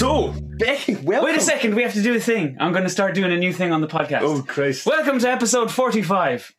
So, 0.00 0.32
Becky, 0.60 0.94
welcome. 0.96 1.24
Wait 1.24 1.36
a 1.36 1.40
second, 1.40 1.74
we 1.74 1.82
have 1.82 1.94
to 1.94 2.02
do 2.02 2.14
a 2.14 2.20
thing. 2.20 2.56
I'm 2.60 2.72
going 2.72 2.84
to 2.84 2.90
start 2.90 3.14
doing 3.14 3.32
a 3.32 3.36
new 3.38 3.52
thing 3.52 3.72
on 3.72 3.80
the 3.80 3.86
podcast. 3.86 4.20
Oh, 4.20 4.42
Christ. 4.42 4.84
Welcome 4.84 5.18
to 5.20 5.30
episode 5.30 5.70
45. 5.70 6.52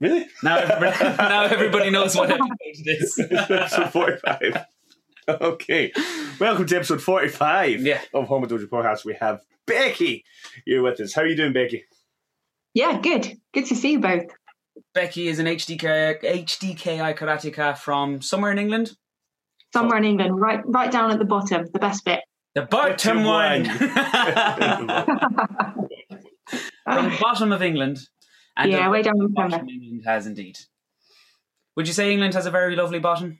Really? 0.00 0.26
Now 0.42 0.58
everybody, 0.58 1.04
now 1.16 1.42
everybody 1.44 1.90
knows 1.90 2.14
what 2.14 2.30
episode 2.30 2.48
it 2.60 3.02
is. 3.02 3.18
episode 3.30 3.90
45. 3.92 4.64
Okay. 5.28 5.92
Welcome 6.38 6.66
to 6.66 6.76
episode 6.76 7.00
45 7.02 7.80
Yeah. 7.80 8.00
of 8.12 8.28
Hombu 8.28 8.46
Dojo 8.46 8.66
Podcast. 8.66 9.04
We 9.06 9.14
have 9.14 9.40
Becky 9.66 10.24
here 10.66 10.82
with 10.82 11.00
us. 11.00 11.14
How 11.14 11.22
are 11.22 11.26
you 11.26 11.36
doing, 11.36 11.52
Becky? 11.54 11.84
Yeah, 12.74 13.00
good. 13.00 13.38
Good 13.54 13.66
to 13.66 13.74
see 13.74 13.92
you 13.92 14.00
both. 14.00 14.24
Becky 14.92 15.28
is 15.28 15.38
an 15.38 15.46
HDK, 15.46 16.22
HDKI 16.22 17.16
karateka 17.16 17.78
from 17.78 18.20
somewhere 18.20 18.50
in 18.52 18.58
England. 18.58 18.92
Somewhere 19.72 19.96
in 19.98 20.04
England, 20.04 20.38
right 20.38 20.60
right 20.66 20.90
down 20.92 21.10
at 21.10 21.18
the 21.18 21.24
bottom, 21.24 21.66
the 21.72 21.78
best 21.78 22.04
bit. 22.04 22.20
The 22.54 22.62
bottom 22.62 23.22
Bottom 23.22 23.24
one. 23.24 23.66
one. 23.66 23.78
from 26.84 27.10
the 27.10 27.16
bottom 27.20 27.52
of 27.52 27.62
England. 27.62 27.98
And 28.56 28.70
yeah, 28.70 28.90
way 28.90 29.02
down 29.02 29.14
in 29.16 29.32
bottom 29.32 29.50
Plymouth. 29.50 29.70
England 29.70 30.02
has 30.04 30.26
indeed. 30.26 30.58
Would 31.76 31.86
you 31.86 31.94
say 31.94 32.12
England 32.12 32.34
has 32.34 32.44
a 32.44 32.50
very 32.50 32.76
lovely 32.76 32.98
bottom? 32.98 33.38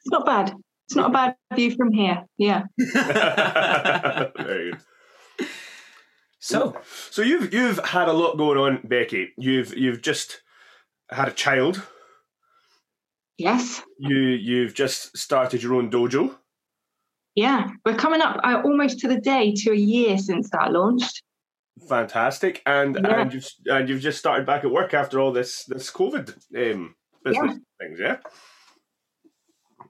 It's 0.00 0.10
not 0.10 0.24
bad. 0.24 0.54
It's 0.86 0.96
not 0.96 1.10
a 1.10 1.12
bad 1.12 1.36
view 1.54 1.74
from 1.76 1.92
here. 1.92 2.24
Yeah. 2.38 2.62
Very 4.38 4.70
good. 4.72 4.80
So, 6.38 6.80
So 7.10 7.20
you've 7.20 7.52
you've 7.52 7.78
had 7.84 8.08
a 8.08 8.12
lot 8.14 8.38
going 8.38 8.56
on, 8.56 8.80
Becky. 8.84 9.34
You've 9.36 9.76
you've 9.76 10.00
just 10.00 10.40
had 11.10 11.28
a 11.28 11.32
child. 11.32 11.82
Yes. 13.36 13.82
You 13.98 14.16
you've 14.16 14.72
just 14.72 15.14
started 15.18 15.62
your 15.62 15.74
own 15.74 15.90
dojo. 15.90 16.34
Yeah. 17.38 17.68
We're 17.86 17.94
coming 17.94 18.20
up 18.20 18.40
uh, 18.42 18.62
almost 18.64 18.98
to 19.00 19.08
the 19.08 19.20
day 19.20 19.54
to 19.58 19.70
a 19.70 19.76
year 19.76 20.18
since 20.18 20.50
that 20.50 20.72
launched. 20.72 21.22
Fantastic, 21.88 22.60
and 22.66 22.96
Yeah. 22.96 23.20
and 23.20 23.32
you've 23.32 23.48
and 23.66 23.88
you've 23.88 24.00
just 24.00 24.18
started 24.18 24.44
back 24.44 24.64
at 24.64 24.72
work 24.72 24.92
after 24.92 25.20
all 25.20 25.30
this 25.32 25.64
this 25.66 25.88
COVID 25.92 26.34
um, 26.56 26.96
business 27.24 27.56
things, 27.80 28.00
yeah. 28.00 28.16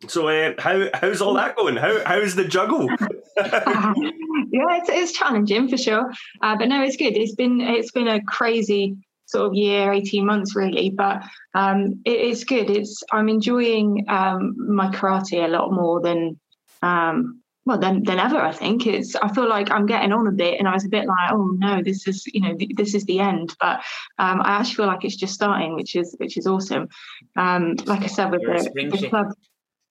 So 0.06 0.28
uh, 0.28 0.52
how 0.58 0.88
how's 0.92 1.22
all 1.22 1.32
that 1.34 1.56
going? 1.56 1.76
How 1.76 2.04
how's 2.04 2.34
the 2.34 2.44
juggle? 2.44 2.86
yeah, 3.38 4.76
it's, 4.76 4.90
it's 4.90 5.12
challenging 5.12 5.68
for 5.68 5.78
sure, 5.78 6.12
uh, 6.42 6.56
but 6.58 6.68
no, 6.68 6.82
it's 6.82 6.96
good. 6.98 7.16
It's 7.16 7.34
been 7.34 7.62
it's 7.62 7.92
been 7.92 8.08
a 8.08 8.22
crazy 8.24 8.94
sort 9.24 9.46
of 9.46 9.54
year, 9.54 9.90
eighteen 9.90 10.26
months 10.26 10.54
really, 10.54 10.90
but 10.90 11.22
um, 11.54 12.02
it, 12.04 12.20
it's 12.28 12.44
good. 12.44 12.68
It's 12.68 13.02
I'm 13.10 13.30
enjoying 13.30 14.04
um, 14.08 14.54
my 14.58 14.90
karate 14.90 15.42
a 15.42 15.48
lot 15.48 15.72
more 15.72 16.02
than 16.02 16.38
um, 16.82 17.40
well 17.64 17.78
than 17.78 18.02
than 18.04 18.18
ever. 18.18 18.38
I 18.38 18.52
think 18.52 18.86
it's. 18.86 19.14
I 19.16 19.28
feel 19.32 19.48
like 19.48 19.70
I'm 19.70 19.86
getting 19.86 20.12
on 20.12 20.26
a 20.26 20.32
bit, 20.32 20.58
and 20.58 20.66
I 20.66 20.74
was 20.74 20.84
a 20.84 20.88
bit 20.88 21.06
like, 21.06 21.32
oh 21.32 21.54
no, 21.58 21.82
this 21.82 22.06
is 22.06 22.26
you 22.32 22.40
know 22.40 22.54
th- 22.56 22.76
this 22.76 22.94
is 22.94 23.04
the 23.04 23.20
end. 23.20 23.54
But 23.60 23.80
um, 24.18 24.40
I 24.42 24.58
actually 24.58 24.76
feel 24.76 24.86
like 24.86 25.04
it's 25.04 25.16
just 25.16 25.34
starting, 25.34 25.74
which 25.74 25.94
is 25.94 26.14
which 26.18 26.36
is 26.36 26.46
awesome. 26.46 26.88
Um, 27.36 27.74
like 27.86 28.02
I 28.02 28.06
said 28.06 28.30
with 28.30 28.42
the, 28.42 28.98
the 28.98 29.08
club 29.08 29.28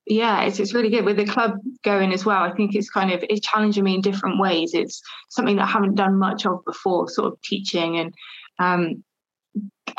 yeah 0.09 0.43
it's, 0.43 0.59
it's 0.59 0.73
really 0.73 0.89
good 0.89 1.05
with 1.05 1.17
the 1.17 1.25
club 1.25 1.59
going 1.83 2.13
as 2.13 2.25
well 2.25 2.41
i 2.41 2.51
think 2.53 2.73
it's 2.73 2.89
kind 2.89 3.11
of 3.11 3.23
it's 3.29 3.45
challenging 3.45 3.83
me 3.83 3.95
in 3.95 4.01
different 4.01 4.39
ways 4.39 4.73
it's 4.73 5.01
something 5.29 5.57
that 5.57 5.63
i 5.63 5.67
haven't 5.67 5.95
done 5.95 6.17
much 6.17 6.45
of 6.45 6.63
before 6.65 7.09
sort 7.09 7.31
of 7.33 7.41
teaching 7.41 7.97
and 7.97 8.13
um 8.59 9.03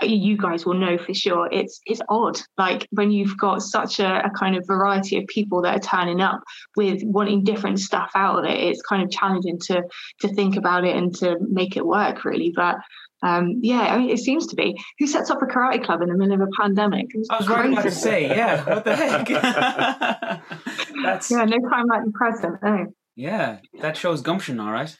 you 0.02 0.36
guys 0.36 0.64
will 0.64 0.74
know 0.74 0.96
for 0.96 1.12
sure 1.12 1.48
it's 1.50 1.80
it's 1.86 2.00
odd 2.08 2.40
like 2.56 2.86
when 2.90 3.10
you've 3.10 3.36
got 3.36 3.62
such 3.62 3.98
a, 3.98 4.24
a 4.24 4.30
kind 4.30 4.56
of 4.56 4.64
variety 4.66 5.16
of 5.18 5.26
people 5.26 5.60
that 5.62 5.76
are 5.76 5.80
turning 5.80 6.20
up 6.20 6.40
with 6.76 7.02
wanting 7.02 7.42
different 7.42 7.80
stuff 7.80 8.10
out 8.14 8.38
of 8.38 8.44
it 8.44 8.58
it's 8.58 8.82
kind 8.82 9.02
of 9.02 9.10
challenging 9.10 9.58
to 9.58 9.82
to 10.20 10.28
think 10.34 10.56
about 10.56 10.84
it 10.84 10.94
and 10.94 11.14
to 11.16 11.36
make 11.40 11.76
it 11.76 11.84
work 11.84 12.24
really 12.24 12.52
but 12.54 12.76
um 13.24 13.58
yeah 13.60 13.92
i 13.92 13.98
mean 13.98 14.08
it 14.08 14.18
seems 14.18 14.46
to 14.46 14.54
be 14.54 14.80
who 15.00 15.06
sets 15.06 15.30
up 15.30 15.42
a 15.42 15.46
karate 15.46 15.82
club 15.82 16.00
in 16.00 16.08
the 16.08 16.16
middle 16.16 16.34
of 16.34 16.40
a 16.40 16.60
pandemic 16.60 17.06
I 17.28 17.38
was 17.38 17.48
right 17.48 17.66
about 17.66 17.76
to 17.76 17.82
crazy. 17.82 18.00
say, 18.00 18.28
yeah, 18.28 18.64
what 18.64 18.84
the 18.84 18.94
heck? 18.94 19.28
That's 21.02 21.28
yeah 21.28 21.44
no 21.44 21.58
time 21.68 21.86
like 21.88 22.04
the 22.04 22.12
present 22.14 22.62
no 22.62 22.86
yeah, 23.18 23.58
that 23.80 23.96
shows 23.96 24.22
gumption, 24.22 24.60
all 24.60 24.70
right. 24.70 24.96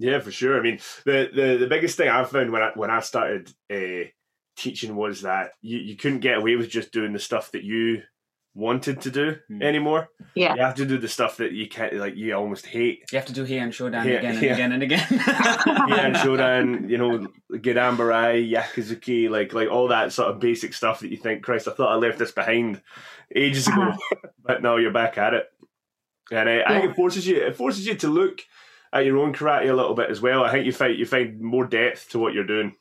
Yeah, 0.00 0.18
for 0.20 0.30
sure. 0.32 0.58
I 0.58 0.62
mean, 0.62 0.78
the 1.04 1.30
the, 1.34 1.56
the 1.58 1.66
biggest 1.68 1.96
thing 1.96 2.08
I 2.08 2.24
found 2.24 2.50
when 2.50 2.62
I 2.62 2.70
when 2.74 2.90
I 2.90 3.00
started 3.00 3.52
uh, 3.72 4.08
teaching 4.56 4.96
was 4.96 5.22
that 5.22 5.52
you, 5.62 5.78
you 5.78 5.96
couldn't 5.96 6.20
get 6.20 6.38
away 6.38 6.56
with 6.56 6.68
just 6.70 6.90
doing 6.92 7.12
the 7.12 7.18
stuff 7.18 7.52
that 7.52 7.62
you 7.64 8.02
wanted 8.52 9.00
to 9.02 9.10
do 9.12 9.36
Hmm. 9.48 9.62
anymore. 9.62 10.08
Yeah. 10.34 10.54
You 10.56 10.62
have 10.62 10.74
to 10.76 10.84
do 10.84 10.98
the 10.98 11.06
stuff 11.06 11.36
that 11.36 11.52
you 11.52 11.68
can't 11.68 11.94
like 11.94 12.16
you 12.16 12.34
almost 12.34 12.66
hate. 12.66 13.04
You 13.12 13.18
have 13.18 13.26
to 13.26 13.32
do 13.32 13.46
Heian 13.46 13.68
Shodan 13.68 14.04
Yeah, 14.04 14.18
again 14.18 14.34
and 14.34 14.42
yeah. 14.42 14.54
again 14.54 14.72
and 14.72 14.82
again. 14.82 15.06
Yeah, 15.90 16.06
and 16.06 16.16
Shodan, 16.16 16.90
you 16.90 16.98
know, 16.98 17.28
Girambarai, 17.52 18.50
Gyakuzuki, 18.50 19.30
like 19.30 19.52
like 19.52 19.70
all 19.70 19.88
that 19.88 20.12
sort 20.12 20.30
of 20.30 20.40
basic 20.40 20.74
stuff 20.74 21.00
that 21.00 21.10
you 21.10 21.16
think, 21.16 21.42
Christ, 21.44 21.68
I 21.68 21.72
thought 21.72 21.92
I 21.92 21.96
left 21.96 22.18
this 22.18 22.32
behind 22.32 22.82
ages 23.34 23.68
ago, 23.68 23.82
Uh-huh. 23.82 24.28
but 24.44 24.62
now 24.62 24.76
you're 24.76 24.92
back 24.92 25.16
at 25.18 25.34
it. 25.34 25.46
And 26.32 26.48
uh, 26.48 26.62
I 26.66 26.80
think 26.80 26.90
it 26.92 26.96
forces 26.96 27.26
you 27.26 27.36
it 27.36 27.56
forces 27.56 27.86
you 27.86 27.94
to 27.96 28.08
look 28.08 28.40
at 28.92 29.04
your 29.04 29.18
own 29.18 29.32
karate 29.32 29.70
a 29.70 29.74
little 29.74 29.94
bit 29.94 30.10
as 30.10 30.20
well. 30.20 30.44
I 30.44 30.50
think 30.50 30.66
you 30.66 30.72
find 30.72 30.98
you 30.98 31.06
find 31.06 31.40
more 31.40 31.66
depth 31.66 32.10
to 32.10 32.18
what 32.18 32.34
you're 32.34 32.44
doing. 32.44 32.74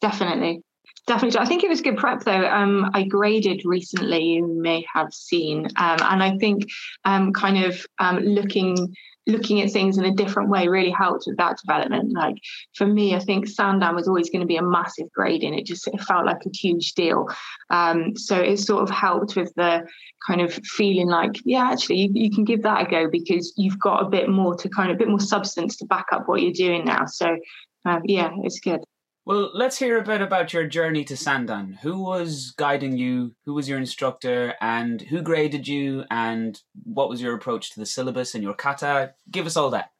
Definitely. 0.00 0.62
Definitely. 1.06 1.40
I 1.40 1.46
think 1.46 1.64
it 1.64 1.70
was 1.70 1.80
good 1.80 1.96
prep 1.96 2.22
though. 2.22 2.46
Um, 2.46 2.90
I 2.94 3.02
graded 3.04 3.62
recently, 3.64 4.22
you 4.22 4.46
may 4.46 4.84
have 4.92 5.12
seen. 5.12 5.66
Um, 5.76 5.98
and 6.00 6.22
I 6.22 6.36
think 6.38 6.64
um, 7.04 7.32
kind 7.32 7.64
of 7.64 7.84
um, 7.98 8.18
looking 8.18 8.94
looking 9.26 9.60
at 9.60 9.70
things 9.70 9.98
in 9.98 10.04
a 10.04 10.14
different 10.14 10.50
way 10.50 10.68
really 10.68 10.90
helped 10.90 11.24
with 11.26 11.36
that 11.36 11.58
development. 11.64 12.12
Like 12.12 12.36
for 12.74 12.86
me, 12.86 13.14
I 13.14 13.18
think 13.18 13.46
Sandan 13.46 13.94
was 13.94 14.08
always 14.08 14.30
going 14.30 14.40
to 14.40 14.46
be 14.46 14.56
a 14.56 14.62
massive 14.62 15.10
grading. 15.12 15.54
It 15.54 15.66
just 15.66 15.86
it 15.88 16.00
felt 16.00 16.26
like 16.26 16.44
a 16.44 16.50
huge 16.56 16.92
deal. 16.94 17.28
Um, 17.70 18.16
so 18.16 18.38
it 18.38 18.58
sort 18.58 18.82
of 18.82 18.90
helped 18.90 19.36
with 19.36 19.52
the 19.54 19.86
kind 20.26 20.40
of 20.40 20.52
feeling 20.52 21.08
like, 21.08 21.36
yeah, 21.44 21.70
actually 21.70 21.96
you, 21.96 22.10
you 22.14 22.30
can 22.30 22.44
give 22.44 22.62
that 22.62 22.86
a 22.86 22.90
go 22.90 23.08
because 23.08 23.52
you've 23.56 23.78
got 23.78 24.04
a 24.04 24.08
bit 24.08 24.28
more 24.28 24.54
to 24.56 24.68
kind 24.68 24.90
of 24.90 24.96
a 24.96 24.98
bit 24.98 25.08
more 25.08 25.20
substance 25.20 25.76
to 25.78 25.86
back 25.86 26.06
up 26.12 26.28
what 26.28 26.42
you're 26.42 26.52
doing 26.52 26.84
now. 26.84 27.06
So 27.06 27.36
uh, 27.84 28.00
yeah, 28.04 28.30
it's 28.42 28.60
good. 28.60 28.80
Well, 29.24 29.50
let's 29.54 29.78
hear 29.78 29.98
a 29.98 30.02
bit 30.02 30.20
about 30.20 30.52
your 30.52 30.66
journey 30.66 31.04
to 31.04 31.14
Sandan. 31.14 31.78
Who 31.80 32.02
was 32.02 32.52
guiding 32.56 32.96
you? 32.96 33.34
Who 33.44 33.54
was 33.54 33.68
your 33.68 33.78
instructor? 33.78 34.54
And 34.60 35.00
who 35.02 35.22
graded 35.22 35.68
you? 35.68 36.04
And 36.10 36.60
what 36.84 37.08
was 37.08 37.22
your 37.22 37.34
approach 37.34 37.70
to 37.72 37.80
the 37.80 37.86
syllabus 37.86 38.34
and 38.34 38.42
your 38.42 38.54
kata? 38.54 39.12
Give 39.30 39.46
us 39.46 39.56
all 39.56 39.70
that. 39.70 39.90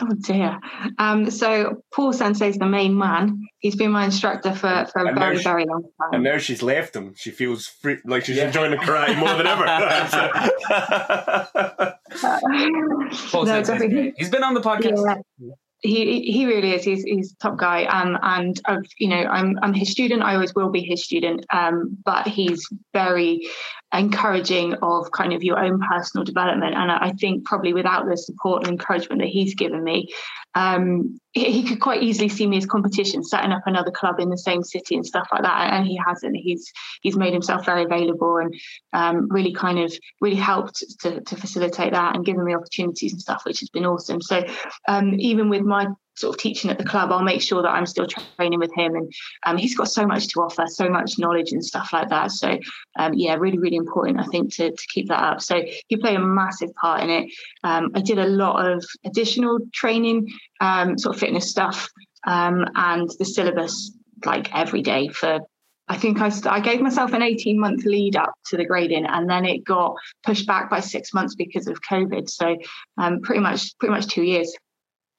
Oh 0.00 0.08
dear. 0.24 0.58
Um, 0.98 1.30
so 1.30 1.82
Paul 1.94 2.14
Sensei's 2.14 2.56
the 2.56 2.64
main 2.66 2.96
man. 2.96 3.42
He's 3.58 3.76
been 3.76 3.90
my 3.90 4.06
instructor 4.06 4.54
for, 4.54 4.86
for 4.90 5.02
a 5.02 5.12
very, 5.14 5.36
there's- 5.36 5.42
very 5.44 5.66
long 5.66 5.82
time. 5.82 5.90
And 6.12 6.14
time. 6.14 6.22
now 6.22 6.38
she's 6.38 6.62
left 6.62 6.96
him. 6.96 7.12
She 7.14 7.30
feels 7.30 7.66
free, 7.66 7.98
like 8.06 8.24
she's 8.24 8.38
Yeah. 8.38 8.46
enjoying 8.46 8.70
the 8.70 8.78
karate 8.78 9.18
more 9.18 9.34
than 9.36 9.46
ever. 9.46 9.66
Paul 13.30 13.44
no, 13.44 13.62
Sensei's 13.62 13.92
great. 13.92 14.14
He's 14.16 14.30
been 14.30 14.42
on 14.42 14.54
the 14.54 14.62
podcast. 14.62 15.20
Yeah. 15.38 15.52
He 15.82 16.22
he 16.30 16.46
really 16.46 16.72
is. 16.72 16.84
He's 16.84 17.02
he's 17.02 17.34
top 17.34 17.56
guy. 17.58 17.84
Um, 17.84 18.16
and 18.22 18.60
I've 18.66 18.86
you 18.98 19.08
know 19.08 19.24
I'm 19.24 19.58
I'm 19.62 19.74
his 19.74 19.90
student. 19.90 20.22
I 20.22 20.34
always 20.34 20.54
will 20.54 20.70
be 20.70 20.82
his 20.82 21.04
student. 21.04 21.44
Um, 21.50 21.98
but 22.04 22.26
he's 22.26 22.68
very 22.92 23.48
encouraging 23.92 24.74
of 24.74 25.10
kind 25.12 25.32
of 25.32 25.42
your 25.42 25.58
own 25.58 25.80
personal 25.80 26.24
development. 26.24 26.74
And 26.74 26.90
I 26.90 26.98
I 27.06 27.12
think 27.12 27.44
probably 27.44 27.72
without 27.72 28.08
the 28.08 28.16
support 28.16 28.62
and 28.62 28.72
encouragement 28.72 29.20
that 29.20 29.28
he's 29.28 29.54
given 29.54 29.82
me, 29.82 30.08
um, 30.54 31.18
he, 31.32 31.50
he 31.50 31.64
could 31.64 31.80
quite 31.80 32.02
easily 32.02 32.28
see 32.28 32.46
me 32.46 32.58
as 32.58 32.66
competition, 32.66 33.24
setting 33.24 33.52
up 33.52 33.62
another 33.66 33.90
club 33.90 34.20
in 34.20 34.28
the 34.28 34.38
same 34.38 34.62
city 34.62 34.94
and 34.94 35.06
stuff 35.06 35.28
like 35.32 35.42
that. 35.42 35.72
And 35.72 35.86
he 35.86 35.98
hasn't. 36.06 36.36
He's 36.36 36.72
he's 37.00 37.16
made 37.16 37.32
himself 37.32 37.64
very 37.64 37.84
available 37.84 38.36
and 38.36 38.54
um, 38.92 39.28
really 39.30 39.52
kind 39.52 39.78
of 39.78 39.92
really 40.20 40.36
helped 40.36 40.84
to, 41.00 41.20
to 41.20 41.36
facilitate 41.36 41.92
that 41.92 42.14
and 42.14 42.24
given 42.24 42.44
me 42.44 42.54
opportunities 42.54 43.12
and 43.12 43.20
stuff, 43.20 43.44
which 43.44 43.60
has 43.60 43.70
been 43.70 43.86
awesome. 43.86 44.20
So 44.20 44.44
um, 44.88 45.14
even 45.18 45.48
with 45.48 45.62
my 45.72 45.88
sort 46.14 46.34
of 46.34 46.40
teaching 46.40 46.70
at 46.70 46.78
the 46.78 46.84
club, 46.84 47.10
I'll 47.10 47.22
make 47.22 47.40
sure 47.40 47.62
that 47.62 47.70
I'm 47.70 47.86
still 47.86 48.06
training 48.06 48.58
with 48.58 48.72
him. 48.74 48.94
And 48.94 49.12
um, 49.44 49.56
he's 49.56 49.76
got 49.76 49.88
so 49.88 50.06
much 50.06 50.28
to 50.28 50.40
offer, 50.40 50.66
so 50.66 50.88
much 50.88 51.18
knowledge 51.18 51.52
and 51.52 51.64
stuff 51.64 51.90
like 51.92 52.10
that. 52.10 52.30
So 52.32 52.58
um, 52.98 53.14
yeah, 53.14 53.34
really, 53.34 53.58
really 53.58 53.76
important, 53.76 54.20
I 54.20 54.24
think, 54.24 54.54
to, 54.54 54.70
to 54.70 54.86
keep 54.92 55.08
that 55.08 55.22
up. 55.22 55.40
So 55.40 55.62
he 55.88 55.96
played 55.96 56.16
a 56.16 56.20
massive 56.20 56.74
part 56.74 57.02
in 57.02 57.10
it. 57.10 57.30
Um, 57.64 57.90
I 57.94 58.00
did 58.00 58.18
a 58.18 58.26
lot 58.26 58.64
of 58.64 58.84
additional 59.04 59.58
training, 59.72 60.28
um, 60.60 60.98
sort 60.98 61.16
of 61.16 61.20
fitness 61.20 61.50
stuff, 61.50 61.88
um, 62.26 62.66
and 62.74 63.10
the 63.18 63.24
syllabus 63.24 63.96
like 64.24 64.54
every 64.54 64.82
day 64.82 65.08
for 65.08 65.40
I 65.88 65.96
think 65.96 66.20
I, 66.20 66.30
I 66.46 66.60
gave 66.60 66.80
myself 66.80 67.12
an 67.12 67.22
18 67.22 67.58
month 67.58 67.84
lead 67.84 68.16
up 68.16 68.32
to 68.46 68.56
the 68.56 68.64
grading 68.64 69.04
and 69.04 69.28
then 69.28 69.44
it 69.44 69.64
got 69.64 69.96
pushed 70.24 70.46
back 70.46 70.70
by 70.70 70.80
six 70.80 71.12
months 71.12 71.34
because 71.34 71.66
of 71.66 71.82
COVID. 71.82 72.30
So 72.30 72.56
um, 72.98 73.20
pretty 73.20 73.40
much 73.40 73.76
pretty 73.78 73.92
much 73.92 74.06
two 74.06 74.22
years. 74.22 74.54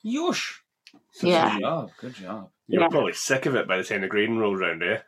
Yosh. 0.04 0.62
Yeah. 1.22 1.54
Good 1.54 1.62
job. 1.62 1.90
Good 2.00 2.14
job. 2.16 2.50
You're 2.68 2.82
Yeah. 2.84 2.88
probably 2.90 3.14
sick 3.14 3.46
of 3.46 3.56
it 3.56 3.68
by 3.68 3.78
the 3.78 3.84
time 3.84 4.02
the 4.02 4.08
grading 4.08 4.38
rolled 4.38 4.60
around, 4.60 4.84
eh? 4.84 5.00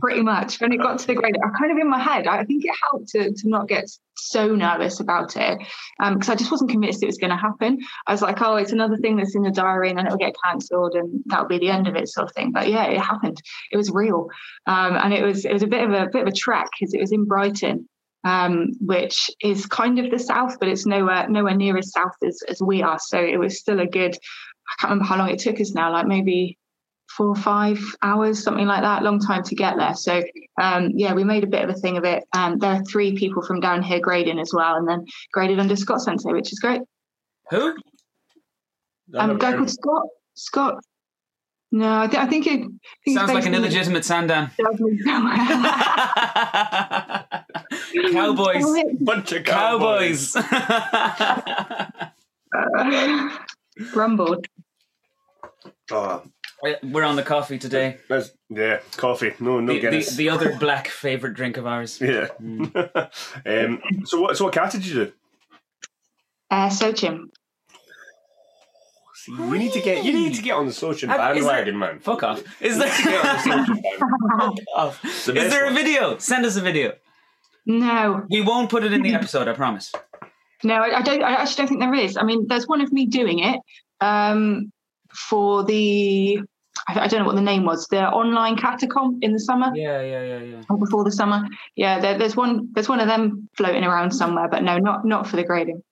Pretty 0.00 0.22
much. 0.22 0.58
When 0.58 0.72
it 0.72 0.78
got 0.78 0.98
to 1.00 1.06
the 1.06 1.14
grading, 1.14 1.42
I 1.44 1.50
kind 1.58 1.70
of 1.70 1.76
in 1.76 1.90
my 1.90 1.98
head, 1.98 2.26
I 2.26 2.44
think 2.44 2.64
it 2.64 2.74
helped 2.90 3.08
to, 3.10 3.30
to 3.30 3.48
not 3.48 3.68
get 3.68 3.84
so 4.16 4.54
nervous 4.54 5.00
about 5.00 5.36
it 5.36 5.58
because 6.00 6.30
I 6.30 6.34
just 6.34 6.50
wasn't 6.50 6.70
convinced 6.70 7.02
it 7.02 7.06
was 7.06 7.18
going 7.18 7.30
to 7.30 7.36
happen. 7.36 7.78
I 8.06 8.12
was 8.12 8.22
like, 8.22 8.40
oh, 8.40 8.56
it's 8.56 8.72
another 8.72 8.96
thing 8.96 9.16
that's 9.16 9.34
in 9.36 9.42
the 9.42 9.50
diary 9.50 9.90
and 9.90 9.98
then 9.98 10.06
it'll 10.06 10.16
get 10.16 10.34
cancelled 10.46 10.94
and 10.94 11.22
that'll 11.26 11.46
be 11.46 11.58
the 11.58 11.68
end 11.68 11.86
of 11.88 11.94
it, 11.96 12.08
sort 12.08 12.28
of 12.30 12.34
thing. 12.34 12.52
But 12.52 12.68
yeah, 12.70 12.84
it 12.84 13.00
happened. 13.00 13.42
It 13.70 13.76
was 13.76 13.90
real, 13.90 14.28
um, 14.66 14.96
and 14.96 15.12
it 15.12 15.22
was 15.22 15.44
it 15.44 15.52
was 15.52 15.62
a 15.62 15.66
bit 15.66 15.84
of 15.84 15.92
a 15.92 16.08
bit 16.10 16.22
of 16.22 16.28
a 16.28 16.32
trek 16.32 16.68
because 16.72 16.94
it 16.94 17.00
was 17.00 17.12
in 17.12 17.26
Brighton. 17.26 17.86
Um, 18.24 18.70
which 18.80 19.30
is 19.42 19.66
kind 19.66 19.98
of 19.98 20.10
the 20.12 20.18
south, 20.18 20.58
but 20.60 20.68
it's 20.68 20.86
nowhere 20.86 21.28
nowhere 21.28 21.56
near 21.56 21.76
as 21.76 21.90
south 21.90 22.14
as, 22.24 22.40
as 22.48 22.62
we 22.62 22.80
are. 22.80 22.98
So 22.98 23.18
it 23.18 23.36
was 23.36 23.58
still 23.58 23.80
a 23.80 23.86
good. 23.86 24.14
I 24.14 24.80
can't 24.80 24.90
remember 24.90 25.04
how 25.04 25.18
long 25.18 25.28
it 25.28 25.40
took 25.40 25.60
us 25.60 25.72
now, 25.72 25.90
like 25.90 26.06
maybe 26.06 26.56
four 27.16 27.26
or 27.26 27.34
five 27.34 27.78
hours, 28.02 28.42
something 28.42 28.66
like 28.66 28.82
that. 28.82 29.02
Long 29.02 29.18
time 29.18 29.42
to 29.42 29.54
get 29.54 29.76
there. 29.76 29.94
So 29.94 30.22
um, 30.60 30.90
yeah, 30.94 31.14
we 31.14 31.24
made 31.24 31.44
a 31.44 31.48
bit 31.48 31.64
of 31.64 31.70
a 31.70 31.78
thing 31.78 31.96
of 31.96 32.04
it. 32.04 32.24
Um, 32.32 32.58
there 32.58 32.72
are 32.72 32.84
three 32.84 33.16
people 33.16 33.42
from 33.42 33.60
down 33.60 33.82
here 33.82 34.00
grading 34.00 34.38
as 34.38 34.52
well, 34.54 34.76
and 34.76 34.88
then 34.88 35.04
graded 35.32 35.58
under 35.58 35.76
Scott 35.76 36.00
Sensei, 36.00 36.32
which 36.32 36.52
is 36.52 36.58
great. 36.58 36.82
Who? 37.50 37.76
Um, 39.14 39.30
a 39.30 39.34
guy 39.36 39.54
called 39.54 39.70
Scott. 39.70 40.02
Scott. 40.34 40.84
No, 41.74 42.00
I, 42.02 42.06
th- 42.06 42.22
I 42.22 42.26
think 42.26 42.46
it 42.46 42.60
I 42.60 42.66
think 43.04 43.18
Sounds 43.18 43.32
like 43.32 43.46
an 43.46 43.54
illegitimate 43.54 44.02
Sandan. 44.02 44.50
Cowboys. 48.12 48.12
Cowboys. 48.12 48.64
Bunch 49.00 49.32
of 49.32 49.44
cowboys. 49.44 50.32
Cowboys. 50.34 52.12
Rumbled. 53.94 54.46
Oh, 55.90 56.22
We're 56.82 57.04
on 57.04 57.16
the 57.16 57.22
coffee 57.22 57.58
today. 57.58 57.98
that's, 58.08 58.30
yeah, 58.50 58.78
coffee. 58.96 59.32
No, 59.40 59.60
no 59.60 59.72
The, 59.72 59.80
the, 59.80 59.80
Guinness. 59.80 60.16
the 60.16 60.28
other 60.28 60.56
black 60.58 60.88
favorite 60.88 61.34
drink 61.34 61.56
of 61.56 61.66
ours. 61.66 62.00
yeah. 62.00 62.28
um, 62.38 63.82
so 64.04 64.20
what? 64.20 64.36
So 64.36 64.44
what 64.44 64.52
cat 64.54 64.72
did 64.72 64.86
you 64.86 64.94
do? 65.06 65.12
Uh, 66.50 66.68
Sochin. 66.68 67.28
See, 69.24 69.32
you 69.32 69.58
need 69.58 69.72
to 69.72 69.80
get 69.80 70.04
you 70.04 70.12
need 70.12 70.34
to 70.34 70.42
get 70.42 70.52
on 70.56 70.66
the 70.66 70.72
social 70.72 71.08
Have- 71.08 71.36
is 71.36 71.44
there- 71.44 71.52
bandwagon, 71.52 71.78
man. 71.78 71.98
Fuck 72.00 72.22
off. 72.24 72.42
Is 72.60 72.76
You 72.76 72.84
need 72.84 72.90
to 72.92 73.02
get 73.04 73.24
on 73.24 73.66
the 73.66 73.80
there? 73.82 73.98
Fuck 73.98 74.54
off. 74.76 75.02
The 75.02 75.08
Is 75.08 75.26
best 75.34 75.50
there 75.50 75.62
a 75.64 75.66
one. 75.66 75.74
video? 75.74 76.18
Send 76.18 76.44
us 76.44 76.56
a 76.56 76.60
video. 76.60 76.92
No, 77.66 78.24
We 78.30 78.40
won't 78.40 78.68
put 78.70 78.82
it 78.84 78.92
in 78.92 79.02
the 79.02 79.14
episode. 79.14 79.46
I 79.46 79.52
promise. 79.52 79.92
no, 80.64 80.74
I, 80.74 80.98
I 80.98 81.02
don't. 81.02 81.22
I 81.22 81.32
actually 81.34 81.56
don't 81.58 81.68
think 81.68 81.80
there 81.80 81.94
is. 81.94 82.16
I 82.16 82.24
mean, 82.24 82.46
there's 82.48 82.66
one 82.66 82.80
of 82.80 82.92
me 82.92 83.06
doing 83.06 83.38
it 83.38 83.60
um, 84.00 84.72
for 85.14 85.62
the. 85.64 86.40
I, 86.88 87.00
I 87.00 87.06
don't 87.06 87.20
know 87.20 87.26
what 87.26 87.36
the 87.36 87.40
name 87.42 87.64
was. 87.64 87.86
The 87.88 88.08
online 88.08 88.56
kata 88.56 88.88
comp 88.88 89.22
in 89.22 89.32
the 89.32 89.38
summer. 89.38 89.70
Yeah, 89.76 90.00
yeah, 90.02 90.22
yeah, 90.24 90.38
yeah. 90.38 90.62
or 90.68 90.76
before 90.78 91.04
the 91.04 91.12
summer. 91.12 91.46
Yeah, 91.76 92.00
there, 92.00 92.18
there's 92.18 92.34
one. 92.34 92.68
There's 92.72 92.88
one 92.88 92.98
of 92.98 93.06
them 93.06 93.48
floating 93.56 93.84
around 93.84 94.10
somewhere, 94.10 94.48
but 94.48 94.64
no, 94.64 94.78
not 94.78 95.04
not 95.04 95.28
for 95.28 95.36
the 95.36 95.44
grading. 95.44 95.84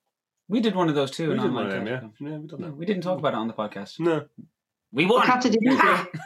We 0.51 0.59
did 0.59 0.75
one 0.75 0.89
of 0.89 0.95
those 0.95 1.11
too. 1.11 1.29
We 1.29 1.39
did 1.39 1.53
one 1.53 1.67
of 1.67 1.71
them, 1.71 1.87
yeah. 1.87 2.01
yeah 2.19 2.37
we, 2.37 2.47
done 2.47 2.59
no, 2.59 2.71
we 2.71 2.85
didn't 2.85 3.03
talk 3.03 3.17
about 3.17 3.33
it 3.33 3.37
on 3.37 3.47
the 3.47 3.53
podcast. 3.53 4.01
No. 4.01 4.25
We 4.91 5.05
What 5.05 5.19
won. 5.19 5.27
cat 5.27 5.41
did 5.43 5.55
you 5.55 5.61
do? 5.71 5.77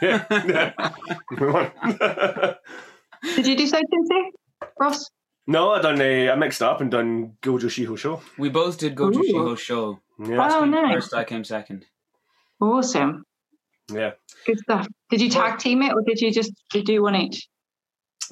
Yeah. 0.02 0.24
yeah. 0.30 0.90
We 1.40 1.46
won. 1.46 1.70
Did 3.36 3.46
you 3.46 3.56
do 3.56 3.66
so, 3.68 3.76
Tinty? 3.78 4.30
Ross? 4.80 5.10
no, 5.46 5.70
I 5.70 5.80
done. 5.80 6.00
Uh, 6.00 6.32
I 6.32 6.34
mixed 6.34 6.60
up 6.60 6.80
and 6.80 6.90
done 6.90 7.36
Gojushiho 7.42 7.96
Sho. 7.96 8.20
We 8.36 8.48
both 8.48 8.78
did 8.78 8.96
Goju 8.96 9.16
Ooh. 9.16 9.32
Shiho 9.32 9.58
show. 9.58 10.00
Yeah. 10.18 10.48
Oh, 10.58 10.64
nice. 10.64 10.94
First, 10.94 11.14
I 11.14 11.24
came 11.24 11.44
second. 11.44 11.86
Awesome. 12.60 13.24
Yeah. 13.92 14.12
Good 14.44 14.58
stuff. 14.58 14.88
Did 15.10 15.20
you 15.22 15.30
tag 15.30 15.58
team 15.60 15.82
it 15.82 15.92
or 15.92 16.02
did 16.02 16.20
you 16.20 16.32
just 16.32 16.52
did 16.72 16.88
you 16.88 16.96
do 16.96 17.02
one 17.02 17.14
each? 17.14 17.48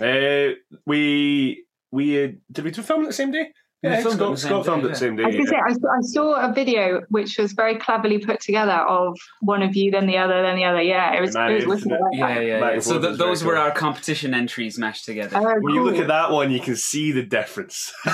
Uh, 0.00 0.54
we 0.86 1.64
we 1.92 2.24
uh, 2.24 2.32
did 2.50 2.64
we 2.64 2.72
do 2.72 2.82
film 2.82 3.04
it 3.04 3.06
the 3.06 3.12
same 3.12 3.30
day? 3.30 3.52
We 3.84 3.90
Yeah, 3.90 4.00
filmed 4.02 4.14
it 4.14 4.18
the 4.18 4.36
Scott, 4.36 4.38
same 4.38 4.48
Scott 4.48 4.62
day, 4.62 4.64
filmed 4.64 4.84
it 4.84 4.88
yeah. 4.88 4.94
same 4.94 5.16
day. 5.16 5.22
I 5.24 5.26
was 5.26 5.34
yeah. 5.36 5.44
say, 5.44 5.56
I 5.56 5.72
saw, 5.74 5.88
I 5.88 6.00
saw 6.00 6.50
a 6.50 6.52
video 6.54 7.02
which 7.10 7.36
was 7.36 7.52
very 7.52 7.76
cleverly 7.78 8.18
put 8.18 8.40
together 8.40 8.72
of 8.72 9.18
one 9.42 9.60
of 9.62 9.76
you, 9.76 9.90
then 9.90 10.06
the 10.06 10.16
other, 10.16 10.40
then 10.40 10.56
the 10.56 10.64
other. 10.64 10.80
Yeah, 10.80 11.14
it 11.14 11.20
was, 11.20 11.34
it 11.36 11.66
was 11.68 11.80
isn't 11.80 11.90
wicked. 11.90 11.92
it? 11.92 12.22
I 12.22 12.28
like 12.28 12.36
Yeah, 12.36 12.40
yeah, 12.40 12.72
yeah. 12.72 12.80
So 12.80 12.92
forth 12.92 13.02
th- 13.04 13.18
those 13.18 13.44
were 13.44 13.52
cool. 13.54 13.62
our 13.62 13.70
competition 13.72 14.32
entries 14.32 14.78
mashed 14.78 15.04
together. 15.04 15.36
Oh, 15.36 15.54
When 15.60 15.74
you 15.74 15.82
look 15.82 15.96
at 15.96 16.06
that 16.08 16.30
one, 16.30 16.50
you 16.50 16.60
can 16.60 16.76
see 16.76 17.12
the 17.12 17.22
difference. 17.22 17.92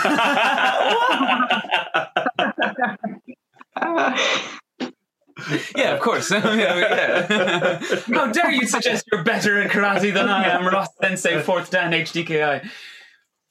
yeah, 5.76 5.94
of 5.94 6.00
course. 6.00 6.30
yeah, 6.32 6.48
yeah. 6.54 7.78
How 8.12 8.32
dare 8.32 8.50
you 8.50 8.66
suggest 8.66 9.06
you're 9.10 9.24
better 9.24 9.60
in 9.60 9.68
karate 9.68 10.12
than 10.12 10.28
I 10.28 10.48
am, 10.48 10.66
Ross 10.66 10.88
Sensei, 11.00 11.40
fourth 11.42 11.70
Dan 11.70 11.92
HDKI. 11.92 12.68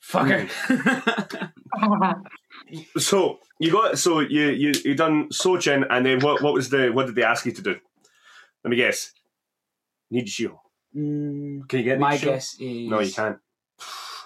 Fucker. 0.09 0.49
so 2.97 3.39
you 3.59 3.71
got 3.71 3.99
so 3.99 4.21
you 4.21 4.49
you 4.49 4.71
you 4.83 4.95
done 4.95 5.29
Sochin, 5.29 5.85
and 5.89 6.05
then 6.05 6.19
what 6.19 6.41
what 6.41 6.53
was 6.53 6.69
the 6.69 6.89
what 6.89 7.05
did 7.05 7.15
they 7.15 7.23
ask 7.23 7.45
you 7.45 7.51
to 7.51 7.61
do? 7.61 7.75
Let 8.63 8.71
me 8.71 8.77
guess. 8.77 9.13
Nijushiho. 10.11 10.57
Mm, 10.95 11.69
Can 11.69 11.79
you 11.79 11.85
get 11.85 11.99
my 11.99 12.17
guess 12.17 12.55
is. 12.59 12.89
No, 12.89 12.99
you 12.99 13.13
can't. 13.13 13.37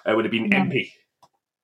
It 0.05 0.15
would 0.15 0.25
have 0.25 0.31
been 0.31 0.49
No. 0.49 0.57
Empi. 0.57 0.91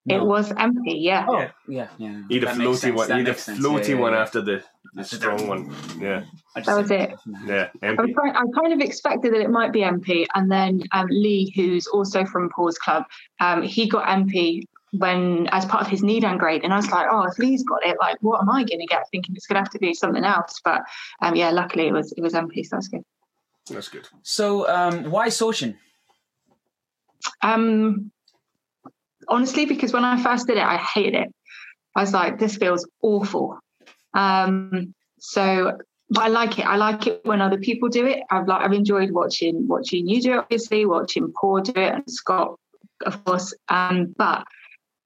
No. 0.09 0.15
It 0.17 0.25
was 0.25 0.51
Empi, 0.51 0.95
yeah. 0.97 1.25
Oh, 1.27 1.47
yeah, 1.67 1.87
yeah. 1.97 2.21
You'd 2.29 2.43
That 2.43 2.49
have 2.49 2.57
makes 2.57 2.79
floaty 2.81 2.93
one. 2.95 3.07
that 3.09 3.17
You'd 3.17 3.27
have 3.27 3.35
makes 3.35 3.43
sense. 3.43 3.59
floaty 3.59 3.89
Yeah, 3.89 3.95
yeah, 3.95 4.01
one 4.01 4.13
yeah. 4.13 4.19
after 4.21 4.41
the, 4.41 4.63
the 4.95 5.03
strong 5.03 5.47
one. 5.47 5.75
Yeah, 5.99 6.23
I 6.55 6.59
just 6.61 6.65
That 6.67 6.77
was 6.81 6.91
it. 6.91 7.13
yeah. 7.45 7.69
I, 7.83 7.91
was 7.91 7.99
Empi. 7.99 8.15
kind- 8.15 8.37
I 8.37 8.43
kind 8.59 8.73
of 8.73 8.79
expected 8.81 9.33
that 9.33 9.41
it 9.41 9.49
might 9.49 9.71
be 9.71 9.81
Empi, 9.81 10.25
and 10.35 10.51
then 10.51 10.81
um, 10.91 11.07
Lee, 11.09 11.53
who's 11.55 11.87
also 11.87 12.25
from 12.25 12.49
Paul's 12.49 12.77
Club, 12.77 13.03
um, 13.39 13.61
he 13.61 13.87
got 13.87 14.07
Empi 14.07 14.63
when 14.91 15.47
as 15.51 15.65
part 15.65 15.83
of 15.83 15.87
his 15.87 16.01
Nidan 16.01 16.39
grade, 16.39 16.63
and 16.63 16.73
I 16.73 16.77
was 16.77 16.89
like, 16.89 17.05
oh, 17.11 17.21
if 17.23 17.37
Lee's 17.37 17.63
got 17.63 17.85
it, 17.85 17.95
like, 18.01 18.17
what 18.21 18.41
am 18.41 18.49
I 18.49 18.63
going 18.63 18.79
to 18.79 18.87
get? 18.87 19.03
Thinking 19.11 19.35
it's 19.35 19.45
going 19.45 19.55
to 19.57 19.59
have 19.61 19.69
to 19.73 19.79
be 19.79 19.93
something 19.93 20.23
else, 20.25 20.59
but 20.65 20.81
um, 21.21 21.35
yeah, 21.35 21.51
luckily 21.51 21.87
it 21.87 21.93
was 21.93 22.11
it 22.13 22.21
was 22.21 22.33
Empi, 22.33 22.65
so 22.65 22.75
that's 22.77 22.87
good. 22.87 23.03
That's 23.69 23.89
good. 23.89 24.07
So, 24.23 24.67
um, 24.67 25.11
why 25.11 25.27
Sochin? 25.27 25.75
Um, 27.43 28.11
honestly, 29.27 29.65
because 29.65 29.93
when 29.93 30.05
I 30.05 30.21
first 30.21 30.47
did 30.47 30.57
it, 30.57 30.63
I 30.63 30.77
hated 30.77 31.15
it. 31.15 31.33
I 31.95 32.01
was 32.01 32.13
like, 32.13 32.39
this 32.39 32.55
feels 32.55 32.87
awful. 33.01 33.59
Um, 34.13 34.93
so, 35.19 35.77
but 36.09 36.23
I 36.23 36.27
like 36.27 36.59
it. 36.59 36.65
I 36.65 36.77
like 36.77 37.07
it 37.07 37.21
when 37.23 37.41
other 37.41 37.57
people 37.57 37.89
do 37.89 38.05
it. 38.05 38.23
I've 38.31 38.47
like 38.47 38.61
I've 38.61 38.73
enjoyed 38.73 39.11
watching 39.11 39.67
watching 39.67 40.07
you 40.07 40.21
do 40.21 40.33
it, 40.33 40.37
obviously, 40.37 40.85
watching 40.85 41.31
Paul 41.39 41.61
do 41.61 41.73
it, 41.75 41.93
and 41.93 42.03
Scott, 42.07 42.59
of 43.05 43.23
course. 43.25 43.53
Um, 43.67 44.15
but 44.17 44.45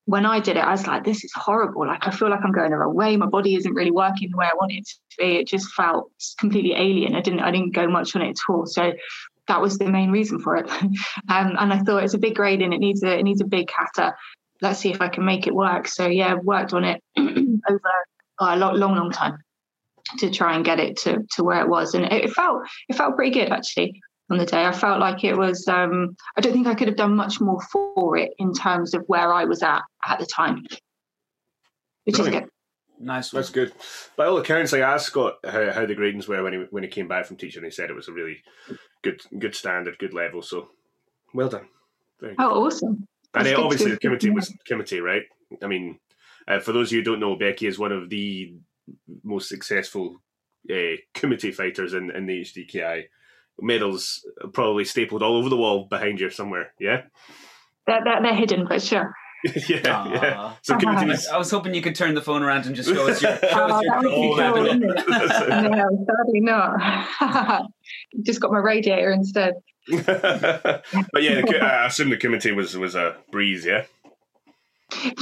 when 0.05 0.25
I 0.25 0.39
did 0.39 0.57
it, 0.57 0.63
I 0.63 0.71
was 0.71 0.85
like, 0.85 1.03
this 1.03 1.23
is 1.23 1.31
horrible. 1.33 1.87
Like 1.87 2.05
I 2.05 2.11
feel 2.11 2.29
like 2.29 2.41
I'm 2.43 2.51
going 2.51 2.71
the 2.71 2.77
wrong 2.77 2.95
way. 2.95 3.15
My 3.17 3.25
body 3.25 3.55
isn't 3.55 3.73
really 3.73 3.91
working 3.91 4.29
the 4.31 4.37
way 4.37 4.45
I 4.45 4.55
want 4.55 4.73
it 4.73 4.85
to 4.85 5.17
be. 5.17 5.37
It 5.37 5.47
just 5.47 5.73
felt 5.73 6.11
completely 6.39 6.73
alien. 6.73 7.15
I 7.15 7.21
didn't 7.21 7.39
I 7.39 7.51
didn't 7.51 7.73
go 7.73 7.87
much 7.87 8.15
on 8.15 8.21
it 8.21 8.29
at 8.29 8.53
all. 8.53 8.65
So 8.65 8.93
that 9.47 9.61
was 9.61 9.77
the 9.77 9.89
main 9.89 10.11
reason 10.11 10.39
for 10.39 10.55
it. 10.55 10.69
um, 10.81 10.91
and 11.27 11.73
I 11.73 11.79
thought 11.79 12.03
it's 12.03 12.13
a 12.13 12.19
big 12.19 12.35
grade 12.35 12.61
and 12.61 12.73
it 12.73 12.79
needs 12.79 13.03
a 13.03 13.17
it 13.17 13.23
needs 13.23 13.41
a 13.41 13.45
big 13.45 13.67
kata. 13.67 14.15
Let's 14.61 14.79
see 14.79 14.91
if 14.91 15.01
I 15.01 15.09
can 15.09 15.25
make 15.25 15.47
it 15.47 15.55
work. 15.55 15.87
So 15.87 16.07
yeah, 16.07 16.33
I've 16.33 16.43
worked 16.43 16.73
on 16.73 16.83
it 16.83 17.01
over 17.17 17.91
a 18.39 18.57
long, 18.57 18.75
long, 18.75 18.95
long 18.95 19.11
time 19.11 19.37
to 20.19 20.29
try 20.29 20.55
and 20.55 20.65
get 20.65 20.79
it 20.79 20.97
to 20.97 21.23
to 21.35 21.43
where 21.43 21.61
it 21.61 21.69
was, 21.69 21.93
and 21.93 22.05
it, 22.05 22.25
it 22.25 22.31
felt 22.31 22.63
it 22.89 22.95
felt 22.95 23.15
pretty 23.15 23.31
good 23.31 23.51
actually 23.51 24.01
on 24.29 24.37
the 24.37 24.45
day. 24.45 24.65
I 24.65 24.71
felt 24.71 24.99
like 24.99 25.23
it 25.23 25.35
was. 25.35 25.67
Um, 25.67 26.15
I 26.37 26.41
don't 26.41 26.53
think 26.53 26.67
I 26.67 26.75
could 26.75 26.87
have 26.87 26.97
done 26.97 27.15
much 27.15 27.41
more 27.41 27.61
for 27.71 28.17
it 28.17 28.31
in 28.37 28.53
terms 28.53 28.93
of 28.93 29.03
where 29.07 29.33
I 29.33 29.45
was 29.45 29.63
at 29.63 29.81
at 30.07 30.19
the 30.19 30.25
time, 30.25 30.63
which 32.05 32.19
is 32.19 32.29
good. 32.29 32.47
Nice 33.03 33.33
one. 33.33 33.41
That's 33.41 33.51
good. 33.51 33.73
By 34.15 34.25
all 34.25 34.37
accounts, 34.37 34.71
like 34.71 34.81
I 34.81 34.93
asked 34.93 35.07
Scott 35.07 35.35
how, 35.43 35.71
how 35.71 35.85
the 35.85 35.95
gradings 35.95 36.27
were 36.27 36.41
when 36.43 36.53
he 36.53 36.59
when 36.69 36.83
he 36.83 36.89
came 36.89 37.07
back 37.07 37.25
from 37.25 37.37
teaching. 37.37 37.63
He 37.63 37.69
said 37.71 37.89
it 37.89 37.95
was 37.95 38.07
a 38.07 38.13
really 38.13 38.37
good 39.01 39.21
good 39.37 39.55
standard, 39.55 39.97
good 39.99 40.13
level. 40.13 40.41
So 40.41 40.69
well 41.33 41.49
done. 41.49 41.67
Very 42.19 42.35
good. 42.35 42.43
Oh, 42.43 42.65
awesome! 42.65 43.07
and 43.33 43.45
that's 43.45 43.57
uh, 43.57 43.63
obviously 43.63 43.91
to- 43.91 43.97
the 43.97 44.07
kumite 44.07 44.33
was 44.33 44.53
kumite, 44.69 45.01
right? 45.01 45.23
I 45.61 45.67
mean, 45.67 45.99
uh, 46.47 46.59
for 46.59 46.71
those 46.71 46.89
of 46.89 46.93
you 46.93 46.99
who 46.99 47.03
don't 47.03 47.19
know, 47.19 47.35
Becky 47.35 47.67
is 47.67 47.77
one 47.77 47.91
of 47.91 48.09
the 48.09 48.53
most 49.23 49.49
successful 49.49 50.21
uh, 50.69 50.97
kumite 51.13 51.53
fighters 51.53 51.93
in, 51.93 52.09
in 52.11 52.25
the 52.25 52.41
HDKI. 52.41 53.03
Medals 53.61 54.25
probably 54.53 54.83
stapled 54.85 55.21
all 55.21 55.35
over 55.35 55.49
the 55.49 55.57
wall 55.57 55.85
behind 55.85 56.19
you 56.19 56.29
somewhere. 56.31 56.73
Yeah, 56.79 57.03
They're, 57.85 58.01
they're, 58.03 58.21
they're 58.21 58.33
hidden, 58.35 58.65
but 58.67 58.81
sure. 58.81 59.13
yeah, 59.67 60.07
yeah. 60.07 60.53
So 60.61 60.75
kumite 60.75 61.09
I, 61.09 61.13
is 61.13 61.27
I 61.27 61.37
was 61.37 61.51
hoping 61.51 61.73
you 61.73 61.81
could 61.81 61.95
turn 61.95 62.15
the 62.15 62.21
phone 62.21 62.43
around 62.43 62.65
and 62.65 62.75
just 62.75 62.89
show 62.89 63.09
us 63.09 63.21
your, 63.21 63.35
show 63.37 63.47
Oh, 63.51 63.73
us 63.73 63.83
your 63.83 63.93
that 63.93 64.03
would 64.03 64.09
be 64.09 64.15
cool, 64.15 64.35
level. 64.35 64.61
wouldn't 64.63 64.83
it? 64.85 65.07
No, 65.69 66.05
sadly 66.07 66.39
not. 66.39 67.69
Just 68.21 68.39
got 68.39 68.51
my 68.51 68.59
radiator 68.59 69.11
instead. 69.11 69.53
but 69.89 70.83
yeah, 71.21 71.41
the, 71.41 71.59
I 71.61 71.85
assume 71.87 72.09
the 72.09 72.17
kumite 72.17 72.55
was 72.55 72.77
was 72.77 72.95
a 72.95 73.17
breeze. 73.31 73.65
Yeah, 73.65 73.83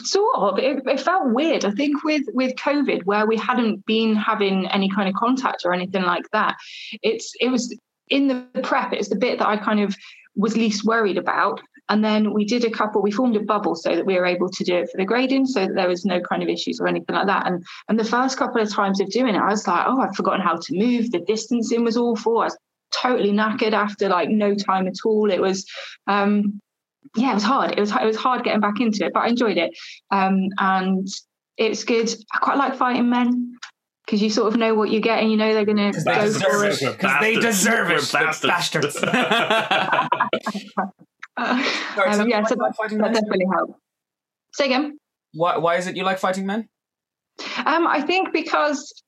Sort 0.03 0.35
of. 0.35 0.59
It, 0.59 0.83
it 0.85 0.99
felt 0.99 1.29
weird. 1.31 1.65
I 1.65 1.71
think 1.71 2.03
with 2.03 2.23
with 2.33 2.55
COVID, 2.55 3.05
where 3.05 3.25
we 3.25 3.37
hadn't 3.37 3.85
been 3.85 4.15
having 4.15 4.67
any 4.67 4.89
kind 4.89 5.07
of 5.09 5.15
contact 5.15 5.63
or 5.65 5.73
anything 5.73 6.03
like 6.03 6.29
that, 6.33 6.57
it's 7.01 7.33
it 7.39 7.49
was 7.49 7.75
in 8.09 8.27
the 8.27 8.45
prep. 8.61 8.93
It's 8.93 9.09
the 9.09 9.15
bit 9.15 9.39
that 9.39 9.47
I 9.47 9.57
kind 9.57 9.79
of 9.79 9.95
was 10.35 10.55
least 10.57 10.83
worried 10.85 11.17
about. 11.17 11.61
And 11.91 12.03
then 12.03 12.33
we 12.33 12.45
did 12.45 12.63
a 12.65 12.71
couple. 12.71 13.01
We 13.01 13.11
formed 13.11 13.35
a 13.35 13.41
bubble 13.41 13.75
so 13.75 13.95
that 13.95 14.05
we 14.05 14.15
were 14.17 14.25
able 14.25 14.49
to 14.49 14.63
do 14.63 14.77
it 14.77 14.89
for 14.89 14.97
the 14.97 15.05
grading, 15.05 15.45
so 15.45 15.67
that 15.67 15.75
there 15.75 15.89
was 15.89 16.05
no 16.05 16.21
kind 16.21 16.41
of 16.41 16.49
issues 16.49 16.79
or 16.79 16.87
anything 16.87 17.15
like 17.15 17.27
that. 17.27 17.45
And 17.45 17.63
and 17.89 17.99
the 17.99 18.05
first 18.05 18.37
couple 18.37 18.61
of 18.61 18.73
times 18.73 18.99
of 19.01 19.09
doing 19.09 19.35
it, 19.35 19.39
I 19.39 19.49
was 19.49 19.67
like, 19.67 19.83
oh, 19.85 19.99
I've 20.01 20.15
forgotten 20.15 20.41
how 20.41 20.55
to 20.55 20.73
move. 20.73 21.11
The 21.11 21.19
distancing 21.19 21.83
was 21.83 21.97
awful. 21.97 22.39
I 22.39 22.45
was 22.45 22.57
totally 22.93 23.31
knackered 23.31 23.73
after 23.73 24.09
like 24.09 24.29
no 24.29 24.55
time 24.55 24.87
at 24.87 24.95
all. 25.05 25.29
It 25.29 25.41
was. 25.41 25.65
um 26.07 26.59
yeah, 27.15 27.31
it 27.31 27.35
was 27.35 27.43
hard. 27.43 27.71
It 27.71 27.79
was 27.79 27.91
it 27.91 28.05
was 28.05 28.15
hard 28.15 28.43
getting 28.45 28.61
back 28.61 28.79
into 28.79 29.05
it, 29.05 29.11
but 29.13 29.21
I 29.21 29.27
enjoyed 29.27 29.57
it. 29.57 29.71
Um, 30.11 30.47
and 30.59 31.07
it's 31.57 31.83
good. 31.83 32.09
I 32.33 32.37
quite 32.37 32.57
like 32.57 32.75
fighting 32.77 33.09
men 33.09 33.55
because 34.05 34.21
you 34.21 34.29
sort 34.29 34.53
of 34.53 34.59
know 34.59 34.75
what 34.75 34.91
you 34.91 35.01
get, 35.01 35.19
and 35.19 35.29
you 35.31 35.35
know 35.35 35.53
they're 35.53 35.65
going 35.65 35.77
to 35.77 35.87
Because 35.99 36.05
they 36.05 36.13
go 36.13 36.21
deserve 36.25 36.51
for 36.51 36.65
it. 36.65 36.81
it. 36.81 36.97
Because 36.97 37.19
they 37.21 37.35
deserve 37.35 37.89
it. 37.91 38.09
bastards. 38.13 39.01
bastards. 39.01 39.01
Uh, 41.37 41.63
Sorry, 41.95 42.13
so 42.13 42.21
um, 42.21 42.29
yeah, 42.29 42.43
so 42.43 42.55
do 42.55 42.61
you 42.61 42.65
like 42.67 42.75
fighting 42.75 42.97
that 42.99 43.11
men? 43.11 43.13
definitely 43.13 43.45
helped. 43.53 43.79
Say 44.53 44.65
again. 44.65 44.97
Why, 45.33 45.57
why 45.57 45.77
is 45.77 45.87
it 45.87 45.95
you 45.95 46.03
like 46.03 46.19
fighting 46.19 46.45
men? 46.45 46.67
Um, 47.65 47.87
I 47.87 48.01
think 48.01 48.33
because 48.33 49.01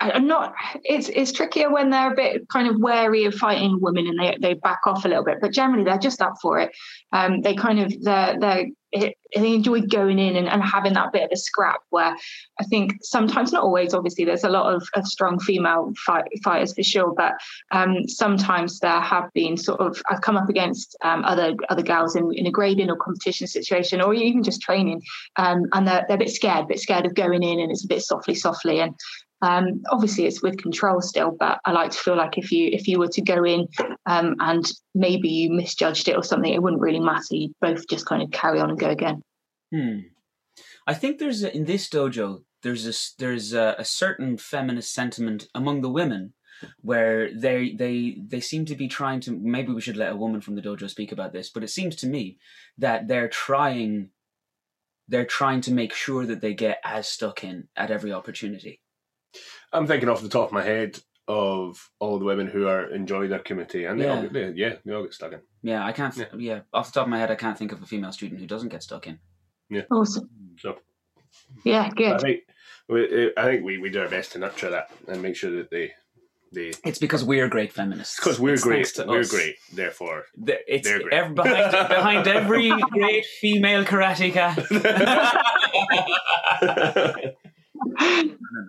I'm 0.00 0.26
not. 0.26 0.54
It's 0.84 1.08
it's 1.08 1.32
trickier 1.32 1.72
when 1.72 1.90
they're 1.90 2.12
a 2.12 2.16
bit 2.16 2.48
kind 2.48 2.68
of 2.68 2.80
wary 2.80 3.24
of 3.24 3.34
fighting 3.34 3.78
women 3.80 4.06
and 4.06 4.18
they, 4.18 4.36
they 4.40 4.54
back 4.54 4.80
off 4.86 5.04
a 5.04 5.08
little 5.08 5.24
bit. 5.24 5.38
But 5.40 5.52
generally, 5.52 5.84
they're 5.84 5.98
just 5.98 6.20
up 6.20 6.34
for 6.42 6.58
it. 6.58 6.72
Um, 7.12 7.40
they 7.40 7.54
kind 7.54 7.80
of 7.80 8.02
they're 8.02 8.66
they 9.00 9.16
they 9.34 9.54
enjoy 9.54 9.80
going 9.82 10.18
in 10.18 10.36
and, 10.36 10.48
and 10.48 10.62
having 10.62 10.94
that 10.94 11.12
bit 11.12 11.24
of 11.24 11.30
a 11.32 11.36
scrap. 11.36 11.80
Where 11.90 12.16
I 12.60 12.64
think 12.64 12.92
sometimes, 13.02 13.52
not 13.52 13.62
always, 13.62 13.94
obviously, 13.94 14.24
there's 14.24 14.44
a 14.44 14.48
lot 14.48 14.72
of, 14.74 14.88
of 14.94 15.06
strong 15.06 15.38
female 15.38 15.92
fight, 16.04 16.24
fighters 16.42 16.74
for 16.74 16.82
sure. 16.82 17.14
But 17.14 17.34
um, 17.70 18.08
sometimes 18.08 18.80
there 18.80 19.00
have 19.00 19.32
been 19.34 19.56
sort 19.56 19.80
of 19.80 20.00
I've 20.10 20.20
come 20.20 20.36
up 20.36 20.48
against 20.48 20.96
um, 21.02 21.24
other 21.24 21.54
other 21.68 21.82
girls 21.82 22.16
in, 22.16 22.32
in 22.34 22.46
a 22.46 22.50
grading 22.50 22.90
or 22.90 22.96
competition 22.96 23.46
situation, 23.46 24.00
or 24.00 24.14
even 24.14 24.42
just 24.42 24.62
training, 24.62 25.02
um, 25.36 25.64
and 25.72 25.86
they're 25.86 26.04
they're 26.08 26.16
a 26.16 26.20
bit 26.20 26.30
scared, 26.30 26.64
a 26.64 26.68
bit 26.68 26.80
scared 26.80 27.06
of 27.06 27.14
going 27.14 27.42
in, 27.42 27.60
and 27.60 27.70
it's 27.70 27.84
a 27.84 27.88
bit 27.88 28.02
softly, 28.02 28.34
softly, 28.34 28.80
and 28.80 28.94
um, 29.42 29.82
obviously 29.90 30.26
it's 30.26 30.42
with 30.42 30.56
control 30.56 31.00
still, 31.00 31.30
but 31.38 31.60
I 31.64 31.72
like 31.72 31.90
to 31.90 31.98
feel 31.98 32.16
like 32.16 32.38
if 32.38 32.50
you 32.52 32.70
if 32.72 32.88
you 32.88 32.98
were 32.98 33.08
to 33.08 33.22
go 33.22 33.44
in 33.44 33.68
um, 34.06 34.36
and 34.40 34.64
maybe 34.94 35.28
you 35.28 35.52
misjudged 35.52 36.08
it 36.08 36.16
or 36.16 36.22
something, 36.22 36.52
it 36.52 36.62
wouldn't 36.62 36.82
really 36.82 37.00
matter. 37.00 37.26
You'd 37.30 37.52
both 37.60 37.86
just 37.88 38.06
kind 38.06 38.22
of 38.22 38.30
carry 38.30 38.60
on 38.60 38.70
and 38.70 38.78
go 38.78 38.88
again. 38.88 39.22
Hmm. 39.72 39.98
I 40.86 40.94
think 40.94 41.18
there's 41.18 41.42
a, 41.42 41.54
in 41.54 41.64
this 41.64 41.88
dojo 41.88 42.42
there's 42.62 42.86
a 42.86 43.18
there's 43.18 43.52
a, 43.52 43.76
a 43.78 43.84
certain 43.84 44.36
feminist 44.36 44.92
sentiment 44.92 45.48
among 45.54 45.82
the 45.82 45.90
women 45.90 46.32
where 46.80 47.32
they 47.32 47.72
they 47.72 48.16
they 48.26 48.40
seem 48.40 48.64
to 48.64 48.74
be 48.74 48.88
trying 48.88 49.20
to 49.20 49.38
maybe 49.38 49.72
we 49.72 49.80
should 49.80 49.96
let 49.96 50.12
a 50.12 50.16
woman 50.16 50.40
from 50.40 50.54
the 50.54 50.62
dojo 50.62 50.88
speak 50.88 51.12
about 51.12 51.32
this 51.32 51.50
but 51.50 51.62
it 51.62 51.68
seems 51.68 51.94
to 51.94 52.06
me 52.06 52.38
that 52.78 53.06
they're 53.08 53.28
trying 53.28 54.10
they're 55.06 55.26
trying 55.26 55.60
to 55.60 55.72
make 55.72 55.92
sure 55.92 56.26
that 56.26 56.40
they 56.40 56.54
get 56.54 56.80
as 56.82 57.06
stuck 57.06 57.44
in 57.44 57.68
at 57.76 57.90
every 57.90 58.12
opportunity 58.12 58.80
I'm 59.72 59.86
thinking 59.86 60.08
off 60.08 60.22
the 60.22 60.28
top 60.28 60.48
of 60.48 60.52
my 60.52 60.62
head 60.62 60.98
of 61.28 61.90
all 61.98 62.18
the 62.18 62.24
women 62.24 62.46
who 62.46 62.66
are 62.68 62.88
enjoy 62.90 63.26
their 63.28 63.40
kumite, 63.40 63.90
and 63.90 64.00
they 64.00 64.08
all 64.08 64.16
Yeah. 64.16 64.22
get, 64.22 64.32
they, 64.32 64.50
yeah, 64.54 64.74
they 64.84 64.92
all 64.94 65.02
get 65.02 65.14
stuck 65.14 65.32
in. 65.32 65.40
yeah 65.62 65.84
i 65.84 65.90
can't 65.92 66.14
th- 66.14 66.28
yeah. 66.38 66.60
off 66.72 66.92
the 66.92 67.00
top 67.00 67.06
of 67.06 67.10
my 67.10 67.18
head 67.18 67.30
i 67.32 67.34
can't 67.34 67.58
think 67.58 67.72
of 67.72 67.82
a 67.82 67.86
female 67.86 68.12
student 68.12 68.40
who 68.40 68.46
doesn't 68.46 68.68
get 68.68 68.82
stuck 68.82 69.06
in 69.08 69.18
Yeah. 69.68 69.82
Awesome. 69.90 70.30
So 70.60 70.78
Yeah, 71.64 71.86
I 71.86 71.90
good. 71.90 72.20
think 72.20 72.40
we, 72.88 73.26
eh, 73.26 73.30
I 73.36 73.42
think 73.44 73.64
we, 73.64 73.78
we 73.78 73.90
do 73.90 74.00
our 74.02 74.08
best 74.08 74.32
to 74.32 74.38
nurture 74.38 74.70
that 74.70 74.90
and 75.08 75.20
make 75.20 75.34
sure 75.36 75.50
that 75.58 75.70
they 75.70 75.92
they 76.52 76.72
it's 76.84 77.00
because 77.00 77.24
we're 77.24 77.48
great 77.48 77.72
feminists 77.72 78.16
because 78.20 78.38
we're 78.38 78.54
It's 78.54 78.62
great, 78.62 78.86
to 78.94 79.04
we're 79.04 79.20
us. 79.20 79.30
great. 79.30 79.56
Therefore, 79.74 80.26
The- 80.36 80.60
it's 80.72 80.88
great. 80.88 81.12
ev- 81.12 81.34
behind, 81.34 81.88
behind 81.88 82.28
every 82.28 82.70
great 82.92 83.26
female 83.40 83.84
karateka 83.84 84.54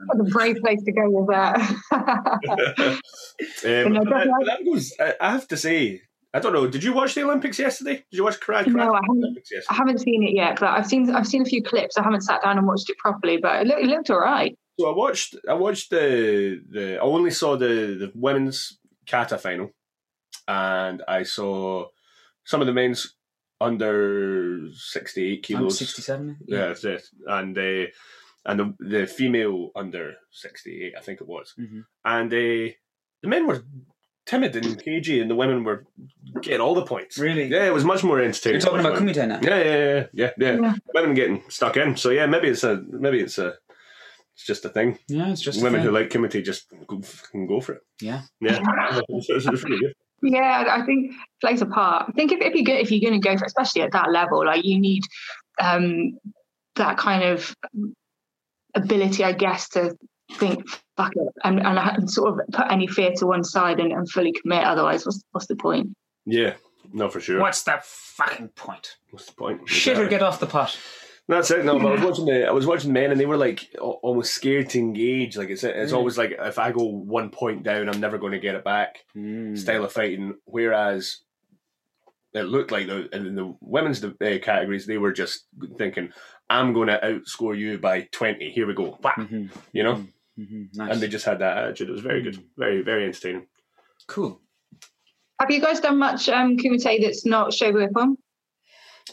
What 0.06 0.20
a 0.20 0.24
brave 0.24 0.58
place 0.58 0.84
to 0.84 0.92
go 0.92 1.10
with 1.10 1.30
that. 1.30 1.58
um, 1.92 3.94
no, 3.94 4.04
that, 4.04 4.44
that 4.46 4.66
goes. 4.66 4.94
I, 5.00 5.14
I 5.20 5.32
have 5.32 5.48
to 5.50 5.58
say, 5.58 6.02
I 6.34 6.40
don't 6.40 6.54
know. 6.54 6.68
Did 6.68 6.84
you 6.84 6.94
watch 6.94 7.16
the 7.16 7.24
Olympics 7.24 7.58
yesterday? 7.58 7.96
Did 7.96 8.18
you 8.18 8.24
watch 8.24 8.40
karate? 8.40 8.68
No, 8.68 8.94
I 8.94 9.02
haven't. 9.02 9.38
I 9.70 9.74
haven't 9.74 10.00
seen 10.00 10.24
it 10.24 10.36
yet, 10.36 10.60
but 10.60 10.70
I've 10.70 10.88
seen 10.88 11.10
I've 11.10 11.28
seen 11.28 11.42
a 11.42 11.46
few 11.46 11.64
clips. 11.64 11.98
I 11.98 12.04
haven't 12.04 12.22
sat 12.22 12.44
down 12.44 12.58
and 12.58 12.68
watched 12.68 12.90
it 12.90 12.98
properly, 12.98 13.38
but 13.42 13.62
it, 13.62 13.68
look, 13.68 13.80
it 13.80 13.88
looked 13.88 14.10
all 14.10 14.20
right. 14.20 14.58
So 14.80 14.92
I 14.92 14.96
watched. 14.96 15.36
I 15.50 15.54
watched 15.54 15.90
the 15.90 16.62
the. 16.70 16.98
I 16.98 17.02
only 17.02 17.32
saw 17.32 17.58
the 17.58 17.98
the 18.00 18.12
women's 18.14 18.78
kata 19.08 19.38
final, 19.38 19.72
and 20.48 21.02
I 21.08 21.24
saw 21.24 21.88
some 22.44 22.62
of 22.62 22.68
the 22.68 22.74
men's 22.74 23.16
under 23.60 24.68
sixty 24.74 25.32
eight 25.32 25.44
kilos. 25.44 25.80
67 25.80 26.38
Yeah, 26.48 26.68
that's 26.68 26.84
it. 26.84 27.04
And 27.26 27.58
uh, 27.58 27.88
and 28.48 28.60
the 28.60 28.74
the 28.80 29.08
female 29.08 29.72
under 29.76 30.16
sixty 30.32 30.84
eight, 30.86 30.94
I 30.98 31.02
think 31.02 31.22
it 31.22 31.28
was. 31.28 31.54
Mhm. 31.60 31.84
And 32.06 32.34
uh, 32.34 32.74
the 33.22 33.28
men 33.28 33.46
were 33.48 33.64
timid 34.26 34.56
and 34.56 34.82
cagey, 34.84 35.22
and 35.22 35.30
the 35.32 35.36
women 35.36 35.64
were 35.64 35.86
getting 36.42 36.60
all 36.62 36.76
the 36.76 36.86
points. 36.86 37.18
Really? 37.18 37.46
Yeah, 37.46 37.66
it 37.66 37.74
was 37.74 37.86
much 37.86 38.04
more 38.04 38.20
entertaining. 38.20 38.56
You're 38.60 38.70
talking 38.70 38.80
about 38.86 39.02
more- 39.02 39.14
kumite 39.14 39.28
now? 39.28 39.40
Yeah, 39.42 39.64
yeah, 39.64 39.78
yeah, 39.78 40.06
yeah, 40.14 40.32
yeah. 40.38 40.60
Yeah. 40.62 40.74
Women 40.94 41.14
getting 41.14 41.44
stuck 41.50 41.78
in. 41.78 41.96
So 41.98 42.10
yeah, 42.10 42.26
maybe 42.26 42.48
it's 42.50 42.64
a 42.64 42.84
maybe 42.90 43.20
it's 43.20 43.38
a 43.38 43.54
it's 44.36 44.46
just 44.46 44.66
a 44.66 44.70
thing. 44.70 45.00
Yeah, 45.08 45.30
it's 45.32 45.42
just 45.42 45.60
a 45.60 45.64
Women 45.64 45.82
thing. 45.82 45.90
who 45.90 45.94
like 45.98 46.10
kumite 46.10 46.44
just 46.46 46.68
go, 46.88 47.02
can 47.32 47.48
go 47.48 47.60
for 47.62 47.74
it. 47.74 47.82
Yeah. 48.02 48.22
Yeah, 48.42 48.60
it's, 49.10 49.30
it's, 49.30 49.46
it's 49.48 49.64
really 49.64 49.80
good. 49.80 49.94
Yeah, 50.24 50.66
I 50.70 50.86
think 50.86 51.12
plays 51.42 51.62
a 51.62 51.66
part. 51.68 52.10
I 52.10 52.12
think 52.12 52.32
if, 52.32 52.40
if 52.42 52.56
you 52.56 52.64
go, 52.66 52.74
if 52.74 52.92
you're 52.92 53.08
going 53.08 53.22
to 53.22 53.26
go 53.30 53.38
for, 53.38 53.44
it, 53.46 53.48
especially 53.48 53.84
at 53.84 53.92
that 53.94 54.12
level, 54.12 54.44
like 54.46 54.66
you 54.66 54.80
need 54.80 55.04
um, 55.62 56.18
that 56.76 56.98
kind 56.98 57.24
of 57.24 57.56
ability, 58.76 59.24
I 59.24 59.32
guess, 59.34 59.70
to 59.70 59.96
think 60.34 60.64
fuck 60.98 61.14
it 61.16 61.28
and, 61.44 61.60
and, 61.66 61.80
and 61.80 62.10
sort 62.10 62.34
of 62.34 62.48
put 62.52 62.70
any 62.72 62.86
fear 62.88 63.12
to 63.18 63.26
one 63.28 63.44
side 63.44 63.80
and, 63.80 63.92
and 63.94 64.10
fully 64.10 64.34
commit. 64.34 64.64
Otherwise, 64.64 65.06
what's 65.06 65.22
what's 65.32 65.48
the 65.48 65.56
point? 65.56 65.90
Yeah, 66.26 66.56
no, 66.92 67.10
for 67.10 67.20
sure. 67.22 67.40
What's 67.40 67.64
the 67.64 67.80
fucking 67.84 68.50
point? 68.50 68.98
What's 69.12 69.28
the 69.28 69.34
point? 69.34 69.70
Shit 69.70 69.98
or 69.98 70.08
get 70.08 70.22
off 70.24 70.40
the 70.40 70.48
pot. 70.48 70.78
That's 71.30 71.52
it. 71.52 71.66
No, 71.66 71.78
but 71.78 71.88
I 71.88 71.92
was 71.96 72.02
watching 72.10 72.26
the 72.26 72.48
I 72.48 72.52
was 72.52 72.66
watching 72.66 72.94
men, 72.94 73.12
and 73.12 73.20
they 73.20 73.26
were 73.26 73.38
like 73.38 73.70
almost 73.80 74.34
scared 74.34 74.70
to 74.72 74.80
engage. 74.80 75.38
Like 75.38 75.50
it's 75.50 75.64
it's 75.64 75.92
Mm. 75.92 75.96
always 75.96 76.18
like 76.18 76.36
if 76.40 76.58
I 76.60 76.72
go 76.72 76.84
one 76.86 77.30
point 77.30 77.64
down, 77.64 77.90
I'm 77.90 78.00
never 78.00 78.18
going 78.18 78.32
to 78.34 78.40
get 78.40 78.56
it 78.56 78.64
back. 78.64 79.00
Mm. 79.16 79.58
Style 79.58 79.84
of 79.86 79.92
fighting. 79.92 80.36
Whereas 80.46 81.18
it 82.38 82.44
looked 82.44 82.72
like 82.72 82.88
the 82.88 83.08
in 83.16 83.36
the 83.36 83.56
women's 83.62 84.04
uh, 84.04 84.12
categories, 84.20 84.86
they 84.86 84.98
were 84.98 85.12
just 85.14 85.46
thinking, 85.78 86.12
"I'm 86.50 86.74
going 86.74 86.88
to 86.88 87.00
outscore 87.04 87.58
you 87.58 87.78
by 87.78 88.08
twenty. 88.12 88.50
Here 88.52 88.68
we 88.68 88.74
go." 88.74 88.98
Whack. 89.04 89.16
Mhm. 89.18 89.50
You 89.74 89.84
know, 89.84 90.06
Mhm. 90.40 90.70
Nice. 90.76 90.92
and 90.92 91.02
they 91.02 91.08
just 91.08 91.26
had 91.26 91.40
that 91.40 91.58
attitude. 91.58 91.90
It 91.90 91.94
was 91.94 92.02
very 92.02 92.22
good, 92.22 92.38
very 92.58 92.82
very 92.82 93.06
entertaining. 93.06 93.48
cool. 94.08 94.42
Have 95.40 95.52
you 95.52 95.60
guys 95.62 95.80
done 95.80 95.98
much 96.00 96.30
um, 96.30 96.58
kumite 96.58 97.02
that's 97.02 97.26
not 97.26 97.52
shobu 97.52 97.88
ippon 97.88 98.16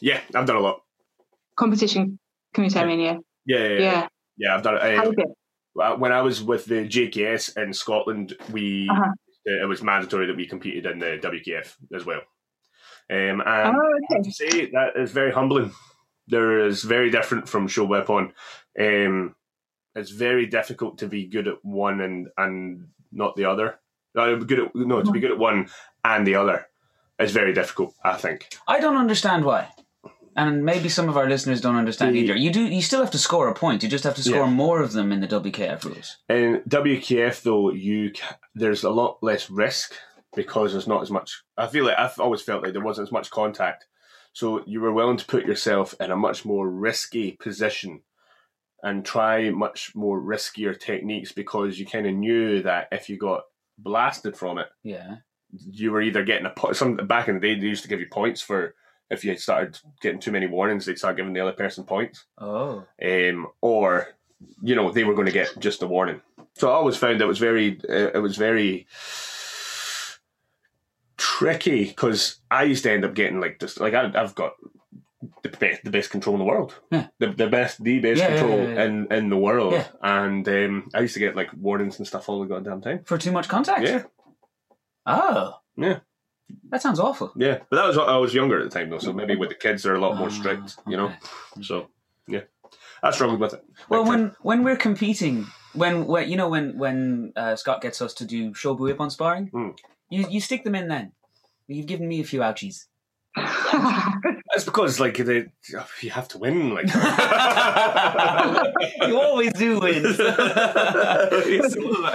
Yeah, 0.00 0.20
I've 0.34 0.46
done 0.46 0.56
a 0.56 0.60
lot. 0.60 0.80
competition 1.56 2.18
kumite? 2.54 2.76
I 2.76 2.84
mean, 2.86 3.00
yeah, 3.00 3.16
Yeah, 3.46 3.58
yeah, 3.58 3.68
yeah. 3.68 3.78
yeah. 3.80 4.08
yeah 4.38 4.54
I've 4.54 4.62
done 4.62 4.76
it. 4.76 4.82
How 4.82 5.04
Uh, 5.06 5.10
is 5.10 5.14
it? 5.18 5.28
Uh, 5.82 5.96
when 5.96 6.12
I 6.12 6.20
was 6.22 6.42
with 6.42 6.64
the 6.66 6.86
JKS 6.86 7.56
in 7.62 7.72
Scotland, 7.72 8.36
we 8.52 8.88
Uh-huh. 8.90 9.10
it 9.44 9.68
was 9.68 9.82
mandatory 9.82 10.26
that 10.26 10.36
we 10.36 10.46
competed 10.46 10.86
in 10.86 10.98
the 10.98 11.18
WKF 11.20 11.76
as 11.94 12.04
well. 12.06 12.22
Um, 13.10 13.40
and 13.40 13.42
Oh, 13.46 13.46
I 13.46 13.72
have 14.10 14.20
okay. 14.20 14.22
to 14.22 14.32
say 14.32 14.70
that 14.70 14.96
is 14.96 15.12
very 15.12 15.32
humbling. 15.32 15.72
There 16.28 16.66
is 16.66 16.82
very 16.82 17.10
different 17.10 17.48
from 17.48 17.68
shobu 17.68 18.02
ippon. 18.04 18.32
Um, 18.78 19.34
it's 19.94 20.10
very 20.10 20.46
difficult 20.46 20.98
to 20.98 21.06
be 21.06 21.26
good 21.26 21.46
at 21.48 21.64
one 21.64 22.00
and 22.00 22.28
and 22.38 22.88
not 23.12 23.36
the 23.36 23.44
other. 23.44 23.78
Uh, 24.18 24.34
good 24.36 24.60
at 24.60 24.74
no 24.74 25.02
to 25.02 25.10
be 25.12 25.20
good 25.20 25.32
at 25.32 25.38
one 25.38 25.68
and 26.04 26.26
the 26.26 26.36
other 26.36 26.66
is 27.18 27.32
very 27.32 27.52
difficult. 27.52 27.94
I 28.04 28.14
think. 28.16 28.48
I 28.66 28.80
don't 28.80 28.96
understand 28.96 29.44
why. 29.44 29.68
And 30.36 30.64
maybe 30.64 30.88
some 30.88 31.08
of 31.08 31.16
our 31.16 31.28
listeners 31.28 31.60
don't 31.60 31.76
understand 31.76 32.14
The- 32.16 32.20
either. 32.20 32.34
You 32.36 32.50
do. 32.50 32.62
You 32.62 32.82
still 32.82 33.00
have 33.02 33.12
to 33.12 33.18
score 33.18 33.46
a 33.48 33.54
point. 33.54 33.82
You 33.84 33.88
just 33.88 34.02
have 34.04 34.16
to 34.16 34.22
score 34.22 34.46
Yeah. 34.46 34.50
more 34.50 34.82
of 34.82 34.92
them 34.92 35.12
in 35.12 35.20
the 35.20 35.28
WKF 35.28 35.84
rules. 35.84 36.16
In 36.28 36.62
WKF 36.68 37.42
though, 37.42 37.70
you 37.70 38.12
there's 38.54 38.82
a 38.82 38.90
lot 38.90 39.18
less 39.22 39.48
risk 39.50 39.92
because 40.36 40.72
there's 40.72 40.86
not 40.88 41.02
as 41.02 41.10
much. 41.10 41.42
I 41.56 41.66
feel 41.66 41.84
like 41.84 41.98
I've 41.98 42.18
always 42.18 42.42
felt 42.42 42.62
like 42.62 42.72
there 42.72 42.82
wasn't 42.82 43.08
as 43.08 43.12
much 43.12 43.30
contact, 43.30 43.86
so 44.32 44.64
you 44.66 44.80
were 44.80 44.92
willing 44.92 45.16
to 45.16 45.26
put 45.26 45.46
yourself 45.46 45.94
in 46.00 46.10
a 46.10 46.16
much 46.16 46.44
more 46.44 46.68
risky 46.68 47.32
position 47.32 48.02
and 48.82 49.04
try 49.04 49.50
much 49.50 49.94
more 49.94 50.20
riskier 50.20 50.78
techniques 50.78 51.32
because 51.32 51.78
you 51.78 51.86
kind 51.86 52.06
of 52.06 52.14
knew 52.14 52.62
that 52.62 52.88
if 52.92 53.08
you 53.08 53.16
got 53.16 53.42
blasted 53.78 54.36
from 54.36 54.58
it, 54.58 54.68
Yeah. 54.82 55.16
you 55.52 55.90
were 55.92 56.02
either 56.02 56.22
getting 56.24 56.46
a 56.46 56.50
point. 56.50 56.76
Some 56.76 56.96
back 56.96 57.28
in 57.28 57.34
the 57.34 57.40
day, 57.40 57.54
they 57.58 57.66
used 57.66 57.82
to 57.84 57.88
give 57.88 58.00
you 58.00 58.06
points 58.10 58.42
for 58.42 58.74
if 59.10 59.24
you 59.24 59.36
started 59.36 59.78
getting 60.02 60.18
too 60.20 60.32
many 60.32 60.46
warnings, 60.46 60.84
they'd 60.86 60.98
start 60.98 61.16
giving 61.16 61.32
the 61.32 61.40
other 61.40 61.52
person 61.52 61.84
points 61.84 62.24
Oh. 62.38 62.84
um, 63.02 63.46
or 63.60 64.08
you 64.62 64.74
know 64.74 64.90
they 64.90 65.04
were 65.04 65.14
going 65.14 65.26
to 65.26 65.32
get 65.32 65.58
just 65.58 65.82
a 65.82 65.86
warning. 65.86 66.20
So 66.56 66.68
I 66.70 66.74
always 66.74 66.96
found 66.96 67.20
it 67.20 67.26
was 67.26 67.38
very 67.38 67.78
uh, 67.88 68.10
it 68.14 68.20
was 68.22 68.36
very 68.36 68.86
tricky 71.38 71.84
because 71.86 72.40
I 72.50 72.62
used 72.72 72.82
to 72.84 72.92
end 72.92 73.04
up 73.04 73.14
getting 73.14 73.40
like 73.40 73.58
this 73.58 73.78
like 73.80 73.94
I, 73.94 74.04
I've 74.20 74.34
got 74.34 74.52
the 75.42 75.48
best 75.48 75.82
the 75.84 75.90
best 75.90 76.10
control 76.10 76.34
in 76.36 76.40
the 76.40 76.44
world 76.52 76.70
Yeah. 76.92 77.06
the, 77.18 77.28
the 77.42 77.48
best 77.48 77.82
the 77.82 77.98
best 77.98 78.20
Yeah, 78.20 78.28
control 78.28 78.58
yeah, 78.68 78.84
in 78.84 78.92
in 79.12 79.30
the 79.30 79.36
world 79.48 79.74
and 80.02 80.46
um, 80.48 80.88
I 80.94 81.00
used 81.00 81.14
to 81.14 81.20
get 81.20 81.34
like 81.40 81.50
warnings 81.68 81.98
and 81.98 82.06
stuff 82.06 82.28
all 82.28 82.40
the 82.40 82.46
goddamn 82.46 82.80
time 82.82 83.00
For 83.04 83.18
too 83.18 83.32
much 83.32 83.48
contact. 83.48 83.82
yeah 83.88 84.02
Oh. 85.06 85.54
Yeah. 85.76 85.98
That 86.70 86.82
sounds 86.82 87.00
awful. 87.00 87.32
yeah 87.36 87.58
but 87.68 87.76
that 87.76 87.86
was 87.88 87.98
I 87.98 88.16
was 88.18 88.34
younger 88.34 88.58
at 88.60 88.64
the 88.70 88.78
time 88.78 88.90
though 88.90 88.98
so 89.06 89.12
maybe 89.12 89.34
with 89.36 89.48
the 89.48 89.54
kids 89.64 89.82
they're 89.82 89.94
a 90.00 90.00
lot 90.06 90.16
more 90.16 90.28
Ah, 90.28 90.38
strict 90.40 90.76
you 90.86 90.96
know 90.96 91.06
okay. 91.08 91.62
so 91.62 91.88
yeah 92.28 92.44
I 93.02 93.10
struggled 93.10 93.40
with 93.40 93.54
it 93.54 93.64
Well, 93.88 94.04
when 94.04 94.22
when 94.48 94.62
we're 94.64 94.76
competing, 94.88 95.46
when, 95.74 96.06
when 96.06 96.28
you 96.30 96.36
know 96.36 96.48
when 96.48 96.78
when 96.78 97.32
uh, 97.36 97.54
Scott 97.56 97.82
gets 97.82 98.00
us 98.00 98.14
to 98.14 98.24
do 98.24 98.52
shobu 98.52 98.84
ippon 98.92 99.10
sparring, 99.10 99.50
Mm. 99.50 99.72
you 100.14 100.20
you 100.34 100.40
stick 100.40 100.64
them 100.64 100.74
in 100.74 100.88
then. 100.88 101.12
You've 101.68 101.86
given 101.86 102.08
me 102.08 102.20
a 102.20 102.24
few 102.24 102.40
ouchies. 102.40 102.86
That's 103.36 104.64
because 104.64 105.00
like 105.00 105.16
they, 105.16 105.46
you 106.00 106.10
have 106.10 106.28
to 106.28 106.38
win. 106.38 106.72
Like 106.72 106.86
you 109.08 109.20
always 109.20 109.52
do 109.54 109.80
win. 109.80 110.06
I 110.06 110.12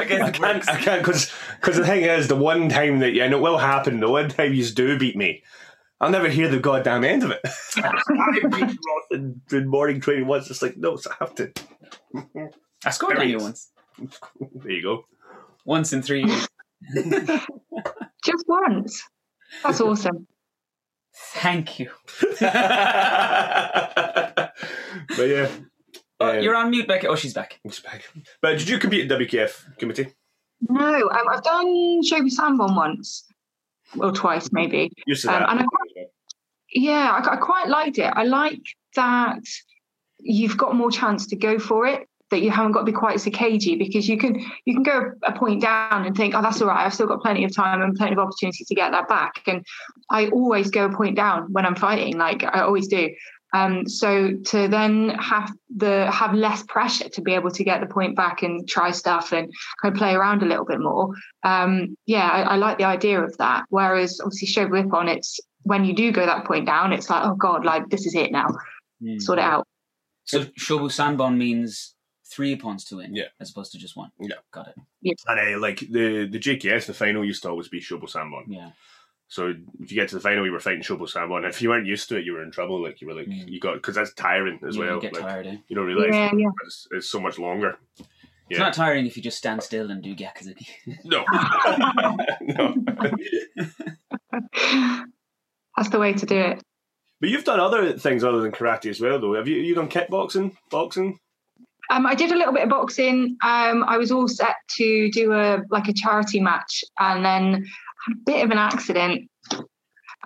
can't. 0.08 0.70
I 0.70 0.79
can't 0.79 1.03
because 1.03 1.29
because 1.60 1.75
the 1.75 1.86
thing 1.86 2.03
is, 2.03 2.29
the 2.29 2.36
one 2.36 2.70
time 2.70 3.00
that 3.00 3.13
yeah, 3.13 3.25
and 3.25 3.34
it 3.34 3.41
will 3.41 3.58
happen. 3.58 4.00
The 4.00 4.10
one 4.10 4.29
time 4.29 4.53
you 4.53 4.65
do 4.70 4.98
beat 4.98 5.18
me, 5.18 5.44
I'll 6.00 6.10
never 6.10 6.29
hear 6.29 6.48
the 6.48 6.60
goddamn 6.60 7.03
end 7.03 7.24
of 7.24 7.32
it. 7.32 7.41
I 7.75 8.39
beat 8.50 8.62
Ross 8.62 9.06
in, 9.12 9.41
in 9.51 9.68
morning 9.68 10.00
training 10.00 10.27
once. 10.27 10.50
It's 10.50 10.62
like 10.62 10.77
no, 10.77 10.96
so 10.96 11.12
I 11.12 11.15
have 11.20 11.36
to. 11.36 11.51
I 12.86 12.91
scored 12.91 13.20
on 13.20 13.27
you 13.27 13.39
once. 13.39 13.72
There 14.39 14.72
you 14.72 14.82
go. 14.82 15.03
Once 15.65 15.91
in 15.91 16.01
three 16.01 16.24
years. 16.24 16.48
Just 18.24 18.46
once. 18.48 19.03
That's 19.63 19.82
awesome. 19.82 20.27
Thank 21.34 21.79
you. 21.79 21.91
but 22.39 22.48
yeah, 25.18 25.50
Oh, 26.22 26.32
Um, 26.38 26.41
you're 26.44 26.56
on 26.56 26.70
mute, 26.70 26.86
Becca. 26.88 27.08
Oh, 27.08 27.15
she's 27.15 27.34
back. 27.34 27.60
it's 27.63 27.79
back. 27.79 28.03
But 28.41 28.58
did 28.60 28.68
you 28.68 28.77
compete 28.77 29.10
in 29.10 29.18
WKF 29.18 29.77
kumite? 29.79 30.13
No, 30.68 31.10
um, 31.10 31.29
I've 31.32 31.44
done 31.44 31.65
Shobu 32.03 32.27
Sanbon 32.29 32.75
once, 32.75 33.25
or 33.98 34.12
twice 34.12 34.50
maybe. 34.51 34.91
Used 35.08 35.22
to 35.24 35.29
Um, 35.34 35.39
that. 35.44 35.50
and 35.50 35.60
I 35.62 35.65
Yeah, 36.74 37.12
I, 37.25 37.34
I 37.34 37.36
quite 37.38 37.70
liked 37.70 38.00
it. 38.00 38.12
I 38.13 38.25
like 38.25 38.60
that 38.96 39.39
you've 40.20 40.58
got 40.58 40.75
more 40.75 40.91
chance 40.91 41.27
to 41.27 41.38
go 41.38 41.58
for 41.58 41.86
it. 41.86 42.08
That 42.31 42.41
you 42.41 42.51
haven't 42.51 42.74
got 42.74 42.81
to 42.81 42.86
be 42.86 42.91
quite 42.91 43.19
so 43.19 43.31
cagey 43.31 43.75
because 43.75 44.07
you 44.07 44.17
can 44.17 44.39
you 44.65 44.74
can 44.74 44.83
go 44.83 45.12
a 45.24 45.31
point 45.31 45.62
down 45.62 46.05
and 46.05 46.15
think, 46.15 46.36
oh, 46.36 46.41
that's 46.41 46.62
all 46.62 46.67
right. 46.67 46.86
I've 46.86 46.93
still 46.93 47.07
got 47.07 47.21
plenty 47.21 47.43
of 47.43 47.55
time 47.55 47.81
and 47.81 47.95
plenty 47.95 48.13
of 48.13 48.19
opportunity 48.19 48.63
to 48.65 48.75
get 48.75 48.91
that 48.91 49.07
back. 49.07 49.41
And 49.48 49.65
I 50.09 50.27
always 50.27 50.69
go 50.69 50.86
a 50.86 50.95
point 50.95 51.15
down 51.15 51.51
when 51.51 51.65
I'm 51.65 51.75
fighting, 51.75 52.17
like 52.17 52.43
I 52.43 52.62
always 52.62 52.88
do. 52.88 53.09
Um, 53.51 53.88
so 53.88 54.33
to 54.45 54.67
then 54.67 55.09
have 55.09 55.51
the 55.75 56.09
have 56.12 56.36
less 56.36 56.62
pressure 56.63 57.09
to 57.09 57.21
be 57.21 57.33
able 57.33 57.50
to 57.51 57.63
get 57.63 57.81
the 57.81 57.88
point 57.88 58.15
back 58.15 58.43
and 58.43 58.67
try 58.69 58.91
stuff 58.91 59.33
and 59.33 59.51
kind 59.81 59.93
of 59.93 59.98
play 59.98 60.13
around 60.13 60.43
a 60.43 60.45
little 60.45 60.65
bit 60.65 60.79
more. 60.79 61.13
Um, 61.43 61.98
yeah, 62.05 62.29
I, 62.29 62.41
I 62.41 62.55
like 62.57 62.77
the 62.77 62.83
idea 62.83 63.24
of 63.24 63.36
that. 63.38 63.65
Whereas 63.69 64.20
obviously 64.24 64.50
shobu 64.50 64.87
ippon 64.87 65.09
it's 65.09 65.39
when 65.63 65.85
you 65.85 65.94
do 65.94 66.11
go 66.11 66.25
that 66.25 66.46
point 66.46 66.65
down, 66.65 66.94
it's 66.94 67.09
like, 67.09 67.25
oh 67.25 67.35
God, 67.35 67.65
like 67.65 67.89
this 67.89 68.05
is 68.05 68.15
it 68.15 68.31
now. 68.31 68.48
Sort 69.20 69.39
it 69.39 69.46
out. 69.46 69.65
So 70.25 70.44
Shobu 70.44 70.89
Sanbon 70.89 71.37
means 71.37 71.96
three 72.29 72.55
points 72.55 72.83
to 72.85 72.98
win, 72.98 73.15
Yeah. 73.15 73.25
as 73.39 73.50
opposed 73.51 73.72
to 73.74 73.77
just 73.77 73.96
one. 73.98 74.11
Yeah. 74.20 74.35
got 74.51 74.68
it. 74.68 74.75
And 75.27 75.55
uh, 75.55 75.59
like 75.59 75.79
the 75.79 76.27
the 76.31 76.39
JKS, 76.39 76.85
the 76.85 76.94
final 76.94 77.24
used 77.25 77.44
to 77.44 77.50
always 77.50 77.68
be 77.70 77.79
Shobu 77.81 78.07
Sanbon. 78.09 78.44
Yeah, 78.48 78.72
So 79.27 79.53
if 79.79 79.92
you 79.92 79.96
get 79.96 80.09
to 80.09 80.15
the 80.15 80.22
final, 80.22 80.46
you 80.46 80.51
were 80.51 80.59
fighting 80.59 80.81
Shobu 80.83 81.07
Sanbon. 81.11 81.48
If 81.48 81.61
you 81.61 81.70
weren't 81.70 81.87
used 81.87 82.09
to 82.09 82.18
it, 82.18 82.25
you 82.25 82.33
were 82.33 82.44
in 82.44 82.51
trouble. 82.51 82.81
Like 82.81 83.01
you 83.01 83.07
were 83.07 83.13
like 83.15 83.27
Mm. 83.27 83.48
you 83.50 83.59
got 83.59 83.75
because 83.75 83.96
that's 83.96 84.13
tiring 84.13 84.59
as 84.68 84.75
Yeah, 84.75 84.81
well. 84.83 84.96
You 84.96 85.01
get 85.01 85.13
like, 85.13 85.24
tired. 85.24 85.48
Eh? 85.48 85.57
You 85.68 85.75
don't 85.75 85.85
realize 85.87 86.09
Yeah, 86.13 86.31
yeah. 86.35 86.50
it's, 86.65 86.87
it's 86.92 87.09
so 87.09 87.20
much 87.20 87.37
longer. 87.39 87.77
It's 88.50 88.59
not 88.59 88.74
tiring 88.74 89.05
if 89.05 89.15
you 89.15 89.22
just 89.22 89.37
stand 89.37 89.61
still 89.61 89.92
and 89.92 90.01
do 90.01 90.15
gyakuzuki. 90.15 90.68
No, 91.05 91.24
no. 92.42 92.65
That's 95.77 95.89
the 95.89 96.00
way 96.00 96.13
to 96.13 96.25
do 96.25 96.35
it. 96.37 96.61
But 97.22 97.29
you've 97.29 97.44
done 97.44 97.59
other 97.59 97.98
things 97.98 98.24
other 98.24 98.42
than 98.42 98.51
karate 98.51 98.89
as 98.89 99.00
well, 99.01 99.20
though. 99.20 99.35
Have 99.35 99.48
you? 99.48 99.57
You 99.57 99.75
done 99.75 99.89
kickboxing, 99.89 100.55
boxing? 100.72 101.20
Um, 101.89 102.05
I 102.05 102.15
did 102.15 102.31
a 102.31 102.37
little 102.37 102.53
bit 102.53 102.63
of 102.63 102.69
boxing. 102.69 103.37
Um, 103.43 103.83
I 103.87 103.97
was 103.97 104.11
all 104.11 104.27
set 104.27 104.55
to 104.77 105.09
do 105.11 105.33
a 105.33 105.61
like 105.69 105.87
a 105.87 105.93
charity 105.93 106.39
match, 106.39 106.83
and 106.99 107.25
then 107.25 107.53
had 107.53 108.13
a 108.13 108.23
bit 108.25 108.43
of 108.45 108.51
an 108.51 108.57
accident 108.57 109.29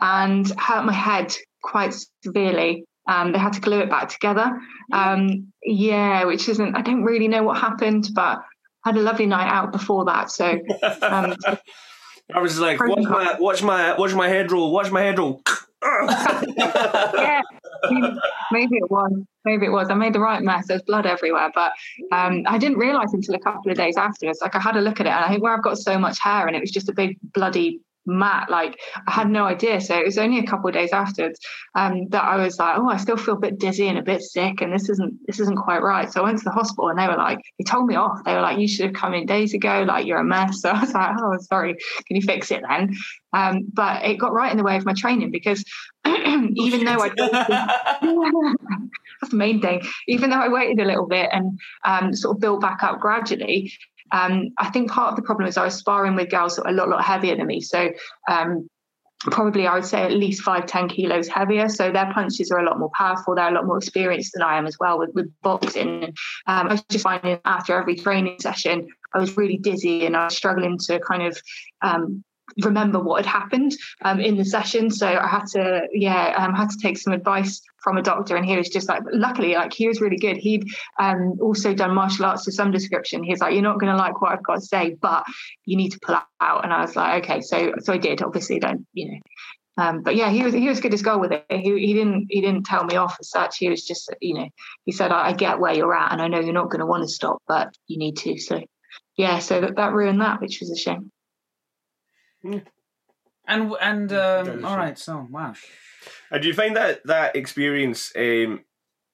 and 0.02 0.48
hurt 0.60 0.86
my 0.86 0.94
head 0.94 1.34
quite 1.62 1.96
severely. 2.24 2.86
Um, 3.08 3.32
they 3.32 3.40
had 3.40 3.54
to 3.54 3.62
glue 3.62 3.80
it 3.80 3.90
back 3.90 4.10
together. 4.10 4.52
Um, 4.92 5.52
yeah, 5.64 6.26
which 6.26 6.48
isn't. 6.50 6.76
I 6.76 6.82
don't 6.82 7.04
really 7.04 7.28
know 7.28 7.44
what 7.44 7.58
happened, 7.58 8.10
but 8.14 8.40
I 8.86 8.90
had 8.90 8.98
a 8.98 9.02
lovely 9.02 9.26
night 9.26 9.50
out 9.50 9.72
before 9.72 10.06
that. 10.06 10.32
So 10.32 10.60
um, 11.02 11.36
I 12.34 12.40
was 12.40 12.60
like, 12.60 12.80
watch 12.80 13.04
my, 13.04 13.38
watch 13.40 13.64
my, 13.64 13.98
watch 13.98 14.14
my 14.14 14.28
head 14.28 14.52
roll, 14.52 14.72
watch 14.72 14.92
my 14.92 15.02
head 15.02 15.20
roll. 15.20 15.42
yeah, 15.84 17.42
maybe 18.52 18.78
it 18.78 18.90
was. 18.90 19.12
Maybe 19.46 19.66
it 19.66 19.72
was. 19.72 19.90
I 19.90 19.96
made 19.96 20.14
the 20.14 20.20
right 20.20 20.42
mess. 20.42 20.68
There's 20.68 20.84
blood 20.84 21.06
everywhere, 21.06 21.52
but 21.54 21.74
um, 22.12 22.44
I 22.48 22.58
didn't 22.58 22.78
realise 22.78 23.14
until 23.14 23.36
a 23.36 23.40
couple 23.40 23.72
of 23.72 23.78
days 23.78 23.98
afterwards. 23.98 24.40
Like 24.42 24.56
I 24.56 24.60
had 24.60 24.78
a 24.78 24.82
look 24.82 25.00
at 25.00 25.06
it, 25.06 25.12
and 25.12 25.26
I 25.26 25.30
think 25.30 25.44
where 25.44 25.54
I've 25.54 25.64
got 25.64 25.78
so 25.78 25.98
much 26.00 26.20
hair, 26.20 26.48
and 26.48 26.56
it 26.56 26.62
was 26.62 26.72
just 26.72 26.90
a 26.90 26.94
big 26.94 27.18
bloody 27.34 27.82
mat. 28.06 28.50
Like 28.50 28.80
I 29.08 29.12
had 29.12 29.30
no 29.30 29.46
idea. 29.46 29.82
So 29.82 29.98
it 29.98 30.06
was 30.06 30.18
only 30.18 30.40
a 30.40 30.46
couple 30.46 30.68
of 30.68 30.74
days 30.74 30.92
afterwards 30.92 31.40
um, 31.76 32.08
that 32.10 32.24
I 32.24 32.38
was 32.38 32.60
like, 32.60 32.78
oh, 32.78 32.90
I 32.90 32.98
still 32.98 33.18
feel 33.18 33.36
a 33.36 33.40
bit 33.40 33.60
dizzy 33.60 33.88
and 33.88 33.98
a 33.98 34.04
bit 34.04 34.22
sick, 34.22 34.62
and 34.62 34.74
this 34.74 34.90
isn't 34.90 35.14
this 35.28 35.40
isn't 35.40 35.58
quite 35.58 35.82
right. 35.82 36.12
So 36.12 36.22
I 36.22 36.26
went 36.26 36.38
to 36.40 36.44
the 36.46 36.52
hospital, 36.52 36.90
and 36.90 37.00
they 37.00 37.08
were 37.08 37.18
like, 37.18 37.40
they 37.58 37.64
told 37.64 37.88
me 37.88 37.96
off. 37.96 38.24
They 38.26 38.34
were 38.34 38.42
like, 38.42 38.60
you 38.60 38.68
should 38.68 38.86
have 38.86 38.96
come 38.96 39.14
in 39.14 39.26
days 39.26 39.54
ago. 39.54 39.84
Like 39.88 40.06
you're 40.06 40.20
a 40.20 40.24
mess. 40.24 40.62
So 40.64 40.70
I 40.70 40.80
was 40.80 40.94
like, 40.94 41.16
oh, 41.20 41.38
sorry. 41.42 41.76
Can 42.08 42.16
you 42.16 42.22
fix 42.22 42.50
it 42.52 42.62
then? 42.68 42.94
Um, 43.34 43.66
but 43.74 44.06
it 44.06 44.16
got 44.16 44.34
right 44.34 44.52
in 44.52 44.58
the 44.58 44.64
way 44.64 44.78
of 44.78 44.86
my 44.86 44.94
training 44.94 45.32
because 45.32 45.64
even 46.06 46.86
though 46.86 47.02
I 47.02 47.10
that's 49.24 49.32
the 49.32 49.38
main 49.38 49.62
thing. 49.62 49.82
Even 50.08 50.30
though 50.30 50.40
I 50.40 50.50
waited 50.50 50.80
a 50.80 50.86
little 50.86 51.08
bit 51.08 51.30
and 51.32 51.60
um, 51.86 52.14
sort 52.14 52.36
of 52.36 52.42
built 52.42 52.62
back 52.62 52.84
up 52.84 53.00
gradually, 53.00 53.72
um, 54.12 54.50
I 54.58 54.70
think 54.70 54.92
part 54.92 55.12
of 55.12 55.16
the 55.16 55.22
problem 55.24 55.48
is 55.48 55.58
I 55.58 55.66
was 55.66 55.76
sparring 55.76 56.16
with 56.16 56.30
girls 56.30 56.56
that 56.56 56.66
were 56.66 56.72
a 56.72 56.74
lot, 56.74 56.90
lot 56.90 57.04
heavier 57.04 57.36
than 57.36 57.48
me. 57.48 57.62
So 57.62 57.92
um, 58.30 58.68
probably 59.32 59.66
I 59.66 59.76
would 59.76 59.86
say 59.86 60.04
at 60.04 60.12
least 60.12 60.42
five, 60.42 60.66
10 60.66 60.90
kilos 60.90 61.28
heavier. 61.28 61.70
So 61.70 61.92
their 61.92 62.12
punches 62.14 62.52
are 62.52 62.60
a 62.60 62.66
lot 62.66 62.80
more 62.80 62.92
powerful. 62.94 63.36
They're 63.36 63.50
a 63.50 63.54
lot 63.54 63.66
more 63.66 63.78
experienced 63.78 64.34
than 64.34 64.44
I 64.44 64.58
am 64.58 64.66
as 64.66 64.78
well 64.80 65.00
with, 65.00 65.12
with 65.14 65.32
boxing. 65.42 66.04
Um, 66.46 66.68
I 66.68 66.74
was 66.74 66.84
just 66.90 67.04
finding 67.04 67.40
after 67.46 67.80
every 67.80 67.96
training 67.96 68.38
session, 68.40 68.88
I 69.14 69.20
was 69.20 69.38
really 69.38 69.58
dizzy 69.58 70.06
and 70.06 70.16
I 70.16 70.26
was 70.26 70.36
struggling 70.36 70.78
to 70.88 71.00
kind 71.00 71.24
of 71.24 71.42
um, 71.82 72.24
remember 72.62 73.00
what 73.00 73.26
had 73.26 73.42
happened 73.42 73.74
um, 74.04 74.20
in 74.20 74.38
the 74.38 74.46
session. 74.46 74.90
So 74.90 75.08
I 75.08 75.28
had 75.28 75.46
to, 75.54 75.88
yeah, 75.92 76.36
um, 76.38 76.54
had 76.54 76.70
to 76.70 76.78
take 76.78 76.98
some 76.98 77.14
advice 77.14 77.62
from 77.84 77.98
a 77.98 78.02
doctor, 78.02 78.36
and 78.36 78.46
he 78.46 78.56
was 78.56 78.70
just 78.70 78.88
like, 78.88 79.02
luckily, 79.12 79.54
like 79.54 79.74
he 79.74 79.88
was 79.88 80.02
really 80.02 80.18
good. 80.18 80.38
He'd 80.38 80.68
um, 81.00 81.38
also 81.42 81.74
done 81.74 81.94
martial 81.94 82.26
arts 82.26 82.46
to 82.46 82.52
some 82.52 82.72
description. 82.72 83.24
He's 83.24 83.40
like, 83.40 83.54
you're 83.54 83.64
not 83.64 83.80
going 83.80 83.92
to 83.92 83.98
like 83.98 84.22
what 84.22 84.32
I've 84.32 84.44
got 84.44 84.56
to 84.56 84.62
say, 84.62 84.96
but 85.02 85.26
you 85.66 85.78
need 85.78 85.92
to 85.92 86.00
pull 86.02 86.18
out. 86.40 86.64
And 86.64 86.74
I 86.74 86.82
was 86.82 86.96
like, 86.96 87.24
okay, 87.24 87.42
so 87.42 87.74
so 87.80 87.94
I 87.94 87.98
did. 87.98 88.22
Obviously, 88.22 88.60
don't 88.60 88.86
you 88.94 89.12
know. 89.12 89.20
Um, 89.76 90.04
but 90.04 90.16
yeah, 90.16 90.30
he 90.30 90.44
was 90.44 90.54
he 90.54 90.70
was 90.70 90.80
good 90.80 90.94
as 90.94 91.02
gold 91.02 91.22
with 91.22 91.32
it. 91.32 91.46
He, 91.50 91.72
he 91.80 91.94
didn't 91.94 92.28
he 92.30 92.42
didn't 92.42 92.64
tell 92.66 92.84
me 92.84 92.96
off 92.96 93.18
as 93.20 93.30
such. 93.30 93.58
He 93.58 93.70
was 93.70 93.84
just 93.84 94.14
you 94.22 94.36
know 94.36 94.50
he 94.86 94.92
said 94.92 95.12
I, 95.12 95.30
I 95.30 95.34
get 95.34 95.60
where 95.60 95.74
you're 95.74 95.96
at 95.96 96.12
and 96.12 96.22
I 96.22 96.28
know 96.28 96.40
you're 96.40 96.54
not 96.54 96.70
going 96.70 96.82
to 96.82 96.86
want 96.86 97.04
to 97.04 97.10
stop, 97.10 97.42
but 97.48 97.76
you 97.88 97.98
need 97.98 98.18
to. 98.18 98.38
So 98.38 98.62
yeah, 99.18 99.40
so 99.40 99.62
that, 99.62 99.76
that 99.76 99.94
ruined 99.94 100.22
that, 100.22 100.42
which 100.42 100.60
was 100.60 100.70
a 100.70 100.78
shame. 100.78 101.12
And 102.44 103.74
and 103.82 104.10
That 104.10 104.42
is 104.48 104.48
um, 104.50 104.66
all 104.66 104.74
true. 104.76 104.84
right, 104.84 104.98
so 104.98 105.28
wow. 105.30 105.54
And 106.32 106.42
do 106.42 106.48
you 106.48 106.54
find 106.54 106.76
that 106.76 107.06
that 107.06 107.36
experience 107.36 108.12
um, 108.16 108.64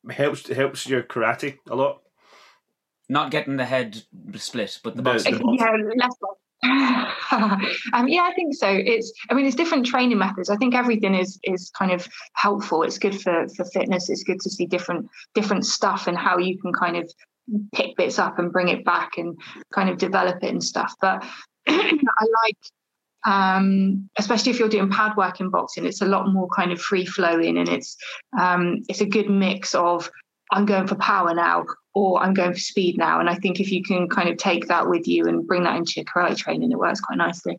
helps 0.10 0.48
helps 0.50 0.88
your 0.88 1.04
karate 1.04 1.58
a 1.70 1.76
lot? 1.76 2.02
Not 3.10 3.32
getting 3.32 3.58
the 3.58 3.66
head 3.66 4.04
split, 4.36 4.80
but 4.84 4.96
the 4.96 5.02
The- 5.02 5.12
boss. 5.12 5.24
the- 5.24 5.58
yeah, 5.58 5.76
less. 5.98 6.16
um, 7.94 8.08
yeah, 8.10 8.24
I 8.24 8.34
think 8.36 8.54
so. 8.54 8.68
It's, 8.70 9.14
I 9.30 9.34
mean, 9.34 9.46
it's 9.46 9.56
different 9.56 9.86
training 9.86 10.18
methods. 10.18 10.50
I 10.50 10.58
think 10.58 10.76
everything 10.76 11.16
is 11.16 11.40
is 11.44 11.72
kind 11.78 11.92
of 11.92 12.08
helpful. 12.34 12.84
It's 12.84 13.00
good 13.00 13.20
for 13.20 13.48
for 13.56 13.66
fitness. 13.66 14.10
It's 14.10 14.24
good 14.24 14.40
to 14.42 14.50
see 14.50 14.66
different 14.66 15.08
different 15.34 15.66
stuff 15.66 16.08
and 16.08 16.18
how 16.18 16.38
you 16.38 16.60
can 16.60 16.74
kind 16.74 16.98
of 16.98 17.10
pick 17.74 17.96
bits 17.98 18.20
up 18.20 18.38
and 18.40 18.52
bring 18.52 18.68
it 18.68 18.84
back 18.86 19.18
and 19.18 19.40
kind 19.74 19.90
of 19.90 19.98
develop 19.98 20.44
it 20.44 20.50
and 20.50 20.64
stuff. 20.64 20.94
But 21.02 21.24
I 21.68 22.26
like, 22.44 22.58
um, 23.26 24.10
especially 24.18 24.52
if 24.52 24.60
you're 24.60 24.70
doing 24.70 24.90
pad 24.90 25.18
work 25.18 25.40
in 25.40 25.50
boxing, 25.50 25.86
it's 25.86 26.02
a 26.02 26.06
lot 26.06 26.32
more 26.32 26.48
kind 26.56 26.72
of 26.72 26.82
free 26.82 27.06
flowing 27.06 27.58
and 27.58 27.70
it's 27.70 27.98
um, 28.40 28.84
it's 28.88 29.02
a 29.02 29.06
good 29.06 29.30
mix 29.30 29.76
of 29.76 30.10
I'm 30.52 30.66
going 30.66 30.88
for 30.88 30.96
power 30.96 31.34
now 31.34 31.66
or 31.94 32.22
I'm 32.22 32.34
going 32.34 32.54
for 32.54 32.60
speed 32.60 32.98
now. 32.98 33.20
And 33.20 33.30
I 33.30 33.36
think 33.36 33.60
if 33.60 33.72
you 33.72 33.84
can 33.84 34.08
kind 34.10 34.30
of 34.30 34.38
take 34.38 34.68
that 34.68 34.90
with 34.90 35.08
you 35.08 35.26
and 35.26 35.46
bring 35.46 35.64
that 35.64 35.76
into 35.76 35.94
your 35.98 36.06
karate 36.06 36.38
training, 36.38 36.72
it 36.72 36.78
works 36.78 37.02
quite 37.02 37.18
nicely. 37.18 37.58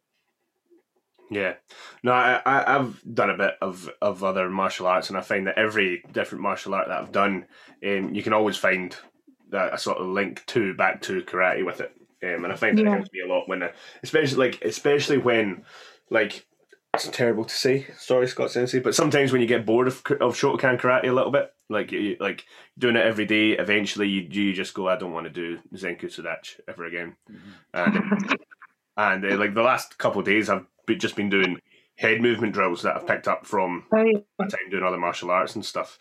Yeah, 1.31 1.55
no, 2.03 2.11
I, 2.11 2.43
I 2.45 2.77
I've 2.77 3.01
done 3.15 3.31
a 3.31 3.37
bit 3.37 3.55
of 3.63 3.89
of 4.03 4.25
other 4.25 4.51
martial 4.51 4.89
arts, 4.89 5.09
and 5.09 5.17
I 5.17 5.21
find 5.21 5.47
that 5.47 5.57
every 5.57 6.03
different 6.11 6.43
martial 6.43 6.75
art 6.75 6.89
that 6.89 6.99
I've 6.99 7.13
done, 7.13 7.47
um, 7.87 8.13
you 8.13 8.23
can 8.25 8.33
always 8.33 8.57
find 8.57 8.97
that 9.51 9.73
a 9.73 9.79
sort 9.79 9.99
of 9.99 10.09
link 10.09 10.45
to 10.47 10.75
back 10.75 11.03
to 11.03 11.23
karate 11.23 11.65
with 11.65 11.81
it, 11.81 11.95
um, 12.23 12.45
and 12.45 12.53
I 12.53 12.57
find 12.57 12.77
that 12.79 12.85
Yeah. 12.85 12.95
helps 12.97 13.13
me 13.13 13.21
a 13.21 13.27
lot 13.27 13.49
when, 13.49 13.63
I, 13.63 13.73
especially 14.03 14.39
like 14.51 14.63
especially 14.63 15.19
when 15.19 15.65
like 16.11 16.47
it's 16.95 17.09
terrible 17.09 17.45
to 17.45 17.55
say, 17.55 17.87
sorry 17.99 18.27
Scott 18.27 18.51
Sensei, 18.51 18.81
but 18.81 18.95
sometimes 18.95 19.33
when 19.33 19.41
you 19.41 19.47
get 19.47 19.65
bored 19.67 19.87
of 19.87 20.03
of 20.21 20.35
Shotokan 20.37 20.81
karate 20.81 21.09
a 21.09 21.13
little 21.13 21.31
bit, 21.31 21.53
like 21.69 21.93
you, 21.93 22.17
like 22.19 22.45
doing 22.79 22.97
it 22.97 23.07
every 23.07 23.27
day, 23.27 23.53
eventually 23.53 24.09
you 24.09 24.23
you 24.31 24.53
just 24.53 24.75
go, 24.75 24.89
I 24.89 24.97
don't 24.97 25.13
want 25.13 25.25
to 25.27 25.31
do 25.31 25.59
Zenkutsu 25.75 26.21
Dachi 26.25 26.61
ever 26.69 26.85
again, 26.87 27.17
and 27.73 28.39
and 28.97 29.25
uh, 29.25 29.37
like 29.39 29.55
the 29.55 29.63
last 29.63 29.99
couple 29.99 30.21
of 30.21 30.27
days 30.27 30.51
I've 30.51 30.67
just 30.99 31.15
been 31.17 31.31
doing 31.31 31.61
head 31.97 32.21
movement 32.21 32.55
drills 32.55 32.83
that 32.83 32.97
I've 32.97 33.07
picked 33.07 33.29
up 33.29 33.47
from 33.47 33.85
my 34.39 34.47
time 34.49 34.71
doing 34.71 34.83
other 34.83 34.97
martial 34.99 35.31
arts 35.31 35.55
and 35.55 35.65
stuff. 35.65 35.99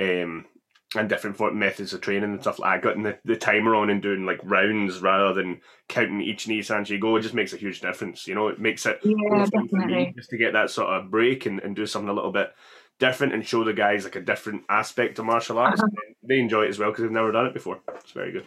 Um 0.00 0.46
and 0.96 1.08
different 1.08 1.36
for- 1.36 1.52
methods 1.52 1.92
of 1.92 2.00
training 2.00 2.24
and 2.32 2.40
stuff 2.40 2.58
like 2.58 2.82
that 2.82 2.88
getting 2.88 3.04
the, 3.04 3.16
the 3.24 3.36
timer 3.36 3.74
on 3.76 3.90
and 3.90 4.02
doing 4.02 4.26
like 4.26 4.40
rounds 4.42 5.00
rather 5.00 5.32
than 5.32 5.60
counting 5.88 6.20
each 6.20 6.48
knee 6.48 6.60
sanchi 6.60 6.98
go 7.00 7.14
it 7.16 7.20
just 7.22 7.34
makes 7.34 7.52
a 7.52 7.56
huge 7.56 7.80
difference 7.80 8.26
you 8.26 8.34
know 8.34 8.48
it 8.48 8.58
makes 8.60 8.84
it 8.86 8.98
Yeah, 9.04 9.14
for 9.46 9.60
me 9.62 9.68
definitely. 9.68 10.12
just 10.16 10.30
to 10.30 10.36
get 10.38 10.52
that 10.54 10.70
sort 10.70 10.88
of 10.88 11.10
break 11.10 11.46
and, 11.46 11.60
and 11.60 11.76
do 11.76 11.86
something 11.86 12.08
a 12.08 12.12
little 12.12 12.32
bit 12.32 12.52
different 12.98 13.32
and 13.34 13.46
show 13.46 13.62
the 13.62 13.72
guys 13.72 14.02
like 14.04 14.16
a 14.16 14.20
different 14.20 14.62
aspect 14.68 15.18
of 15.20 15.24
martial 15.26 15.58
arts 15.58 15.80
Uh-huh. 15.80 16.12
They 16.28 16.38
enjoy 16.40 16.64
it 16.64 16.70
as 16.70 16.78
well 16.78 16.90
because 16.90 17.02
they've 17.02 17.12
never 17.12 17.30
done 17.32 17.46
it 17.46 17.54
before 17.54 17.80
it's 17.94 18.10
very 18.12 18.32
good 18.32 18.46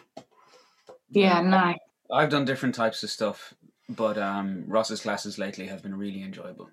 Yeah, 1.10 1.40
no. 1.40 1.74
I've 2.12 2.28
done 2.30 2.44
different 2.44 2.74
types 2.74 3.02
of 3.02 3.08
stuff, 3.10 3.54
but 3.88 4.18
um, 4.18 4.64
Ross's 4.68 5.00
classes 5.00 5.38
lately 5.38 5.66
have 5.68 5.82
been 5.82 5.94
really 5.96 6.22
enjoyable. 6.22 6.68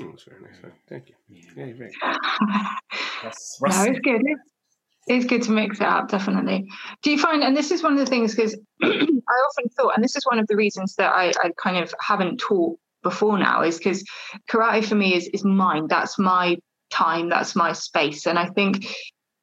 oh, 0.00 0.08
that's 0.10 0.24
very 0.24 0.42
nice 0.42 0.72
thank 0.86 1.08
you 1.08 1.14
yeah, 1.56 1.64
you're 1.64 1.76
right. 1.78 2.16
Yes. 3.24 3.58
No, 3.62 3.82
it's 3.84 3.98
good. 4.00 4.22
It's, 5.08 5.26
good 5.26 5.42
to 5.42 5.50
mix 5.50 5.80
it 5.80 5.86
up, 5.86 6.08
definitely. 6.08 6.66
Do 7.02 7.10
you 7.10 7.18
find, 7.18 7.42
and 7.42 7.56
this 7.56 7.70
is 7.70 7.82
one 7.82 7.92
of 7.92 7.98
the 7.98 8.06
things, 8.06 8.34
because 8.34 8.54
I 8.82 8.86
often 8.86 9.68
thought, 9.76 9.94
and 9.94 10.04
this 10.04 10.16
is 10.16 10.24
one 10.24 10.38
of 10.38 10.46
the 10.46 10.56
reasons 10.56 10.94
that 10.96 11.12
I, 11.12 11.32
I 11.42 11.50
kind 11.62 11.76
of 11.76 11.92
haven't 12.00 12.38
taught 12.38 12.78
before 13.02 13.38
now, 13.38 13.62
is 13.62 13.78
because 13.78 14.04
karate 14.50 14.84
for 14.84 14.94
me 14.94 15.14
is, 15.14 15.28
is 15.28 15.44
mine. 15.44 15.86
That's 15.88 16.18
my 16.18 16.56
time, 16.90 17.28
that's 17.28 17.54
my 17.54 17.72
space. 17.72 18.26
And 18.26 18.38
I 18.38 18.46
think 18.46 18.86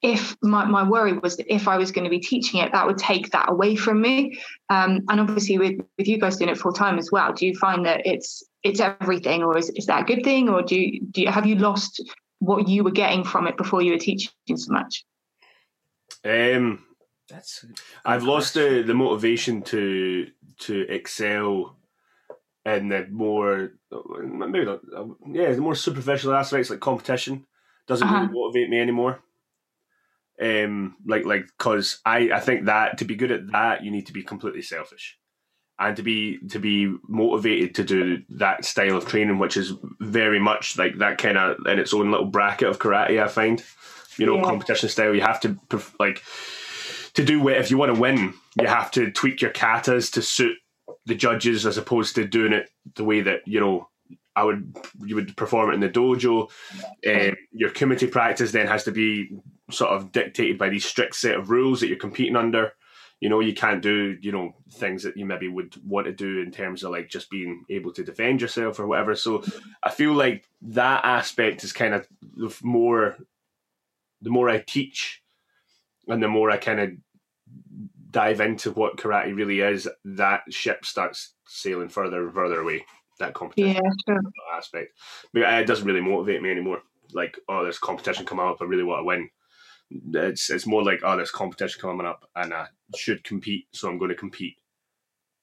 if 0.02 0.36
my, 0.44 0.66
my 0.66 0.88
worry 0.88 1.14
was 1.14 1.38
that 1.38 1.52
if 1.54 1.68
I 1.68 1.78
was 1.78 1.92
going 1.92 2.04
to 2.04 2.10
be 2.10 2.20
teaching 2.20 2.60
it, 2.62 2.72
that 2.72 2.86
would 2.86 2.98
take 2.98 3.32
that 3.32 3.50
away 3.50 3.76
from 3.76 4.02
me. 4.02 4.40
Um, 4.70 5.02
and 5.10 5.20
obviously, 5.20 5.58
with, 5.58 5.80
with 5.98 6.08
you 6.08 6.20
guys 6.20 6.38
doing 6.38 6.50
it 6.50 6.58
full 6.58 6.74
time 6.74 7.00
as 7.00 7.10
well, 7.12 7.34
do 7.34 7.46
you 7.46 7.56
find 7.56 7.86
that 7.86 8.06
it's 8.06 8.44
it's 8.64 8.80
everything, 8.80 9.44
or 9.44 9.58
is, 9.58 9.70
is 9.76 9.86
that 9.86 10.02
a 10.02 10.06
good 10.06 10.24
thing, 10.24 10.50
or 10.50 10.62
do 10.62 10.76
you, 10.76 11.02
do 11.12 11.22
you 11.22 11.28
have 11.28 11.46
you 11.46 11.56
lost 11.56 12.04
what 12.40 12.68
you 12.68 12.84
were 12.84 12.92
getting 12.92 13.24
from 13.24 13.48
it 13.48 13.58
before 13.58 13.82
you 13.82 13.92
were 13.92 13.98
teaching 13.98 14.32
so 14.56 14.72
much? 14.72 15.04
Um 16.24 16.84
That's. 17.30 17.66
I've 18.04 18.24
lost 18.24 18.54
the, 18.54 18.84
the 18.86 18.94
motivation 18.94 19.62
to 19.64 20.28
to 20.60 20.82
excel 20.90 21.78
in 22.66 22.90
the 22.90 23.08
more 23.12 23.72
maybe 24.24 24.66
not 24.66 24.82
yeah 25.28 25.52
the 25.54 25.62
more 25.62 25.76
superficial 25.76 26.34
aspects 26.34 26.70
like 26.70 26.80
competition 26.80 27.46
doesn't 27.88 28.08
Uh-huh. 28.08 28.22
really 28.22 28.34
motivate 28.34 28.70
me 28.70 28.80
anymore. 28.80 29.20
Um, 30.42 30.98
like 31.06 31.26
like 31.26 31.46
because 31.58 32.00
I 32.06 32.30
I 32.32 32.42
think 32.42 32.66
that 32.66 32.98
to 32.98 33.06
be 33.06 33.16
good 33.16 33.32
at 33.32 33.52
that 33.52 33.84
you 33.84 33.92
need 33.92 34.08
to 34.08 34.14
be 34.14 34.22
completely 34.22 34.62
selfish, 34.62 35.18
and 35.80 35.96
to 35.96 36.04
be 36.04 36.40
to 36.50 36.60
be 36.60 36.94
motivated 37.08 37.74
to 37.76 37.84
do 37.86 38.24
that 38.38 38.66
style 38.66 38.98
of 38.98 39.06
training, 39.08 39.40
which 39.40 39.56
is 39.56 39.72
very 40.02 40.40
much 40.40 40.78
like 40.78 40.98
that 40.98 41.20
kind 41.20 41.38
of 41.38 41.66
in 41.68 41.80
its 41.80 41.94
own 41.94 42.12
little 42.12 42.26
bracket 42.26 42.68
of 42.68 42.80
karate. 42.80 43.24
I 43.24 43.30
find, 43.30 43.64
you 44.18 44.26
know, 44.26 44.36
Yeah. 44.38 44.44
competition 44.44 44.90
style. 44.90 45.14
You 45.16 45.22
have 45.22 45.40
to 45.42 45.58
like 46.00 46.22
to 47.14 47.24
do 47.24 47.40
what 47.42 47.58
if 47.58 47.72
you 47.72 47.78
want 47.78 47.94
to 47.94 48.00
win, 48.00 48.34
you 48.60 48.68
have 48.68 48.92
to 48.92 49.12
tweak 49.12 49.42
your 49.42 49.52
katas 49.52 50.12
to 50.14 50.22
suit 50.22 50.58
the 51.06 51.16
judges 51.16 51.66
as 51.66 51.78
opposed 51.78 52.16
to 52.16 52.26
doing 52.26 52.54
it 52.54 52.70
the 52.96 53.04
way 53.04 53.22
that 53.22 53.42
you 53.48 53.60
know 53.60 53.90
I 54.36 54.44
would 54.44 54.76
you 55.06 55.16
would 55.16 55.36
perform 55.38 55.72
it 55.72 55.76
in 55.76 55.80
the 55.80 55.90
dojo. 55.90 56.50
Um, 57.08 57.36
your 57.52 57.70
kumite 57.70 58.12
practice 58.12 58.52
then 58.52 58.68
has 58.68 58.84
to 58.84 58.92
be 58.92 59.30
sort 59.72 59.92
of 59.92 60.12
dictated 60.12 60.58
by 60.58 60.70
these 60.70 60.86
strict 60.86 61.16
set 61.16 61.36
of 61.36 61.50
rules 61.50 61.80
that 61.80 61.88
you're 61.88 61.98
competing 61.98 62.36
under. 62.36 62.74
You 63.22 63.30
know, 63.30 63.40
you 63.40 63.54
can't 63.54 63.82
do 63.82 64.18
you 64.22 64.32
know 64.34 64.54
things 64.74 65.04
that 65.04 65.16
you 65.16 65.26
maybe 65.26 65.48
would 65.48 65.74
want 65.86 66.06
to 66.08 66.12
do 66.12 66.42
in 66.42 66.52
terms 66.52 66.84
of 66.84 66.92
like 66.92 67.10
just 67.10 67.30
being 67.30 67.64
able 67.70 67.94
to 67.94 68.04
defend 68.04 68.42
yourself 68.42 68.78
or 68.78 68.88
whatever. 68.88 69.16
So 69.16 69.42
I 69.82 69.90
feel 69.90 70.12
like 70.14 70.44
that 70.64 71.06
aspect 71.06 71.64
is 71.64 71.72
kind 71.72 71.94
of 71.94 72.06
more 72.62 73.16
the 74.26 74.32
more 74.32 74.50
I 74.50 74.58
teach 74.58 75.22
and 76.08 76.22
the 76.22 76.28
more 76.28 76.50
I 76.52 76.58
kind 76.58 76.80
of 76.80 76.90
dive 78.10 78.42
into 78.42 78.72
what 78.72 78.98
karate 78.98 79.36
really 79.36 79.62
is, 79.62 79.88
that 80.04 80.42
ship 80.50 80.84
starts 80.86 81.36
sailing 81.48 81.90
further 81.90 82.26
and 82.26 82.34
further 82.34 82.60
away. 82.60 82.86
That 83.20 83.34
competition 83.34 83.76
Yeah, 83.76 83.92
sure. 84.14 84.22
aspect. 84.58 84.98
But 85.32 85.44
it 85.44 85.68
doesn't 85.68 85.86
really 85.86 86.02
motivate 86.02 86.42
me 86.42 86.52
anymore. 86.52 86.82
Like, 87.14 87.38
oh, 87.48 87.64
there's 87.64 87.78
competition 87.80 88.26
coming 88.26 88.46
up. 88.46 88.58
I 88.62 88.66
really 88.66 88.84
want 88.84 89.02
to 89.02 89.04
win. 89.06 89.30
It's 90.14 90.50
it's 90.50 90.66
more 90.66 90.84
like, 90.84 91.02
oh, 91.04 91.16
there's 91.16 91.32
competition 91.32 91.80
coming 91.80 92.08
up, 92.08 92.28
and 92.36 92.54
I 92.54 92.68
should 92.96 93.24
compete, 93.24 93.68
so 93.72 93.88
I'm 93.88 94.00
going 94.00 94.10
to 94.10 94.16
compete. 94.16 94.58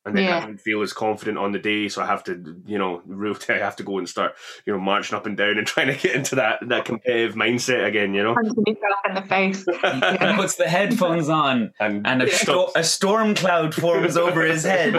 And 0.05 0.17
then 0.17 0.25
Yeah. 0.25 0.39
I 0.39 0.41
don't 0.41 0.59
feel 0.61 0.83
as 0.83 0.93
confident 0.93 1.39
on 1.39 1.53
the 1.53 1.61
day, 1.61 1.89
so 1.89 2.03
I 2.03 2.07
have 2.07 2.25
to, 2.25 2.61
you 2.67 2.77
know, 2.77 3.03
real 3.07 3.37
I 3.49 3.53
have 3.55 3.77
to 3.77 3.85
go 3.85 3.99
and 3.99 4.09
start, 4.09 4.35
you 4.67 4.73
know, 4.73 4.81
marching 4.81 5.17
up 5.17 5.27
and 5.27 5.37
down 5.37 5.59
and 5.59 5.67
trying 5.73 5.87
to 5.89 5.95
get 5.97 6.17
into 6.17 6.35
that 6.37 6.59
that 6.69 6.85
competitive 6.85 7.35
mindset 7.37 7.87
again, 7.87 8.13
you 8.15 8.23
know. 8.23 8.35
Punching 8.35 8.65
yourself 8.67 9.01
in 9.09 9.15
the 9.15 9.23
face. 9.23 9.65
He 10.33 10.37
puts 10.37 10.57
the 10.57 10.69
headphones 10.69 11.29
on, 11.29 11.73
And, 11.79 12.07
and 12.07 12.23
a, 12.23 12.31
sto- 12.31 12.71
a 12.75 12.83
storm 12.85 13.35
cloud 13.35 13.75
forms 13.75 14.17
over 14.17 14.43
his 14.45 14.65
head, 14.65 14.97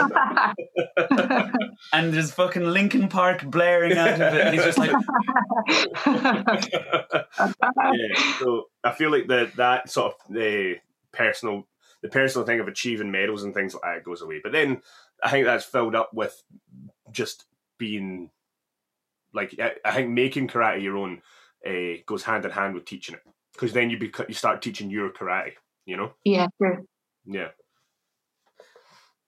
and 1.92 2.12
there's 2.12 2.32
fucking 2.32 2.62
Linkin 2.64 3.08
Park 3.08 3.44
blaring 3.44 3.96
out 3.98 4.14
of 4.14 4.20
it. 4.34 4.46
And 4.46 4.54
he's 4.54 4.64
just 4.64 4.78
like, 4.78 4.90
yeah, 7.92 8.36
so 8.38 8.64
I 8.82 8.92
feel 8.92 9.10
like 9.10 9.26
that 9.28 9.56
that 9.56 9.90
sort 9.90 10.14
of 10.14 10.34
the 10.34 10.76
personal 11.12 11.66
the 12.04 12.10
personal 12.10 12.46
thing 12.46 12.60
of 12.60 12.68
achieving 12.68 13.10
medals 13.10 13.44
and 13.44 13.54
things 13.54 13.72
like 13.72 13.82
that 13.82 14.04
goes 14.04 14.20
away. 14.20 14.38
But 14.42 14.52
then 14.52 14.82
I 15.22 15.30
think 15.30 15.46
that's 15.46 15.64
filled 15.64 15.94
up 15.94 16.12
with 16.12 16.42
just 17.10 17.46
being 17.78 18.30
like 19.32 19.56
I, 19.58 19.72
I 19.82 19.94
think 19.94 20.10
making 20.10 20.48
karate 20.48 20.82
your 20.82 20.98
own 20.98 21.22
uh, 21.66 22.02
goes 22.04 22.22
hand 22.22 22.44
in 22.44 22.50
hand 22.50 22.74
with 22.74 22.84
teaching 22.84 23.14
it 23.14 23.22
because 23.54 23.72
then 23.72 23.88
you 23.88 23.98
bec- 23.98 24.28
you 24.28 24.34
start 24.34 24.60
teaching 24.60 24.90
your 24.90 25.08
karate. 25.08 25.54
You 25.86 25.96
know, 25.96 26.12
yeah, 26.24 26.48
true. 26.60 26.86
yeah, 27.24 27.48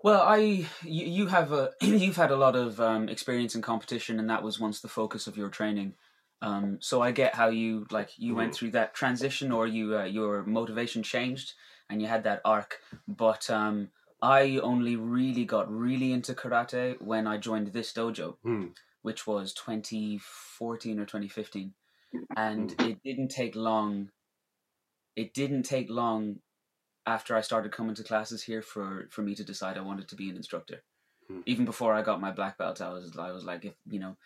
Well, 0.03 0.21
I 0.21 0.37
you, 0.37 0.67
you 0.83 1.27
have 1.29 1.53
a 1.53 1.73
you've 1.81 2.17
had 2.17 2.31
a 2.31 2.37
lot 2.37 2.57
of 2.57 2.79
um, 2.79 3.09
experience 3.09 3.55
in 3.55 3.63
competition, 3.63 4.21
and 4.21 4.29
that 4.29 4.43
was 4.43 4.61
once 4.61 4.81
the 4.83 4.89
focus 4.89 5.27
of 5.27 5.39
your 5.39 5.49
training. 5.49 5.95
Um, 6.43 6.77
so 6.81 7.01
I 7.01 7.13
get 7.13 7.35
how 7.35 7.49
you 7.49 7.87
like 7.91 8.11
you 8.19 8.35
went 8.35 8.55
through 8.55 8.73
that 8.73 8.95
transition, 8.95 9.51
or 9.51 9.67
you 9.67 9.97
uh, 9.97 10.05
your 10.05 10.45
motivation 10.45 11.03
changed, 11.03 11.55
and 11.91 12.01
you 12.03 12.09
had 12.09 12.25
that 12.25 12.41
arc. 12.45 12.81
But 13.07 13.49
um, 13.51 13.89
I 14.23 14.59
only 14.63 14.97
really 14.97 15.45
got 15.45 15.71
really 15.71 16.13
into 16.13 16.35
karate 16.35 17.01
when 17.01 17.27
I 17.27 17.39
joined 17.39 17.69
this 17.69 17.93
dojo, 17.93 18.37
Hmm. 18.43 18.67
which 19.03 19.27
was 19.27 19.53
2014 19.55 20.99
or 20.99 21.05
2015, 21.05 21.75
and 22.37 22.75
it 22.83 23.03
didn't 23.03 23.29
take 23.29 23.55
long. 23.55 24.11
It 25.15 25.33
didn't 25.33 25.63
take 25.65 25.89
long 25.91 26.41
after 27.07 27.37
I 27.37 27.41
started 27.41 27.73
coming 27.73 27.95
to 27.95 28.03
classes 28.05 28.43
here 28.43 28.63
for 28.63 29.09
for 29.11 29.23
me 29.23 29.35
to 29.35 29.45
decide 29.45 29.79
I 29.79 29.83
wanted 29.83 30.09
to 30.09 30.17
be 30.17 30.29
an 30.31 30.37
instructor. 30.37 30.83
Hmm. 31.29 31.41
Even 31.47 31.65
before 31.65 31.95
I 31.95 32.03
got 32.03 32.21
my 32.21 32.33
black 32.33 32.59
belt, 32.59 32.81
I 32.81 32.91
was 32.91 33.17
I 33.19 33.31
was 33.33 33.45
like, 33.45 33.65
if 33.65 33.75
you 33.89 33.99
know, 34.01 34.17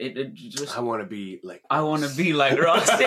it, 0.00 0.18
it 0.18 0.34
just 0.34 0.76
I 0.76 0.80
want 0.80 1.02
to 1.02 1.06
be 1.06 1.40
like. 1.42 1.62
I 1.70 1.80
want 1.82 2.02
to 2.04 2.14
be 2.16 2.32
like 2.32 2.58
Ross. 2.60 2.88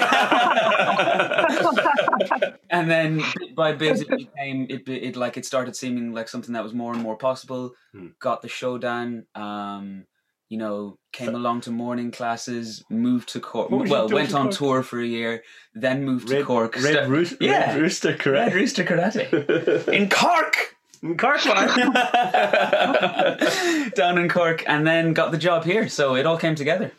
and 2.69 2.89
then 2.89 3.17
bit 3.37 3.55
by 3.55 3.73
bit, 3.73 4.01
it 4.01 4.09
became 4.09 4.67
it, 4.69 4.87
it 4.87 5.15
like 5.15 5.37
it 5.37 5.45
started 5.45 5.75
seeming 5.75 6.13
like 6.13 6.27
something 6.27 6.53
that 6.53 6.63
was 6.63 6.73
more 6.73 6.93
and 6.93 7.01
more 7.01 7.15
possible. 7.17 7.71
Hmm. 7.93 8.07
Got 8.19 8.41
the 8.41 8.47
shodan. 8.47 9.23
Um, 9.35 10.05
you 10.49 10.57
know, 10.59 10.99
came 11.11 11.33
along 11.33 11.61
to 11.61 11.71
morning 11.71 12.11
classes. 12.11 12.83
Moved 12.89 13.29
to 13.29 13.39
Cork. 13.39 13.71
What 13.71 13.81
was 13.81 13.89
you 13.89 13.95
Well, 13.95 14.09
went 14.09 14.35
on 14.35 14.45
Cork? 14.47 14.55
tour 14.55 14.83
for 14.83 14.99
a 14.99 15.05
year. 15.05 15.43
Then 15.73 16.03
moved 16.03 16.27
to 16.27 16.43
Cork. 16.43 16.75
Red, 16.75 16.93
Sta- 16.93 17.05
Roos- 17.07 17.35
Yeah. 17.39 17.71
Red 17.73 17.81
Rooster, 17.81 18.17
Red? 18.25 18.53
Rooster 18.53 18.83
Karate 18.83 19.87
in 19.93 20.09
Cork. 20.09 20.72
In 21.03 21.17
Cork, 21.17 21.43
Down 23.95 24.17
in 24.17 24.29
Cork, 24.29 24.63
and 24.67 24.87
then 24.87 25.13
got 25.13 25.31
the 25.31 25.37
job 25.37 25.65
here. 25.65 25.89
So 25.89 26.15
it 26.15 26.25
all 26.25 26.37
came 26.37 26.55
together. 26.55 26.91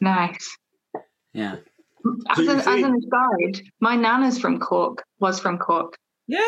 Nice. 0.00 0.56
Yeah. 1.34 1.56
As, 2.30 2.36
So 2.36 2.42
you 2.42 2.50
an, 2.52 2.58
as 2.60 2.66
an 2.66 2.94
aside, 2.96 3.62
my 3.80 3.94
nana's 3.94 4.38
from 4.38 4.58
Cork. 4.58 5.04
Was 5.20 5.38
from 5.38 5.58
Cork. 5.58 5.96
Yeah. 6.26 6.40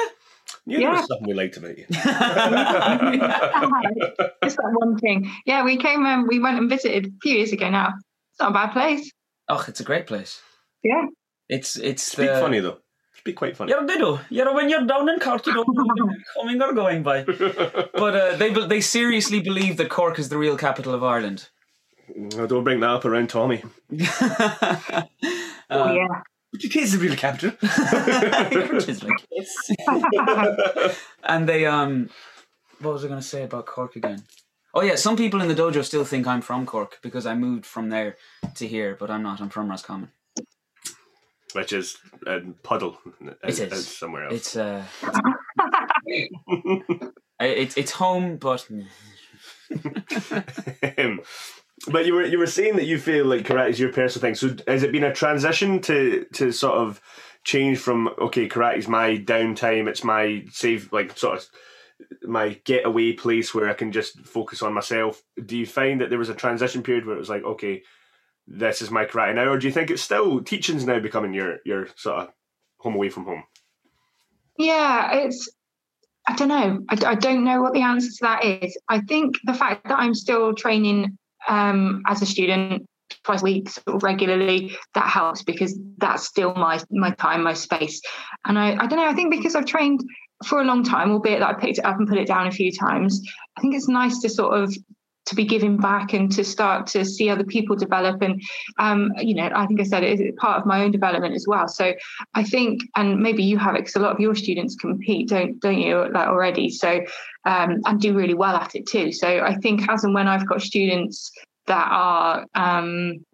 You 0.64 0.78
Yeah. 0.80 0.92
know 0.92 1.04
something 1.06 1.28
we 1.28 1.34
liked 1.34 1.58
about 1.58 1.76
you. 1.76 1.84
Just 1.90 2.04
that 4.56 4.70
one 4.72 4.96
thing. 4.98 5.30
Yeah, 5.44 5.64
we 5.64 5.76
came. 5.76 6.06
Um, 6.06 6.26
we 6.26 6.38
went 6.38 6.56
and 6.58 6.70
visited 6.70 7.06
a 7.06 7.10
few 7.22 7.34
years 7.36 7.52
ago. 7.52 7.68
Now 7.68 7.88
it's 8.32 8.40
not 8.40 8.52
a 8.52 8.54
bad 8.54 8.72
place. 8.72 9.12
oh, 9.50 9.62
it's 9.68 9.80
a 9.80 9.84
great 9.84 10.06
place. 10.06 10.40
Yeah. 10.82 11.04
It's 11.50 11.76
it's 11.76 12.02
Speak 12.02 12.30
the, 12.30 12.40
funny 12.40 12.60
though. 12.60 12.78
Speak 13.28 13.36
quite 13.36 13.58
funny. 13.58 13.72
Yeah, 13.72 13.84
they 13.84 13.98
do. 13.98 14.18
You 14.30 14.42
know, 14.42 14.54
when 14.54 14.70
you're 14.70 14.86
down 14.86 15.06
in 15.06 15.18
Cork, 15.20 15.44
you 15.44 15.52
don't 15.52 15.68
know 15.68 15.84
when 15.84 15.96
you're 15.96 16.16
coming 16.34 16.62
or 16.62 16.72
going 16.72 17.02
by. 17.02 17.24
But 18.02 18.16
uh, 18.16 18.36
they 18.36 18.54
they 18.54 18.80
seriously 18.80 19.40
believe 19.40 19.76
that 19.76 19.90
Cork 19.90 20.18
is 20.18 20.30
the 20.30 20.38
real 20.38 20.56
capital 20.56 20.94
of 20.94 21.04
Ireland. 21.04 21.50
Oh, 22.38 22.46
don't 22.46 22.64
bring 22.64 22.80
that 22.80 22.88
up 22.88 23.04
around 23.04 23.28
Tommy. 23.28 23.62
uh, 23.92 25.02
oh 25.68 25.92
yeah. 25.92 26.22
But 26.52 26.64
it 26.64 26.74
is 26.74 26.92
the 26.92 26.98
real 26.98 27.16
capital. 27.16 27.50
Which 28.72 28.88
is 28.88 29.04
like, 29.04 29.20
yes. 29.30 30.98
and 31.22 31.46
they 31.46 31.66
um, 31.66 32.08
what 32.80 32.94
was 32.94 33.04
I 33.04 33.08
going 33.08 33.20
to 33.20 33.32
say 33.34 33.42
about 33.42 33.66
Cork 33.66 33.94
again? 33.96 34.22
Oh 34.72 34.80
yeah, 34.80 34.96
some 34.96 35.16
people 35.18 35.42
in 35.42 35.48
the 35.48 35.54
dojo 35.62 35.84
still 35.84 36.06
think 36.06 36.26
I'm 36.26 36.40
from 36.40 36.64
Cork 36.64 36.98
because 37.02 37.26
I 37.26 37.34
moved 37.34 37.66
from 37.66 37.90
there 37.90 38.16
to 38.54 38.66
here, 38.66 38.96
but 38.98 39.10
I'm 39.10 39.22
not. 39.22 39.42
I'm 39.42 39.50
from 39.50 39.68
Roscommon. 39.68 40.12
Which 41.54 41.72
is 41.72 41.96
a 42.26 42.40
puddle. 42.62 42.98
It 43.20 43.38
is. 43.44 43.60
It's 43.60 43.98
somewhere 43.98 44.24
else. 44.24 44.34
It's 44.34 44.56
uh, 44.56 44.84
it's 47.40 47.76
it's 47.76 47.92
home, 47.92 48.36
but 48.36 48.66
Um, 48.70 48.88
but 51.88 52.06
you 52.06 52.14
were 52.14 52.24
you 52.24 52.38
were 52.38 52.46
saying 52.46 52.76
that 52.76 52.86
you 52.86 52.98
feel 52.98 53.24
like 53.24 53.46
karate 53.46 53.70
is 53.70 53.80
your 53.80 53.92
personal 53.92 54.20
thing. 54.20 54.34
So 54.34 54.54
has 54.66 54.82
it 54.82 54.92
been 54.92 55.04
a 55.04 55.14
transition 55.14 55.80
to 55.82 56.26
to 56.34 56.52
sort 56.52 56.74
of 56.74 57.00
change 57.44 57.78
from 57.78 58.08
okay, 58.20 58.48
karate 58.48 58.78
is 58.78 58.88
my 58.88 59.16
downtime, 59.16 59.88
it's 59.88 60.04
my 60.04 60.44
save 60.50 60.92
like 60.92 61.16
sort 61.16 61.38
of 61.38 61.46
my 62.22 62.60
getaway 62.64 63.12
place 63.12 63.54
where 63.54 63.68
I 63.68 63.74
can 63.74 63.92
just 63.92 64.20
focus 64.20 64.62
on 64.62 64.74
myself. 64.74 65.22
Do 65.44 65.56
you 65.56 65.66
find 65.66 66.00
that 66.00 66.10
there 66.10 66.18
was 66.18 66.28
a 66.28 66.34
transition 66.34 66.82
period 66.82 67.06
where 67.06 67.16
it 67.16 67.20
was 67.20 67.28
like, 67.28 67.44
okay, 67.44 67.82
this 68.50 68.80
is 68.80 68.90
my 68.90 69.04
karate 69.04 69.34
now, 69.34 69.50
or 69.50 69.58
do 69.58 69.66
you 69.66 69.72
think 69.72 69.90
it's 69.90 70.02
still 70.02 70.42
teaching's 70.42 70.86
now 70.86 70.98
becoming 70.98 71.34
your 71.34 71.58
your 71.64 71.88
sort 71.96 72.20
of 72.20 72.28
home 72.78 72.94
away 72.94 73.10
from 73.10 73.24
home? 73.24 73.44
Yeah, 74.56 75.14
it's. 75.14 75.50
I 76.26 76.34
don't 76.34 76.48
know. 76.48 76.80
I, 76.90 77.12
I 77.12 77.14
don't 77.14 77.44
know 77.44 77.62
what 77.62 77.72
the 77.72 77.82
answer 77.82 78.08
to 78.08 78.18
that 78.22 78.44
is. 78.44 78.76
I 78.88 79.00
think 79.00 79.36
the 79.44 79.54
fact 79.54 79.88
that 79.88 79.98
I'm 79.98 80.14
still 80.14 80.54
training 80.54 81.16
um, 81.46 82.02
as 82.06 82.20
a 82.20 82.26
student 82.26 82.86
twice 83.24 83.40
a 83.40 83.44
week, 83.44 83.70
sort 83.70 83.96
of 83.96 84.02
regularly, 84.02 84.76
that 84.94 85.08
helps 85.08 85.42
because 85.42 85.78
that's 85.98 86.24
still 86.24 86.54
my 86.54 86.80
my 86.90 87.10
time, 87.12 87.44
my 87.44 87.54
space. 87.54 88.00
And 88.46 88.58
I, 88.58 88.72
I 88.72 88.86
don't 88.86 88.98
know. 88.98 89.08
I 89.08 89.14
think 89.14 89.30
because 89.30 89.54
I've 89.54 89.66
trained 89.66 90.00
for 90.46 90.60
a 90.60 90.64
long 90.64 90.84
time, 90.84 91.10
albeit 91.10 91.40
that 91.40 91.48
I 91.48 91.54
picked 91.54 91.78
it 91.78 91.84
up 91.84 91.98
and 91.98 92.08
put 92.08 92.18
it 92.18 92.28
down 92.28 92.46
a 92.46 92.52
few 92.52 92.72
times, 92.72 93.20
I 93.56 93.60
think 93.60 93.74
it's 93.74 93.88
nice 93.88 94.20
to 94.20 94.28
sort 94.28 94.58
of 94.58 94.74
to 95.28 95.34
be 95.34 95.44
giving 95.44 95.76
back 95.76 96.12
and 96.12 96.30
to 96.32 96.44
start 96.44 96.86
to 96.88 97.04
see 97.04 97.30
other 97.30 97.44
people 97.44 97.76
develop 97.76 98.20
and 98.22 98.42
um, 98.78 99.12
you 99.18 99.34
know 99.34 99.50
i 99.54 99.66
think 99.66 99.80
i 99.80 99.84
said 99.84 100.02
it 100.02 100.20
is 100.20 100.34
part 100.36 100.58
of 100.58 100.66
my 100.66 100.82
own 100.82 100.90
development 100.90 101.34
as 101.34 101.46
well 101.46 101.68
so 101.68 101.92
I 102.34 102.42
think, 102.42 102.82
and 102.96 103.20
maybe 103.20 103.42
you 103.42 103.58
have 103.58 103.74
it 103.74 103.80
because 103.80 103.96
a 103.96 104.00
lot 104.00 104.12
of 104.12 104.20
your 104.20 104.34
students 104.34 104.76
compete, 104.76 105.28
don't 105.28 105.58
don't 105.60 105.78
you, 105.78 106.10
like 106.12 106.28
already? 106.28 106.70
So, 106.70 107.00
um, 107.44 107.80
and 107.84 108.00
do 108.00 108.14
really 108.14 108.34
well 108.34 108.54
at 108.54 108.74
it 108.74 108.86
too. 108.86 109.12
So 109.12 109.40
I 109.40 109.56
think 109.56 109.88
as 109.88 110.04
and 110.04 110.14
when 110.14 110.28
I've 110.28 110.48
got 110.48 110.62
students 110.62 111.30
that 111.66 111.88
are 111.90 112.46
um, 112.54 113.24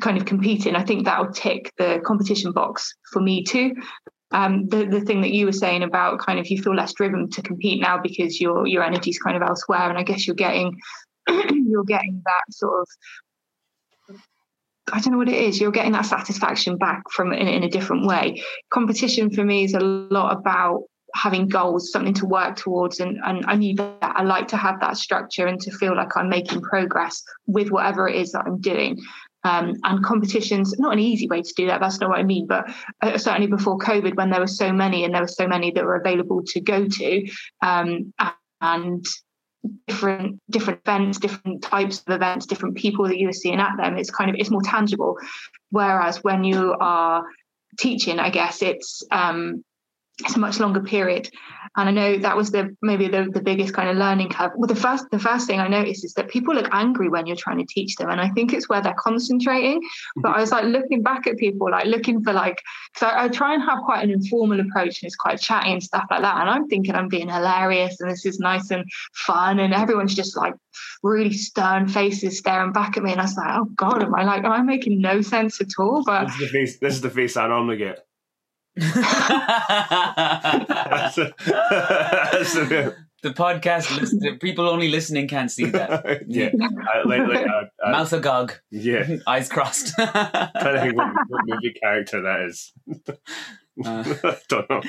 kind 0.00 0.16
of 0.16 0.24
competing, 0.24 0.76
I 0.76 0.84
think 0.84 1.04
that'll 1.04 1.32
tick 1.32 1.72
the 1.78 2.00
competition 2.04 2.52
box 2.52 2.94
for 3.12 3.20
me 3.20 3.44
too. 3.44 3.74
Um, 4.32 4.68
the 4.68 4.84
the 4.84 5.00
thing 5.00 5.20
that 5.22 5.32
you 5.32 5.46
were 5.46 5.52
saying 5.52 5.82
about 5.82 6.20
kind 6.20 6.38
of 6.38 6.46
you 6.48 6.62
feel 6.62 6.74
less 6.74 6.92
driven 6.92 7.30
to 7.30 7.42
compete 7.42 7.80
now 7.80 8.00
because 8.00 8.40
your 8.40 8.66
your 8.66 8.82
energy's 8.82 9.18
kind 9.18 9.36
of 9.36 9.42
elsewhere, 9.42 9.88
and 9.88 9.98
I 9.98 10.02
guess 10.02 10.26
you're 10.26 10.36
getting 10.36 10.78
you're 11.28 11.84
getting 11.84 12.22
that 12.24 12.42
sort 12.50 12.80
of 12.80 12.86
I 14.92 15.00
don't 15.00 15.12
know 15.12 15.18
what 15.18 15.28
it 15.28 15.36
is. 15.36 15.60
You're 15.60 15.70
getting 15.70 15.92
that 15.92 16.06
satisfaction 16.06 16.76
back 16.76 17.02
from 17.10 17.32
in, 17.32 17.46
in 17.46 17.62
a 17.62 17.68
different 17.68 18.06
way. 18.06 18.42
Competition 18.70 19.30
for 19.30 19.44
me 19.44 19.64
is 19.64 19.74
a 19.74 19.80
lot 19.80 20.36
about 20.36 20.82
having 21.14 21.48
goals, 21.48 21.90
something 21.90 22.14
to 22.14 22.26
work 22.26 22.56
towards, 22.56 23.00
and 23.00 23.18
and 23.24 23.44
I 23.46 23.56
need 23.56 23.78
that. 23.78 23.98
I 24.02 24.22
like 24.22 24.48
to 24.48 24.56
have 24.56 24.80
that 24.80 24.96
structure 24.96 25.46
and 25.46 25.60
to 25.60 25.70
feel 25.70 25.96
like 25.96 26.16
I'm 26.16 26.28
making 26.28 26.62
progress 26.62 27.22
with 27.46 27.70
whatever 27.70 28.08
it 28.08 28.16
is 28.16 28.32
that 28.32 28.44
I'm 28.46 28.60
doing. 28.60 28.98
Um, 29.42 29.72
and 29.84 30.04
competitions 30.04 30.78
not 30.78 30.92
an 30.92 30.98
easy 30.98 31.26
way 31.26 31.40
to 31.40 31.54
do 31.56 31.66
that. 31.68 31.80
That's 31.80 31.98
not 31.98 32.10
what 32.10 32.18
I 32.18 32.24
mean. 32.24 32.46
But 32.46 32.70
uh, 33.00 33.16
certainly 33.16 33.46
before 33.46 33.78
COVID, 33.78 34.14
when 34.16 34.28
there 34.28 34.40
were 34.40 34.46
so 34.46 34.70
many 34.70 35.04
and 35.04 35.14
there 35.14 35.22
were 35.22 35.28
so 35.28 35.48
many 35.48 35.70
that 35.70 35.84
were 35.84 35.96
available 35.96 36.42
to 36.48 36.60
go 36.60 36.86
to, 36.86 37.28
um, 37.62 38.12
and 38.60 39.06
different 39.86 40.40
different 40.50 40.80
events, 40.86 41.18
different 41.18 41.62
types 41.62 42.02
of 42.06 42.14
events, 42.14 42.46
different 42.46 42.76
people 42.76 43.06
that 43.08 43.18
you 43.18 43.28
are 43.28 43.32
seeing 43.32 43.60
at 43.60 43.76
them. 43.76 43.96
It's 43.96 44.10
kind 44.10 44.30
of 44.30 44.36
it's 44.38 44.50
more 44.50 44.62
tangible. 44.62 45.16
Whereas 45.70 46.22
when 46.24 46.44
you 46.44 46.76
are 46.80 47.24
teaching, 47.78 48.18
I 48.18 48.30
guess 48.30 48.62
it's 48.62 49.02
um, 49.10 49.64
it's 50.20 50.36
a 50.36 50.38
much 50.38 50.60
longer 50.60 50.80
period. 50.80 51.30
And 51.76 51.88
I 51.88 51.92
know 51.92 52.18
that 52.18 52.36
was 52.36 52.50
the 52.50 52.76
maybe 52.82 53.06
the, 53.06 53.30
the 53.32 53.40
biggest 53.40 53.74
kind 53.74 53.88
of 53.88 53.96
learning 53.96 54.30
curve. 54.30 54.50
Well, 54.56 54.66
the 54.66 54.74
first 54.74 55.06
the 55.12 55.20
first 55.20 55.46
thing 55.46 55.60
I 55.60 55.68
noticed 55.68 56.04
is 56.04 56.14
that 56.14 56.28
people 56.28 56.54
look 56.54 56.68
angry 56.72 57.08
when 57.08 57.26
you're 57.26 57.36
trying 57.36 57.58
to 57.58 57.66
teach 57.66 57.94
them, 57.94 58.10
and 58.10 58.20
I 58.20 58.28
think 58.30 58.52
it's 58.52 58.68
where 58.68 58.82
they're 58.82 58.94
concentrating. 58.98 59.80
But 60.16 60.30
mm-hmm. 60.30 60.38
I 60.38 60.40
was 60.40 60.50
like 60.50 60.64
looking 60.64 61.02
back 61.02 61.26
at 61.28 61.36
people, 61.36 61.70
like 61.70 61.86
looking 61.86 62.24
for 62.24 62.32
like, 62.32 62.60
so 62.96 63.06
I, 63.06 63.24
I 63.24 63.28
try 63.28 63.54
and 63.54 63.62
have 63.62 63.80
quite 63.84 64.02
an 64.02 64.10
informal 64.10 64.58
approach, 64.58 65.00
and 65.00 65.06
it's 65.06 65.16
quite 65.16 65.40
chatty 65.40 65.72
and 65.72 65.82
stuff 65.82 66.06
like 66.10 66.22
that. 66.22 66.40
And 66.40 66.50
I'm 66.50 66.66
thinking 66.66 66.94
I'm 66.94 67.08
being 67.08 67.28
hilarious, 67.28 68.00
and 68.00 68.10
this 68.10 68.26
is 68.26 68.40
nice 68.40 68.70
and 68.72 68.84
fun, 69.14 69.60
and 69.60 69.72
everyone's 69.72 70.14
just 70.14 70.36
like 70.36 70.54
really 71.02 71.32
stern 71.32 71.88
faces 71.88 72.38
staring 72.38 72.72
back 72.72 72.96
at 72.96 73.04
me, 73.04 73.12
and 73.12 73.20
I 73.20 73.24
was 73.24 73.36
like, 73.36 73.50
oh 73.50 73.66
god, 73.76 74.02
am 74.02 74.14
I 74.14 74.24
like, 74.24 74.44
am 74.44 74.52
I 74.52 74.62
making 74.62 75.00
no 75.00 75.22
sense 75.22 75.60
at 75.60 75.68
all? 75.78 76.02
But 76.04 76.24
This 76.26 76.34
is 76.34 76.40
the 76.40 76.46
face. 76.48 76.78
This 76.80 76.94
is 76.94 77.00
the 77.00 77.10
face 77.10 77.36
I 77.36 77.46
normally 77.46 77.76
get. 77.76 78.04
That's 79.80 81.18
a- 81.18 81.34
that's 81.46 82.56
a- 82.56 82.96
the 83.22 83.30
podcast, 83.30 83.94
listen, 84.00 84.38
people 84.38 84.66
only 84.66 84.88
listening 84.88 85.28
can't 85.28 85.50
see 85.50 85.66
that. 85.66 86.22
yeah, 86.26 86.48
I, 86.58 87.06
like, 87.06 87.26
like, 87.28 87.46
Mouth 87.84 88.12
agog, 88.14 88.54
yeah. 88.70 89.16
eyes 89.26 89.48
crossed. 89.50 89.92
trying 89.94 90.12
to 90.14 90.80
think 90.80 90.96
what, 90.96 91.08
what 91.28 91.42
movie 91.44 91.74
character 91.82 92.22
that 92.22 92.40
is. 92.48 92.72
Uh, 93.84 94.14
I 94.24 94.36
don't 94.48 94.70
know. 94.70 94.80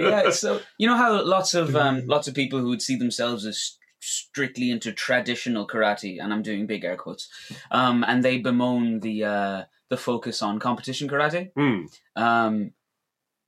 yeah, 0.00 0.30
so 0.30 0.60
you 0.78 0.86
know 0.86 0.96
how 0.96 1.22
lots 1.22 1.52
of 1.54 1.76
um, 1.76 2.06
lots 2.06 2.26
of 2.26 2.34
people 2.34 2.58
who 2.58 2.68
would 2.70 2.80
see 2.82 2.96
themselves 2.96 3.44
as 3.44 3.76
strictly 4.00 4.70
into 4.70 4.90
traditional 4.92 5.66
karate, 5.66 6.22
and 6.22 6.32
I'm 6.32 6.42
doing 6.42 6.66
big 6.66 6.84
air 6.84 6.96
quotes, 6.96 7.28
um, 7.70 8.02
and 8.08 8.22
they 8.24 8.38
bemoan 8.38 9.00
the 9.00 9.24
uh, 9.24 9.62
the 9.90 9.98
focus 9.98 10.40
on 10.40 10.58
competition 10.58 11.06
karate. 11.08 11.50
Hmm. 11.54 11.84
Um, 12.16 12.70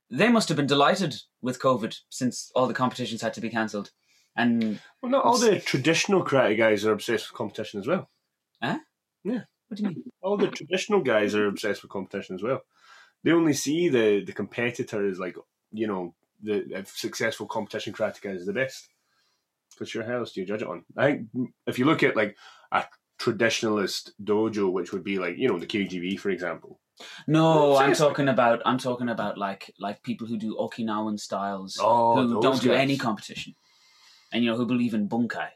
they 0.09 0.29
must 0.29 0.47
have 0.49 0.57
been 0.57 0.67
delighted 0.67 1.15
with 1.41 1.59
COVID 1.59 1.97
since 2.09 2.51
all 2.55 2.67
the 2.67 2.73
competitions 2.73 3.21
had 3.21 3.33
to 3.33 3.41
be 3.41 3.49
cancelled. 3.49 3.91
And 4.35 4.79
Well, 5.01 5.11
not 5.11 5.25
all 5.25 5.37
the 5.37 5.59
traditional 5.59 6.23
karate 6.23 6.57
guys 6.57 6.85
are 6.85 6.93
obsessed 6.93 7.29
with 7.29 7.37
competition 7.37 7.79
as 7.79 7.87
well. 7.87 8.09
Huh? 8.61 8.79
Yeah. 9.23 9.41
What 9.67 9.77
do 9.77 9.83
you 9.83 9.89
mean? 9.89 10.03
All 10.21 10.37
the 10.37 10.47
traditional 10.47 11.01
guys 11.01 11.35
are 11.35 11.47
obsessed 11.47 11.81
with 11.81 11.91
competition 11.91 12.35
as 12.35 12.43
well. 12.43 12.61
They 13.23 13.31
only 13.31 13.53
see 13.53 13.89
the 13.89 14.23
the 14.23 14.31
competitor 14.31 15.05
as 15.07 15.19
like 15.19 15.35
you 15.71 15.87
know 15.87 16.13
the 16.41 16.85
successful 16.85 17.47
competition 17.47 17.93
karate 17.93 18.21
guy 18.21 18.29
is 18.31 18.45
the 18.45 18.53
best. 18.53 18.89
Because 19.71 19.89
sure, 19.89 20.03
how 20.03 20.19
else 20.19 20.31
do 20.31 20.39
you 20.39 20.47
judge 20.47 20.61
it 20.61 20.67
on? 20.67 20.85
I 20.95 21.05
think 21.07 21.51
if 21.65 21.77
you 21.77 21.85
look 21.85 22.03
at 22.03 22.15
like 22.15 22.37
a 22.71 22.85
traditionalist 23.19 24.11
dojo, 24.23 24.71
which 24.71 24.93
would 24.93 25.03
be 25.03 25.19
like 25.19 25.37
you 25.37 25.47
know 25.47 25.59
the 25.59 25.67
KGB, 25.67 26.19
for 26.19 26.29
example. 26.29 26.79
No, 27.27 27.75
I'm 27.77 27.93
talking 27.93 28.27
about 28.27 28.61
I'm 28.65 28.77
talking 28.77 29.09
about 29.09 29.37
like 29.37 29.73
like 29.79 30.01
people 30.03 30.27
who 30.27 30.37
do 30.37 30.55
Okinawan 30.59 31.19
styles 31.19 31.77
Oh, 31.81 32.15
who 32.21 32.33
those 32.35 32.43
don't 32.43 32.61
do 32.61 32.69
guys. 32.69 32.79
any 32.79 32.97
competition, 32.97 33.55
and 34.31 34.43
you 34.43 34.49
know 34.51 34.57
who 34.57 34.65
believe 34.65 34.93
in 34.93 35.07
bunkai. 35.07 35.49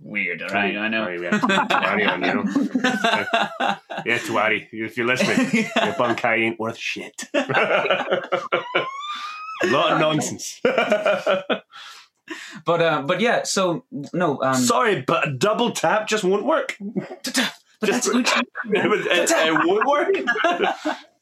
weird, 0.00 0.42
all 0.42 0.48
right? 0.48 0.76
I 0.76 0.88
know. 0.88 1.08
Yeah. 1.08 1.30
Tuari 1.38 2.08
on, 2.08 2.22
you 2.24 2.34
know. 2.34 2.44
Yeah, 4.04 4.18
Tuari, 4.18 4.68
if 4.72 4.96
you're 4.96 5.06
listening, 5.06 5.38
your 5.76 5.94
bunkai 5.94 6.38
ain't 6.40 6.58
worth 6.60 6.76
shit. 6.78 7.24
A 7.34 7.38
lot 9.66 9.92
of 9.92 10.00
nonsense. 10.00 10.60
but 12.64 12.80
uh, 12.82 13.02
but 13.02 13.20
yeah, 13.20 13.42
so 13.44 13.84
no, 14.12 14.42
um, 14.42 14.54
Sorry, 14.56 15.02
but 15.06 15.28
a 15.28 15.32
double 15.32 15.70
tap 15.70 16.06
just 16.08 16.24
won't 16.24 16.44
work. 16.44 16.76
But 17.82 17.86
Just- 17.88 18.04
that's 18.12 18.16
Uchi. 18.16 18.40
it, 18.72 18.88
would- 18.88 19.06
it- 19.06 19.30
it 19.30 19.66
won't 19.66 19.86
work. 19.86 20.14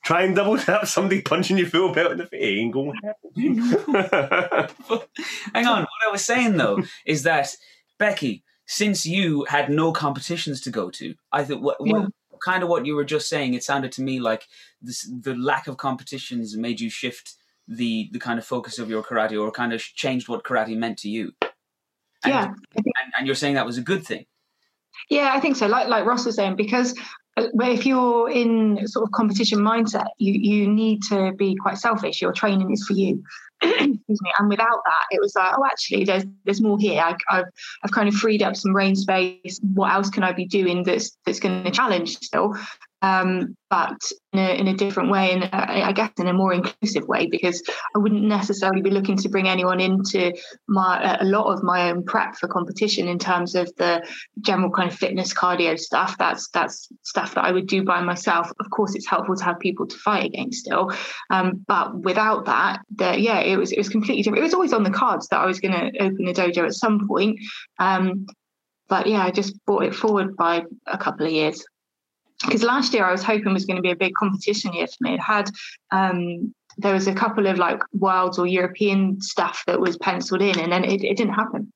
Try 0.05 0.23
and 0.23 0.35
double 0.37 0.57
tap 0.57 0.87
somebody 0.87 1.21
punching 1.21 1.59
you 1.59 1.67
full 1.67 1.93
belt 1.93 2.13
in 2.13 2.19
the 2.19 2.27
face. 2.27 2.41
It 2.41 2.59
ain't 2.61 2.73
going 2.73 2.93
to 3.01 3.07
happen. 3.07 3.31
Hang 5.55 5.67
on. 5.67 5.81
What 5.83 6.09
I 6.09 6.11
was 6.11 6.25
saying 6.25 6.57
though 6.57 6.83
is 7.05 7.23
that 7.25 7.55
Becky, 7.99 8.43
since 8.67 9.05
you 9.05 9.45
had 9.49 9.69
no 9.69 9.93
competitions 9.93 10.61
to 10.63 10.71
go 10.71 10.91
to, 10.91 11.15
I 11.33 11.45
think 11.45 11.63
what, 11.63 11.77
Yeah. 11.85 12.07
what 12.29 12.41
kind 12.45 12.63
of 12.63 12.69
what 12.69 12.87
you 12.87 12.95
were 12.95 13.05
just 13.05 13.29
saying, 13.29 13.53
it 13.55 13.63
sounded 13.65 13.93
to 13.93 14.03
me 14.03 14.21
like 14.21 14.47
this, 14.81 15.07
the 15.23 15.35
lack 15.35 15.67
of 15.67 15.77
competitions 15.77 16.57
made 16.57 16.81
you 16.81 16.89
shift 16.89 17.35
the 17.69 18.09
the 18.13 18.19
kind 18.19 18.39
of 18.39 18.45
focus 18.45 18.79
of 18.79 18.89
your 18.91 19.03
karate, 19.03 19.41
or 19.41 19.51
kind 19.53 19.73
of 19.73 19.81
changed 19.81 20.29
what 20.29 20.43
karate 20.45 20.77
meant 20.77 20.99
to 20.99 21.09
you. 21.09 21.33
And, 22.25 22.35
yeah. 22.35 22.45
and, 22.75 23.13
and 23.19 23.27
you're 23.27 23.37
saying 23.37 23.55
that 23.55 23.67
was 23.67 23.79
a 23.79 23.83
good 23.83 24.05
thing. 24.05 24.25
Yeah, 25.09 25.33
I 25.35 25.41
think 25.41 25.57
so. 25.57 25.67
Like 25.67 25.89
like 25.89 26.05
Ross 26.05 26.27
was 26.27 26.37
saying, 26.37 26.57
because 26.57 26.95
uh, 27.37 27.47
if 27.55 27.87
you're 27.87 28.31
in 28.31 28.87
sort 28.87 29.05
of 29.05 29.13
competition 29.13 29.61
mindset, 29.61 30.07
you 30.19 30.33
you 30.33 30.69
need 30.69 31.03
to 31.05 31.33
be 31.33 31.57
quite 31.57 31.79
selfish. 31.79 32.21
Your 32.21 32.33
training 32.33 32.73
is 32.73 32.85
for 32.87 32.95
you. 32.95 33.23
Excuse 33.63 34.23
me. 34.23 34.33
And 34.39 34.49
without 34.49 34.81
that, 34.85 35.05
it 35.11 35.21
was 35.21 35.35
like, 35.35 35.53
oh, 35.57 35.65
actually, 35.65 36.05
there's 36.05 36.25
there's 36.45 36.61
more 36.61 36.79
here. 36.79 37.01
I, 37.01 37.17
I've 37.29 37.45
I've 37.83 37.93
kind 37.93 38.09
of 38.09 38.15
freed 38.15 38.43
up 38.43 38.57
some 38.57 38.73
brain 38.73 38.97
space. 38.97 39.61
What 39.75 39.93
else 39.93 40.11
can 40.11 40.25
I 40.25 40.33
be 40.33 40.47
doing 40.47 40.83
that's 40.83 41.17
that's 41.25 41.41
going 41.41 41.65
to 41.65 41.71
challenge 41.71 42.17
still? 42.19 42.57
Um, 43.03 43.57
but 43.71 43.99
in 44.33 44.41
a, 44.41 44.61
in 44.61 44.69
a 44.69 44.77
different 44.77 45.11
way, 45.11 45.33
and 45.33 45.45
uh, 45.45 45.49
I 45.53 45.93
guess 45.93 46.11
in 46.19 46.27
a 46.27 46.33
more 46.33 46.53
inclusive 46.53 47.07
way, 47.07 47.29
because 47.29 47.63
I 47.95 47.99
wouldn't 47.99 48.25
necessarily 48.25 48.83
be 48.83 48.91
looking 48.91 49.17
to 49.19 49.29
bring 49.29 49.49
anyone 49.49 49.81
into 49.81 50.35
my 50.67 51.17
a 51.21 51.25
lot 51.25 51.53
of 51.53 51.63
my 51.63 51.91
own 51.91 52.05
prep 52.05 52.37
for 52.37 52.49
competition 52.49 53.07
in 53.07 53.19
terms 53.19 53.55
of 53.55 53.73
the 53.77 54.05
general 54.41 54.71
kind 54.71 54.91
of 54.91 54.99
fitness 54.99 55.33
cardio 55.33 55.79
stuff. 55.79 56.19
That's 56.19 56.49
that's 56.49 56.89
stuff 57.03 57.35
that 57.35 57.45
i 57.45 57.53
would 57.53 57.69
do 57.69 57.85
by 57.85 58.03
myself. 58.03 58.51
Of 58.59 58.71
course 58.71 58.95
it's 58.95 59.07
helpful 59.07 59.37
to 59.37 59.45
have 59.45 59.61
people 59.61 59.87
to 59.87 59.97
fight 59.97 60.25
against 60.27 60.61
still. 60.61 60.93
Um, 61.31 61.65
but 61.67 61.97
without 62.01 62.47
that 62.47 62.81
yeah 62.99 63.39
it 63.41 63.57
was 63.57 63.73
it 63.73 63.79
was 63.79 63.89
completely 63.89 64.23
different. 64.23 64.41
It 64.41 64.45
was 64.45 64.55
always 64.55 64.73
on 64.73 64.83
the 64.83 64.91
cards 64.91 65.29
that 65.29 65.41
i 65.41 65.47
was 65.47 65.61
going 65.61 65.73
to 65.73 66.03
open 66.03 66.29
a 66.29 66.33
dojo 66.33 66.67
at 66.67 66.75
some 66.75 67.07
point. 67.07 67.39
Um, 67.79 68.27
but 68.89 69.07
yeah 69.07 69.23
i 69.23 69.31
just 69.31 69.65
brought 69.67 69.85
it 69.85 69.95
forward 69.95 70.37
by 70.37 70.65
a 70.87 70.99
couple 70.99 71.25
of 71.25 71.33
years 71.33 71.65
because 72.45 72.63
last 72.63 72.93
year 72.93 73.05
i 73.05 73.13
was 73.13 73.23
hoping 73.23 73.53
was 73.53 73.67
going 73.67 73.77
to 73.77 73.83
be 73.83 73.91
a 73.91 73.97
big 73.97 74.15
competition 74.15 74.73
year 74.73 74.87
for 74.87 74.97
me 75.01 75.15
it 75.15 75.21
had 75.21 75.51
um, 75.91 76.55
there 76.79 76.95
was 76.95 77.07
a 77.07 77.15
couple 77.15 77.47
of 77.47 77.59
like 77.59 77.83
worlds 77.93 78.39
or 78.39 78.47
european 78.47 79.21
stuff 79.21 79.63
that 79.67 79.81
was 79.81 79.97
penciled 79.99 80.43
in 80.43 80.59
and 80.59 80.73
then 80.73 80.85
it, 80.85 81.03
it 81.03 81.17
didn't 81.17 81.35
happen 81.35 81.73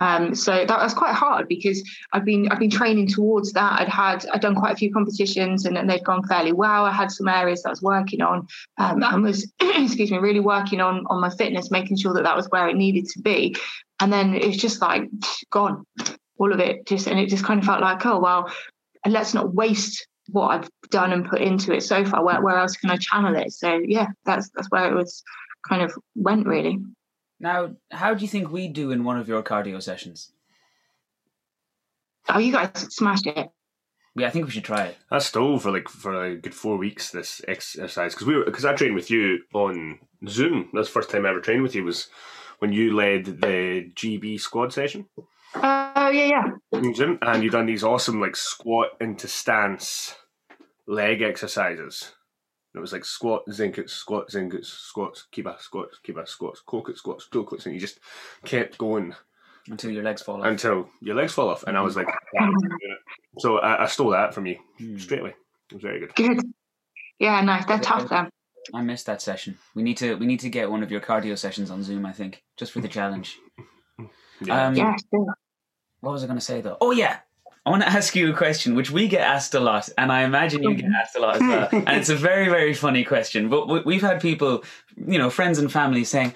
um, 0.00 0.34
so 0.34 0.64
that 0.66 0.82
was 0.82 0.94
quite 0.94 1.14
hard 1.14 1.48
because 1.48 1.82
I've 2.12 2.24
been 2.24 2.50
I've 2.50 2.58
been 2.58 2.70
training 2.70 3.08
towards 3.08 3.52
that. 3.52 3.80
I'd 3.80 3.88
had 3.88 4.26
I'd 4.32 4.40
done 4.40 4.54
quite 4.54 4.72
a 4.72 4.76
few 4.76 4.92
competitions 4.92 5.64
and, 5.64 5.78
and 5.78 5.88
they'd 5.88 6.04
gone 6.04 6.26
fairly 6.26 6.52
well. 6.52 6.84
I 6.84 6.92
had 6.92 7.10
some 7.10 7.28
areas 7.28 7.62
that 7.62 7.68
I 7.68 7.72
was 7.72 7.82
working 7.82 8.20
on 8.20 8.46
um, 8.78 9.02
and 9.02 9.22
was 9.22 9.50
excuse 9.60 10.10
me 10.10 10.18
really 10.18 10.40
working 10.40 10.80
on 10.80 11.06
on 11.06 11.20
my 11.20 11.30
fitness, 11.30 11.70
making 11.70 11.96
sure 11.96 12.14
that 12.14 12.24
that 12.24 12.36
was 12.36 12.48
where 12.50 12.68
it 12.68 12.76
needed 12.76 13.06
to 13.10 13.20
be. 13.20 13.56
And 14.00 14.12
then 14.12 14.34
it's 14.34 14.56
just 14.56 14.80
like 14.80 15.08
gone, 15.50 15.84
all 16.38 16.52
of 16.52 16.60
it 16.60 16.86
just 16.86 17.06
and 17.06 17.18
it 17.18 17.28
just 17.28 17.44
kind 17.44 17.60
of 17.60 17.66
felt 17.66 17.80
like 17.80 18.04
oh 18.06 18.18
well, 18.18 18.52
let's 19.06 19.34
not 19.34 19.54
waste 19.54 20.06
what 20.28 20.48
I've 20.48 20.70
done 20.90 21.12
and 21.12 21.28
put 21.28 21.40
into 21.40 21.74
it 21.74 21.82
so 21.82 22.04
far. 22.04 22.24
Where 22.24 22.36
mm. 22.36 22.42
where 22.42 22.58
else 22.58 22.76
can 22.76 22.90
I 22.90 22.96
channel 22.96 23.36
it? 23.36 23.52
So 23.52 23.80
yeah, 23.84 24.08
that's 24.24 24.50
that's 24.50 24.68
where 24.70 24.90
it 24.90 24.94
was 24.94 25.22
kind 25.68 25.82
of 25.82 25.92
went 26.14 26.46
really. 26.46 26.78
Now, 27.40 27.74
how 27.90 28.14
do 28.14 28.22
you 28.22 28.28
think 28.28 28.50
we 28.50 28.68
do 28.68 28.90
in 28.90 29.04
one 29.04 29.18
of 29.18 29.28
your 29.28 29.42
cardio 29.42 29.82
sessions? 29.82 30.30
Oh, 32.28 32.38
you 32.38 32.52
guys 32.52 32.70
smashed 32.94 33.26
it. 33.26 33.50
Yeah, 34.16 34.28
I 34.28 34.30
think 34.30 34.46
we 34.46 34.52
should 34.52 34.64
try 34.64 34.84
it. 34.84 34.96
I 35.10 35.18
stole 35.18 35.58
for 35.58 35.72
like 35.72 35.88
for 35.88 36.24
a 36.24 36.36
good 36.36 36.54
four 36.54 36.76
weeks 36.76 37.10
this 37.10 37.42
exercise 37.48 38.14
because 38.14 38.26
we 38.26 38.36
were 38.36 38.44
because 38.44 38.64
I 38.64 38.74
trained 38.74 38.94
with 38.94 39.10
you 39.10 39.40
on 39.52 39.98
Zoom. 40.28 40.70
That's 40.72 40.88
the 40.88 40.92
first 40.92 41.10
time 41.10 41.26
I 41.26 41.30
ever 41.30 41.40
trained 41.40 41.62
with 41.62 41.74
you 41.74 41.84
was 41.84 42.08
when 42.60 42.72
you 42.72 42.94
led 42.94 43.24
the 43.24 43.90
GB 43.94 44.40
squad 44.40 44.72
session 44.72 45.06
Oh 45.56 45.83
yeah, 45.96 46.10
yeah. 46.10 46.78
in 46.78 46.94
Zoom, 46.94 47.18
and 47.22 47.42
you've 47.42 47.52
done 47.52 47.66
these 47.66 47.84
awesome 47.84 48.20
like 48.20 48.36
squat 48.36 48.88
into 49.00 49.28
stance 49.28 50.14
leg 50.86 51.22
exercises. 51.22 52.12
It 52.74 52.80
was 52.80 52.92
like 52.92 53.04
squat, 53.04 53.42
zinkets, 53.48 53.90
squat, 53.90 54.30
zinkets, 54.30 54.66
squats, 54.66 55.26
keep 55.30 55.46
kiba, 55.46 55.60
squats, 55.60 56.00
kiba, 56.04 56.26
squats, 56.26 56.62
kokets, 56.66 56.96
squats, 56.98 57.28
dokets, 57.32 57.66
and 57.66 57.74
you 57.74 57.80
just 57.80 58.00
kept 58.44 58.78
going 58.78 59.14
Until 59.68 59.92
your 59.92 60.02
legs 60.02 60.22
fall 60.22 60.40
off. 60.40 60.46
until 60.46 60.88
your 61.00 61.14
legs 61.14 61.32
fall 61.32 61.48
off. 61.50 61.62
And 61.68 61.78
I 61.78 61.82
was 61.82 61.94
like, 61.96 62.08
wow, 62.08 62.46
I'm 62.46 62.50
doing 62.52 62.78
it. 62.80 62.98
so 63.40 63.58
I, 63.58 63.84
I 63.84 63.86
stole 63.86 64.10
that 64.10 64.34
from 64.34 64.46
you 64.46 64.56
Hmm. 64.78 64.98
straight 64.98 65.20
away. 65.20 65.34
It 65.70 65.74
was 65.74 65.82
very 65.82 66.00
good. 66.00 66.14
Good. 66.16 66.40
Yeah, 67.20 67.40
nice. 67.42 67.64
They're 67.64 67.78
tough 67.78 68.08
then. 68.08 68.28
I 68.74 68.82
missed 68.82 69.06
that 69.06 69.22
session. 69.22 69.56
We 69.76 69.82
need 69.84 69.98
to 69.98 70.16
we 70.16 70.26
need 70.26 70.40
to 70.40 70.48
get 70.48 70.68
one 70.70 70.82
of 70.82 70.90
your 70.90 71.00
cardio 71.00 71.38
sessions 71.38 71.70
on 71.70 71.82
Zoom. 71.84 72.04
I 72.06 72.12
think 72.12 72.42
just 72.56 72.72
for 72.72 72.80
the 72.80 72.88
challenge. 72.88 73.38
Yeah. 74.44 74.66
Um, 74.66 74.74
Yeah, 74.74 74.96
sure. 75.14 75.26
What 76.04 76.12
was 76.12 76.22
I 76.22 76.26
going 76.26 76.38
to 76.38 76.44
say 76.44 76.60
though? 76.60 76.76
Oh 76.80 76.90
yeah, 76.90 77.18
I 77.66 77.70
want 77.70 77.82
to 77.82 77.88
ask 77.88 78.14
you 78.14 78.30
a 78.30 78.36
question 78.36 78.74
which 78.74 78.90
we 78.90 79.08
get 79.08 79.22
asked 79.22 79.54
a 79.54 79.60
lot, 79.60 79.88
and 79.96 80.12
I 80.12 80.22
imagine 80.22 80.62
you 80.62 80.74
get 80.74 80.90
asked 81.00 81.16
a 81.16 81.20
lot 81.20 81.36
as 81.36 81.40
well. 81.40 81.66
Hmm. 81.68 81.76
and 81.86 81.96
it's 81.98 82.10
a 82.10 82.16
very 82.16 82.48
very 82.48 82.74
funny 82.74 83.04
question. 83.04 83.48
But 83.48 83.68
we- 83.68 83.80
we've 83.80 84.02
had 84.02 84.20
people, 84.20 84.64
you 84.96 85.18
know, 85.18 85.30
friends 85.30 85.58
and 85.58 85.72
family 85.72 86.04
saying, 86.04 86.34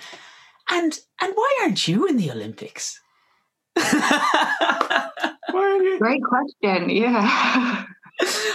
"And 0.71 0.99
and 1.21 1.33
why 1.35 1.59
aren't 1.63 1.87
you 1.87 2.07
in 2.07 2.17
the 2.17 2.31
Olympics?" 2.31 3.01
Why 5.51 5.63
are 5.63 5.83
you? 5.83 5.99
Great 5.99 6.23
question. 6.23 6.91
Yeah. 6.91 7.85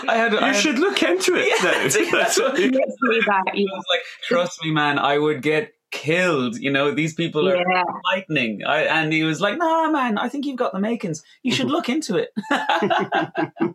I 0.07 0.15
had. 0.15 0.35
I 0.35 0.47
You 0.47 0.53
had- 0.53 0.55
should 0.55 0.79
look 0.79 1.01
into 1.03 1.35
it. 1.35 1.47
Yeah, 1.63 1.71
now. 1.83 1.87
see, 1.89 2.09
that's 2.11 2.37
what- 2.39 2.53
Literally 2.53 3.21
that. 3.27 3.43
He 3.53 3.63
was 3.65 3.83
like, 3.89 4.01
"Trust 4.23 4.63
me, 4.63 4.71
man, 4.71 4.99
I 4.99 5.17
would 5.17 5.41
get 5.41 5.73
killed. 5.93 6.57
You 6.57 6.71
know, 6.71 6.91
these 6.91 7.13
people 7.13 7.47
are 7.47 7.55
Yeah. 7.55 7.83
lightning." 8.11 8.61
I, 8.65 8.79
and 8.97 9.13
he 9.13 9.23
was 9.23 9.39
like, 9.39 9.57
"No, 9.57 9.89
man, 9.91 10.17
I 10.17 10.27
think 10.29 10.45
you've 10.45 10.57
got 10.63 10.73
the 10.73 10.79
makings. 10.79 11.23
You 11.43 11.53
should 11.55 11.69
look 11.71 11.87
into 11.89 12.17
it." 12.17 12.29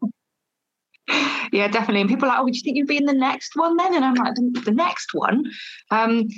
Yeah, 1.50 1.68
definitely. 1.68 2.02
And 2.02 2.10
people 2.10 2.26
are 2.26 2.32
like, 2.32 2.40
oh, 2.40 2.44
would 2.44 2.54
you 2.54 2.60
think 2.62 2.76
you'd 2.76 2.86
be 2.86 2.98
in 2.98 3.06
the 3.06 3.14
next 3.14 3.52
one 3.56 3.76
then? 3.78 3.94
And 3.94 4.04
I'm 4.04 4.14
like, 4.14 4.34
the, 4.34 4.60
the 4.66 4.70
next 4.70 5.14
one? 5.14 5.44
Um, 5.90 6.28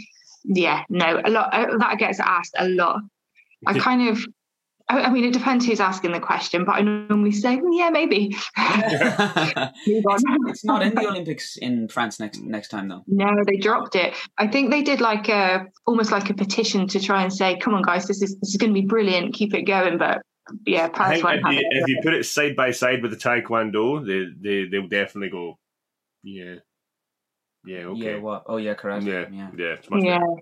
yeah, 0.45 0.85
no, 0.89 1.21
a 1.25 1.29
lot. 1.31 1.53
uh, 1.53 1.77
That 1.79 1.99
gets 1.99 2.21
asked 2.21 2.55
a 2.57 2.69
lot. 2.69 3.01
I 3.67 3.77
kind 3.77 4.09
of, 4.09 4.25
I, 4.91 5.03
I 5.03 5.11
mean, 5.11 5.25
it 5.25 5.33
depends 5.33 5.65
who's 5.65 5.79
asking 5.79 6.13
the 6.13 6.21
question, 6.21 6.65
but 6.65 6.73
I 6.73 6.81
normally 6.81 7.31
say, 7.31 7.59
"Mm, 7.59 7.71
yeah, 7.73 7.91
maybe. 7.91 8.37
Move 9.87 10.05
on. 10.07 10.49
it's 10.49 10.65
not 10.65 10.83
in 10.83 10.95
the 10.95 11.07
Olympics 11.09 11.57
in 11.57 11.87
France 11.89 12.19
next 12.19 12.41
next 12.43 12.69
time 12.69 12.89
though. 12.89 13.05
No, 13.07 13.29
they 13.47 13.57
dropped 13.57 13.95
it. 13.95 14.15
I 14.37 14.49
think 14.49 14.71
they 14.71 14.83
did 14.83 15.01
like 15.01 15.29
a 15.29 15.67
almost 15.87 16.11
like 16.11 16.29
a 16.29 16.35
petition 16.35 16.89
to 16.89 16.99
try 16.99 17.23
and 17.23 17.33
say, 17.33 17.57
"Come 17.59 17.75
on, 17.75 17.83
guys, 17.83 18.07
this 18.07 18.21
is 18.21 18.37
this 18.41 18.51
is 18.51 18.57
going 18.57 18.71
to 18.75 18.81
be 18.81 18.87
brilliant. 18.87 19.35
Keep 19.35 19.55
it 19.55 19.63
going." 19.63 19.97
But 19.97 20.23
yeah, 20.67 20.87
I 20.87 20.89
Paris 20.89 21.13
think 21.13 21.25
won't 21.25 21.37
if 21.39 21.45
have 21.45 21.53
you, 21.55 21.61
it. 21.61 21.67
if 21.71 21.89
you 21.89 22.01
put 22.03 22.15
it 22.15 22.25
side 22.25 22.57
by 22.57 22.73
side 22.73 23.01
with 23.03 23.13
the 23.13 23.17
Taekwondo, 23.17 24.05
they 24.05 24.27
they 24.43 24.69
they'll 24.69 24.89
definitely 24.89 25.31
go, 25.31 25.57
yeah, 26.25 26.57
yeah, 27.65 27.79
okay, 27.85 28.15
Yeah, 28.15 28.19
what? 28.19 28.43
Oh 28.47 28.57
yeah, 28.57 28.75
correct. 28.75 29.05
yeah, 29.05 29.27
yeah. 29.31 29.51
yeah, 29.57 29.67
it's 29.75 29.89
much 29.89 30.03
yeah, 30.03 30.19
better. 30.19 30.35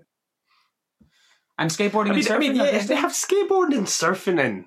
And 1.59 1.69
skateboarding 1.69 2.11
I 2.11 2.13
mean, 2.13 2.15
and 2.19 2.25
surfing. 2.25 2.35
I 2.35 2.39
mean, 2.39 2.55
yeah, 2.55 2.65
if 2.65 2.87
they 2.87 2.95
have 2.95 3.11
skateboarding 3.11 3.77
and 3.77 3.85
surfing 3.85 4.39
in, 4.39 4.65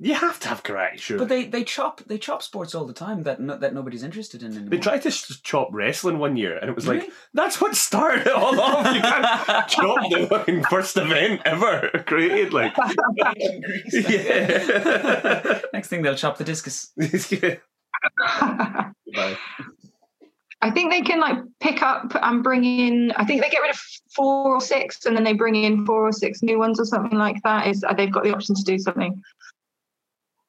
you 0.00 0.14
have 0.14 0.40
to 0.40 0.48
have 0.48 0.64
karate, 0.64 0.98
sure. 0.98 1.18
but 1.18 1.28
they 1.28 1.44
they 1.44 1.62
chop 1.62 2.00
they 2.06 2.18
chop 2.18 2.42
sports 2.42 2.74
all 2.74 2.84
the 2.84 2.92
time 2.92 3.22
that 3.22 3.38
no, 3.40 3.56
that 3.56 3.72
nobody's 3.74 4.02
interested 4.02 4.42
in 4.42 4.50
anymore. 4.52 4.70
They 4.70 4.78
tried 4.78 5.02
to 5.02 5.08
s- 5.08 5.40
chop 5.44 5.68
wrestling 5.72 6.18
one 6.18 6.36
year, 6.36 6.56
and 6.58 6.68
it 6.68 6.74
was 6.74 6.88
like 6.88 7.02
Really? 7.02 7.12
that's 7.32 7.60
what 7.60 7.76
started 7.76 8.26
it 8.26 8.32
all 8.32 8.58
off. 8.60 8.92
You 8.94 9.00
can't 9.00 9.68
chop 9.68 10.10
the 10.10 10.26
fucking 10.28 10.64
first 10.64 10.96
event 10.96 11.42
ever 11.44 11.90
created. 12.06 12.52
Like, 12.52 12.74
yeah. 13.92 15.60
Next 15.72 15.88
thing 15.88 16.02
they'll 16.02 16.16
chop 16.16 16.38
the 16.38 16.44
discus. 16.44 16.90
Goodbye. 16.98 17.60
I 20.64 20.70
think 20.70 20.90
they 20.90 21.02
can 21.02 21.20
like 21.20 21.36
pick 21.60 21.82
up 21.82 22.12
and 22.22 22.42
bring 22.42 22.64
in. 22.64 23.12
I 23.16 23.24
think 23.24 23.42
they 23.42 23.50
get 23.50 23.60
rid 23.60 23.70
of 23.70 23.80
four 24.14 24.54
or 24.56 24.60
six, 24.60 25.04
and 25.04 25.14
then 25.16 25.22
they 25.24 25.34
bring 25.34 25.54
in 25.56 25.84
four 25.84 26.08
or 26.08 26.12
six 26.12 26.42
new 26.42 26.58
ones 26.58 26.80
or 26.80 26.84
something 26.86 27.18
like 27.18 27.42
that. 27.42 27.66
Is 27.66 27.84
uh, 27.84 27.92
they've 27.92 28.10
got 28.12 28.24
the 28.24 28.32
option 28.34 28.54
to 28.54 28.62
do 28.62 28.78
something? 28.78 29.20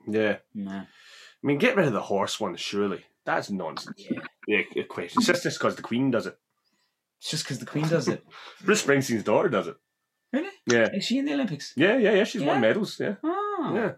Yeah, 0.07 0.37
Nah. 0.53 0.81
I 0.81 1.47
mean, 1.47 1.57
get 1.57 1.75
rid 1.75 1.87
of 1.87 1.93
the 1.93 2.01
horse 2.01 2.39
one. 2.39 2.55
Surely 2.55 3.03
that's 3.25 3.49
nonsense. 3.51 3.95
Yeah. 4.09 4.19
Yeah, 4.47 4.61
a 4.77 4.83
question. 4.83 5.19
It's 5.19 5.27
just 5.27 5.43
just 5.43 5.59
because 5.59 5.75
the 5.75 5.81
Queen 5.81 6.11
does 6.11 6.27
it. 6.27 6.37
It's 7.19 7.29
just 7.31 7.43
because 7.43 7.59
the 7.59 7.65
Queen 7.65 7.87
does 7.87 8.07
it. 8.07 8.23
Bruce 8.63 8.83
Springsteen's 8.85 9.23
daughter 9.23 9.49
does 9.49 9.67
it. 9.67 9.75
Really? 10.31 10.49
Yeah, 10.67 10.89
Is 10.93 11.05
she 11.05 11.17
in 11.17 11.25
the 11.25 11.33
Olympics? 11.33 11.73
yeah, 11.75 11.97
yeah, 11.97 12.11
yeah. 12.13 12.23
She's 12.23 12.41
Yeah? 12.41 12.47
won 12.53 12.61
medals. 12.61 12.99
Yeah, 12.99 13.15
Oh. 13.23 13.71
yeah. 13.75 13.91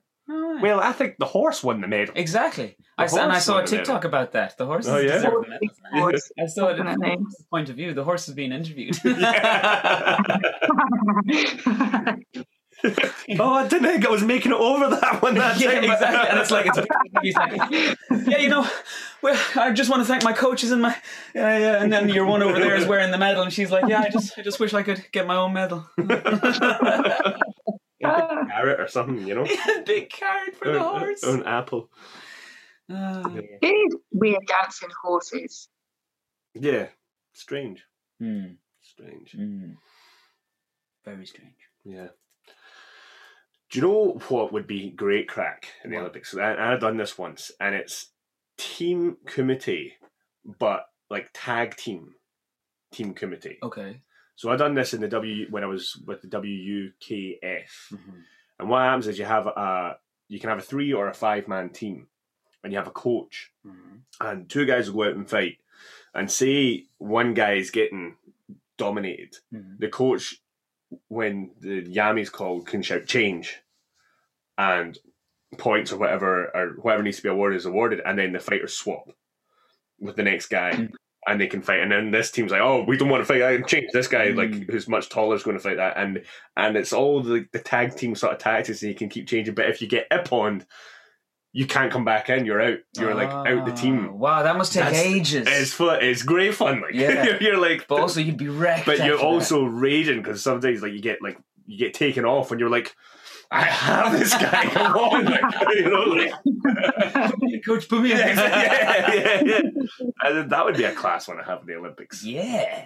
Right. 0.58 0.64
Well, 0.64 0.80
I 0.80 0.92
think 0.92 1.18
the 1.18 1.26
horse 1.26 1.64
won 1.64 1.82
the 1.82 1.88
medal. 1.88 2.14
exactly. 2.18 2.76
The 2.98 3.04
I 3.04 3.04
s- 3.06 3.16
and 3.16 3.32
I 3.32 3.40
saw 3.40 3.54
a 3.54 3.56
won 3.58 3.66
the 3.66 3.72
TikTok 3.78 4.04
about 4.06 4.32
that. 4.34 4.58
The 4.58 4.66
horse. 4.66 4.88
Oh, 4.88 4.98
yeah? 4.98 5.14
deserve 5.14 5.44
the 5.44 5.50
medal. 5.50 5.70
Horse, 5.94 6.32
I 6.40 6.46
saw 6.48 6.68
it 6.70 6.78
from 6.78 6.88
Definitely. 6.88 7.10
the 7.10 7.22
horse's 7.24 7.46
point 7.50 7.70
of 7.70 7.76
view. 7.76 7.94
The 7.94 8.04
horse 8.04 8.28
is 8.28 8.34
being 8.34 8.52
interviewed. 8.52 8.98
Oh, 13.40 13.54
I 13.56 13.68
didn't 13.68 13.88
think 13.88 14.06
I 14.06 14.12
was 14.12 14.22
making 14.24 14.52
it 14.52 14.58
over 14.58 14.88
that 14.96 15.20
one 15.24 15.34
that 15.34 15.60
yeah, 15.60 15.72
time. 15.82 15.84
exactly. 15.86 16.30
And 16.30 16.38
it's 16.40 16.52
like 16.52 16.68
it's 16.68 16.78
he's 17.24 17.36
like, 17.42 17.72
yeah, 18.28 18.38
you 18.38 18.50
know, 18.50 18.70
well, 19.24 19.36
I 19.56 19.72
just 19.72 19.90
want 19.90 20.02
to 20.04 20.06
thank 20.08 20.24
my 20.24 20.32
coaches 20.32 20.72
and 20.72 20.84
my 20.84 20.96
yeah, 21.34 21.58
yeah. 21.58 21.82
And 21.82 21.92
then 21.92 22.08
your 22.08 22.26
one 22.28 22.44
over 22.44 22.60
there 22.60 22.76
is 22.76 22.86
wearing 22.86 23.10
the 23.10 23.18
medal, 23.18 23.42
and 23.42 23.52
she's 23.52 23.72
like, 23.72 23.86
yeah, 23.88 24.02
I 24.02 24.10
just, 24.10 24.38
I 24.38 24.44
just 24.44 24.60
wish 24.60 24.76
I 24.76 24.84
could 24.84 25.04
get 25.12 25.26
my 25.26 25.38
own 25.38 25.54
medal. 25.54 25.88
Carrot 28.48 28.80
or 28.80 28.88
something, 28.88 29.28
you 29.28 29.36
know? 29.36 29.48
Big 29.86 30.10
carrot 30.10 30.56
for 30.56 30.72
the 30.72 30.82
horse. 30.82 31.24
or 31.24 31.36
an 31.36 31.46
apple. 31.46 31.90
Ah. 32.90 33.22
it 33.62 33.66
is 33.68 33.96
weird 34.14 34.46
dancing 34.48 34.90
horses. 35.04 35.68
Yeah, 36.54 36.88
strange, 37.34 37.84
Hmm, 38.20 38.54
strange. 38.82 39.32
hmm. 39.34 39.72
Very 41.06 41.26
strange. 41.26 41.56
Yeah. 41.84 42.08
Do 43.70 43.80
you 43.80 43.82
know 43.82 44.20
what 44.30 44.54
would 44.54 44.66
be 44.68 44.90
great 44.92 45.28
crack 45.28 45.68
in 45.84 45.90
the 45.92 45.98
What? 45.98 46.02
Olympics? 46.04 46.36
I, 46.36 46.56
I've 46.74 46.80
done 46.80 46.98
this 46.98 47.18
once, 47.18 47.52
and 47.60 47.76
it's 47.76 48.12
team 48.58 49.18
kumite, 49.26 49.92
but 50.60 50.86
like 51.10 51.30
tag 51.34 51.76
team, 51.76 52.14
team 52.92 53.14
kumite. 53.14 53.58
Okay. 53.62 54.02
So 54.38 54.52
I 54.52 54.56
done 54.56 54.76
this 54.76 54.94
in 54.94 55.02
the 55.02 55.08
W 55.10 55.48
when 55.50 55.64
I 55.64 55.68
was 55.68 55.98
with 56.06 56.22
the 56.22 56.28
WUKF, 56.28 57.92
Mhm. 57.92 58.24
and 58.60 58.70
what 58.70 58.84
happens 58.84 59.08
is 59.08 59.20
you 59.20 59.26
have 59.26 59.48
a 59.48 60.00
you 60.30 60.40
can 60.40 60.50
have 60.50 60.60
a 60.60 60.62
three 60.62 60.92
or 60.94 61.08
a 61.08 61.14
five 61.14 61.48
man 61.48 61.70
team, 61.70 62.08
and 62.64 62.72
you 62.72 62.78
have 62.78 62.88
a 62.88 62.92
coach, 62.92 63.52
Mhm. 63.66 64.02
and 64.22 64.50
two 64.50 64.66
guys 64.66 64.92
will 64.92 65.06
go 65.06 65.10
out 65.10 65.16
and 65.16 65.30
fight, 65.30 65.58
and 66.14 66.30
say 66.32 66.86
one 66.98 67.34
guy 67.34 67.54
is 67.54 67.72
getting 67.72 68.18
dominated, 68.78 69.38
Mhm. 69.54 69.80
the 69.80 69.88
coach, 69.90 70.42
when 71.08 71.52
the 71.60 71.82
Yame's 71.90 72.30
called, 72.30 72.68
can 72.68 72.82
shout 72.84 73.06
change, 73.08 73.62
and 74.58 74.98
points 75.58 75.92
or 75.94 75.98
whatever 75.98 76.56
or 76.56 76.74
whatever 76.82 77.04
needs 77.04 77.18
to 77.18 77.24
be 77.24 77.30
awarded 77.30 77.58
is 77.58 77.66
awarded, 77.66 78.02
and 78.06 78.20
then 78.20 78.34
the 78.34 78.40
fighters 78.40 78.74
swap 78.76 79.10
with 79.98 80.16
the 80.18 80.24
next 80.24 80.48
guy. 80.48 80.90
Mm. 81.28 81.32
And 81.32 81.42
they 81.42 81.48
can 81.48 81.62
fight, 81.62 81.82
and 81.82 81.92
then 81.92 82.12
this 82.12 82.32
team's 82.32 82.52
like, 82.52 82.62
"Oh, 82.62 82.84
we 82.88 82.98
don't 82.98 83.10
want 83.10 83.22
to 83.22 83.26
fight. 83.26 83.42
I 83.42 83.58
can 83.58 83.66
change 83.68 83.88
this 83.94 84.08
guy, 84.08 84.30
like 84.30 84.52
Mm. 84.52 84.72
who's 84.72 84.88
much 84.88 85.10
taller, 85.10 85.36
is 85.36 85.44
going 85.44 85.58
to 85.58 85.64
fight 85.64 85.78
that." 85.78 85.98
And 85.98 86.24
and 86.56 86.78
it's 86.78 86.94
all 86.94 87.22
the, 87.22 87.46
the 87.52 87.60
tag 87.60 87.96
team 87.96 88.16
sort 88.16 88.34
of 88.34 88.40
tactics, 88.40 88.82
and 88.82 88.90
you 88.92 88.96
can 88.98 89.10
keep 89.10 89.28
changing. 89.28 89.54
But 89.56 89.70
if 89.70 89.82
you 89.82 89.88
get 89.88 90.08
ipponed, 90.12 90.66
you 91.54 91.66
can't 91.66 91.92
come 91.92 92.06
back 92.06 92.30
in. 92.30 92.46
You're 92.46 92.62
out. 92.62 92.80
You're 92.98 93.16
like 93.16 93.30
out 93.30 93.66
the 93.66 93.72
Ah, 93.72 93.76
team. 93.76 94.18
Wow, 94.20 94.44
that 94.44 94.56
must 94.58 94.74
take 94.74 94.84
That's- 94.84 95.04
ages. 95.06 95.48
It's 95.50 95.74
fun. 95.74 96.00
It's 96.02 96.24
great 96.24 96.54
fun. 96.56 96.82
Like 96.82 96.94
Yeah. 96.94 97.38
you're 97.42 97.58
like, 97.60 97.88
but 97.88 98.00
also, 98.00 98.20
you'd 98.22 98.38
be 98.38 98.48
wrecked. 98.50 98.86
but 98.86 99.00
you're 99.04 99.20
also 99.20 99.64
raging 99.64 100.22
because 100.22 100.42
sometimes 100.44 100.82
like 100.82 100.94
you 100.94 101.02
get 101.02 101.22
like 101.22 101.38
you 101.66 101.78
get 101.78 101.94
taken 101.94 102.24
off 102.26 102.52
and 102.52 102.60
you're 102.60 102.70
like, 102.70 102.96
I 103.50 103.62
have 103.64 104.12
this 104.20 104.34
guy. 104.34 104.66
Come 104.72 104.94
on, 104.96 105.26
like, 105.26 105.42
you 105.76 105.90
know, 105.90 106.04
like 106.04 106.32
that. 106.64 107.62
Coach, 107.66 107.88
put 107.90 108.02
me 108.02 108.12
in. 108.12 108.18
yeah, 108.18 108.28
yeah, 108.28 108.36
yeah, 108.36 109.14
yeah. 109.14 109.14
And 109.14 109.16
then 109.16 109.37
that 110.50 110.66
would 110.66 110.78
be 110.78 110.84
a 110.84 110.94
class 110.94 111.28
one 111.28 111.38
to 111.38 111.44
have 111.44 111.62
in 111.62 111.68
the 111.68 111.76
Olympics. 111.76 112.24
Yeah. 112.24 112.86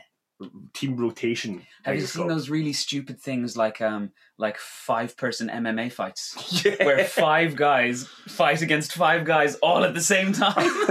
Team 0.74 0.98
rotation. 0.98 1.62
Have 1.84 1.96
you 1.96 2.02
seen 2.02 2.28
those 2.28 2.50
really 2.50 2.74
stupid 2.74 3.20
things 3.22 3.56
like 3.56 3.80
um 3.80 4.10
like 4.40 4.58
five 4.58 5.16
person 5.16 5.50
MMA 5.50 5.92
fights 5.92 6.64
Yeah. 6.66 6.84
where 6.84 7.06
five 7.06 7.56
guys 7.56 8.08
fight 8.28 8.64
against 8.64 8.94
five 8.94 9.24
guys 9.24 9.56
all 9.58 9.84
at 9.84 9.94
the 9.94 10.02
same 10.02 10.34
time? 10.34 10.56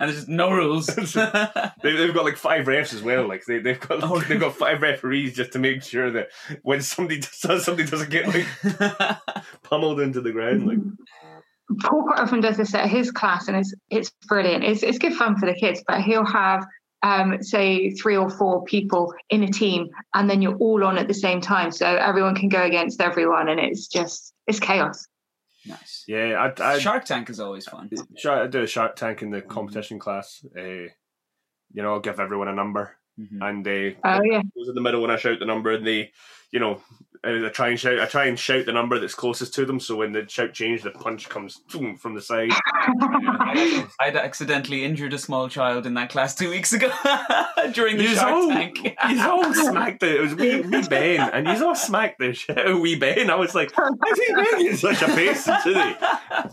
and 0.00 0.08
there's 0.08 0.16
just 0.16 0.28
no 0.28 0.50
rules. 0.50 0.86
They, 0.86 1.92
they've 1.92 2.12
got 2.14 2.24
like 2.24 2.36
five 2.36 2.66
refs 2.66 2.92
as 2.92 3.02
well. 3.02 3.28
Like 3.28 3.44
they, 3.44 3.60
they've 3.60 3.78
got 3.78 4.02
Oh. 4.02 4.18
they've 4.20 4.40
got 4.40 4.56
five 4.56 4.82
referees 4.82 5.36
just 5.36 5.52
to 5.52 5.60
make 5.60 5.84
sure 5.84 6.10
that 6.10 6.30
when 6.62 6.80
somebody 6.82 7.20
does 7.20 7.64
somebody 7.64 7.88
doesn't 7.88 8.10
get 8.10 8.26
like 8.26 8.46
pummeled 9.62 10.00
into 10.00 10.20
the 10.20 10.32
ground. 10.32 10.66
Like 10.66 10.78
Paul 11.80 12.04
quite 12.04 12.18
often 12.20 12.40
does 12.40 12.56
this 12.56 12.74
at 12.74 12.88
his 12.88 13.10
class, 13.10 13.48
and 13.48 13.56
it's 13.56 13.74
it's 13.90 14.10
brilliant. 14.26 14.64
It's 14.64 14.82
it's 14.82 14.98
good 14.98 15.14
fun 15.14 15.36
for 15.36 15.46
the 15.46 15.54
kids, 15.54 15.82
but 15.86 16.00
he'll 16.00 16.24
have 16.24 16.66
um, 17.02 17.42
say 17.42 17.90
three 17.90 18.16
or 18.16 18.28
four 18.30 18.64
people 18.64 19.14
in 19.30 19.42
a 19.44 19.48
team, 19.48 19.88
and 20.14 20.28
then 20.28 20.42
you're 20.42 20.56
all 20.56 20.82
on 20.84 20.98
at 20.98 21.06
the 21.08 21.14
same 21.14 21.40
time, 21.40 21.70
so 21.70 21.86
everyone 21.86 22.34
can 22.34 22.48
go 22.48 22.62
against 22.62 23.00
everyone, 23.00 23.48
and 23.48 23.60
it's 23.60 23.86
just 23.86 24.32
it's 24.46 24.58
chaos. 24.60 25.06
nice. 25.66 26.04
yeah, 26.08 26.50
I, 26.58 26.74
I 26.74 26.78
Shark 26.78 27.04
Tank 27.04 27.28
is 27.30 27.38
always 27.38 27.66
fun. 27.66 27.90
I 28.26 28.46
do 28.46 28.62
a 28.62 28.66
Shark 28.66 28.96
Tank 28.96 29.22
in 29.22 29.30
the 29.30 29.42
competition 29.42 29.98
class. 29.98 30.44
Uh, 30.56 30.62
you 31.72 31.82
know, 31.82 31.92
I'll 31.92 32.00
give 32.00 32.18
everyone 32.18 32.48
a 32.48 32.54
number, 32.54 32.96
Mhm. 33.20 33.46
and 33.48 33.64
they 33.66 33.96
Oh 34.02 34.20
yeah, 34.24 34.42
goes 34.56 34.68
in 34.68 34.74
the 34.74 34.80
middle 34.80 35.02
when 35.02 35.10
I 35.10 35.16
shout 35.16 35.38
the 35.38 35.44
number, 35.44 35.72
and 35.72 35.86
they, 35.86 36.12
you 36.50 36.60
know, 36.60 36.80
uh, 37.24 37.46
I 37.46 37.48
try 37.50 37.68
and 37.68 37.78
shout. 37.80 38.00
I 38.00 38.06
try 38.06 38.26
and 38.26 38.38
shout 38.38 38.66
the 38.66 38.72
number 38.72 38.98
that's 38.98 39.14
closest 39.14 39.54
to 39.54 39.64
them. 39.66 39.80
So 39.80 39.96
when 39.96 40.12
the 40.12 40.28
shout 40.28 40.52
change, 40.52 40.82
the 40.82 40.90
punch 40.90 41.28
comes 41.28 41.60
boom, 41.72 41.96
from 41.96 42.14
the 42.14 42.22
side. 42.22 42.50
I'd 44.00 44.16
accidentally 44.16 44.84
injured 44.84 45.12
a 45.12 45.18
small 45.18 45.48
child 45.48 45.86
in 45.86 45.94
that 45.94 46.10
class 46.10 46.34
two 46.34 46.50
weeks 46.50 46.72
ago 46.72 46.90
during 47.72 47.96
the 47.96 48.04
He's 48.04 48.18
Shark 48.18 48.32
all, 48.32 48.48
Tank. 48.48 48.96
he's 49.06 49.20
all 49.20 49.54
smacked 49.54 50.02
it. 50.02 50.16
It 50.16 50.20
was 50.20 50.34
wee, 50.34 50.60
wee 50.60 50.86
Ben, 50.88 51.20
and 51.32 51.48
he's 51.48 51.62
all 51.62 51.74
smacked 51.74 52.18
the 52.18 52.32
shit 52.32 52.58
out 52.58 52.66
of 52.66 52.80
wee 52.80 52.96
Ben. 52.96 53.30
I 53.30 53.34
was 53.34 53.54
like, 53.54 53.70
is 53.70 54.18
he 54.26 54.34
making 54.34 54.76
such 54.76 55.02
a 55.02 55.08
face 55.08 55.44
today? 55.62 55.96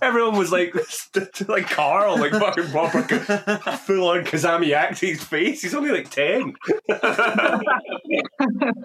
Everyone 0.01 0.37
was 0.37 0.51
like, 0.51 0.75
like 1.47 1.69
Carl, 1.69 2.17
like 2.19 2.31
fucking 2.31 2.69
proper 2.69 3.01
full 3.03 4.09
on 4.09 4.23
Kizami 4.25 4.73
his 4.99 5.23
face. 5.23 5.61
He's 5.61 5.75
only 5.75 5.91
like 5.91 6.09
ten. 6.09 6.53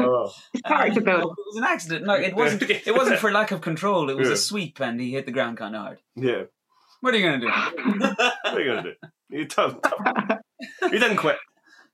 oh. 0.00 0.32
it's 0.52 0.62
character 0.62 1.00
Uh. 1.00 1.20
It 1.20 1.24
was 1.24 1.56
an 1.56 1.64
accident. 1.70 2.04
No, 2.06 2.14
it 2.14 2.34
wasn't. 2.34 2.62
It 2.70 2.94
wasn't 2.94 3.18
for 3.18 3.30
lack 3.32 3.50
of 3.50 3.60
control. 3.60 4.10
It 4.10 4.16
was 4.16 4.28
Yeah. 4.28 4.34
a 4.34 4.36
sweep, 4.36 4.80
and 4.80 5.00
he 5.00 5.12
hit 5.12 5.26
the 5.26 5.32
ground 5.32 5.56
kind 5.58 5.74
of 5.76 5.82
hard. 5.82 5.98
Yeah. 6.16 6.42
What 7.00 7.14
are 7.14 7.18
you 7.18 7.24
gonna 7.26 7.40
do? 7.40 7.48
What 7.48 8.54
are 8.54 8.60
you 8.60 8.66
gonna 8.70 8.82
do? 8.82 8.94
You 9.30 9.46
tough, 9.46 9.80
tough. 9.82 10.38
He 10.90 10.98
didn't 10.98 11.16
quit. 11.16 11.38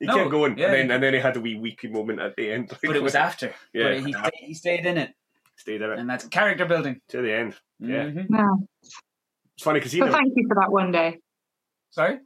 He 0.00 0.06
No, 0.06 0.14
kept 0.16 0.30
going, 0.30 0.58
yeah, 0.58 0.66
and 0.66 0.74
then 0.74 0.86
he- 0.88 0.92
and 0.94 1.02
then 1.02 1.14
he 1.14 1.20
had 1.20 1.36
a 1.36 1.40
wee 1.40 1.54
weepy 1.56 1.88
moment 1.88 2.20
at 2.20 2.34
the 2.36 2.50
end. 2.50 2.68
but 2.82 2.96
it 2.96 3.02
was 3.02 3.14
after. 3.28 3.54
Yeah. 3.72 3.84
But 3.94 4.00
he, 4.06 4.12
sta- 4.12 4.30
he 4.34 4.54
stayed 4.54 4.84
in 4.86 4.98
it, 4.98 5.10
stayed 5.56 5.80
in 5.82 5.90
it 5.90 5.98
and 5.98 6.08
that's 6.10 6.26
character 6.28 6.66
building. 6.66 7.00
to 7.08 7.22
the 7.22 7.32
end. 7.32 7.54
Yeah, 7.78 8.04
Mhm. 8.06 8.26
Yeah. 8.30 8.48
it's 8.82 9.62
funny 9.62 9.78
because 9.80 9.92
he 9.92 9.98
He'll 9.98 10.06
never, 10.06 10.18
thank 10.18 10.32
you 10.36 10.46
for 10.48 10.54
that 10.60 10.70
one 10.72 10.90
day. 10.92 11.18
Sorry. 11.90 12.18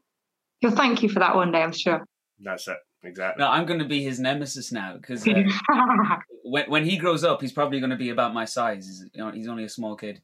He'll 0.61 0.71
thank 0.83 1.03
you 1.03 1.09
for 1.09 1.21
that 1.21 1.35
one 1.37 1.53
day, 1.53 1.63
I'm 1.63 1.73
sure. 1.73 2.05
that's 2.41 2.67
it 2.69 2.77
exactly. 3.03 3.43
No, 3.45 3.51
I'm 3.51 3.67
going 3.67 3.81
to 3.81 3.87
be 3.89 4.03
his 4.03 4.19
nemesis 4.21 4.73
now 4.73 4.97
because 4.97 5.27
uh, 5.27 5.33
when 6.45 6.71
when 6.71 6.85
he 6.85 6.97
grows 6.97 7.25
up, 7.25 7.41
he's 7.41 7.53
probably 7.53 7.81
going 7.81 7.91
to 7.91 7.97
be 7.97 8.11
about 8.11 8.35
my 8.35 8.45
size. 8.45 8.87
He's, 8.87 9.05
you 9.15 9.25
know, 9.25 9.31
he's 9.31 9.49
only 9.49 9.65
a 9.65 9.69
small 9.69 9.97
kid. 9.97 10.21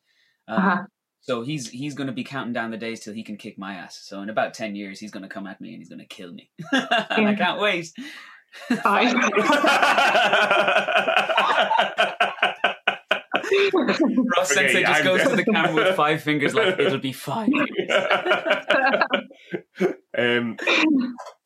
Um, 0.48 0.58
Uh-huh. 0.58 0.82
So 1.20 1.42
he's 1.42 1.68
he's 1.68 1.94
going 1.94 2.06
to 2.06 2.12
be 2.12 2.22
counting 2.22 2.52
down 2.52 2.70
the 2.70 2.76
days 2.76 3.00
till 3.00 3.12
he 3.12 3.24
can 3.24 3.36
kick 3.36 3.58
my 3.58 3.74
ass. 3.74 3.98
So 4.04 4.22
in 4.22 4.30
about 4.30 4.54
ten 4.54 4.76
years, 4.76 5.00
he's 5.00 5.10
going 5.10 5.24
to 5.24 5.28
come 5.28 5.48
at 5.48 5.60
me 5.60 5.70
and 5.70 5.78
he's 5.78 5.88
going 5.88 5.98
to 5.98 6.06
kill 6.06 6.32
me. 6.32 6.50
and 6.72 7.26
I 7.28 7.34
can't 7.34 7.60
wait. 7.60 7.90
Ross 13.56 14.52
Okay, 14.52 14.54
Sensei 14.54 14.80
just 14.82 14.92
I'm- 14.92 15.04
goes 15.04 15.22
to 15.22 15.36
the 15.36 15.44
camera 15.44 15.74
with 15.74 15.96
five 15.96 16.22
fingers, 16.22 16.54
like 16.54 16.78
it'll 16.78 16.98
be 16.98 17.12
five. 17.12 17.48
Um, 20.16 20.56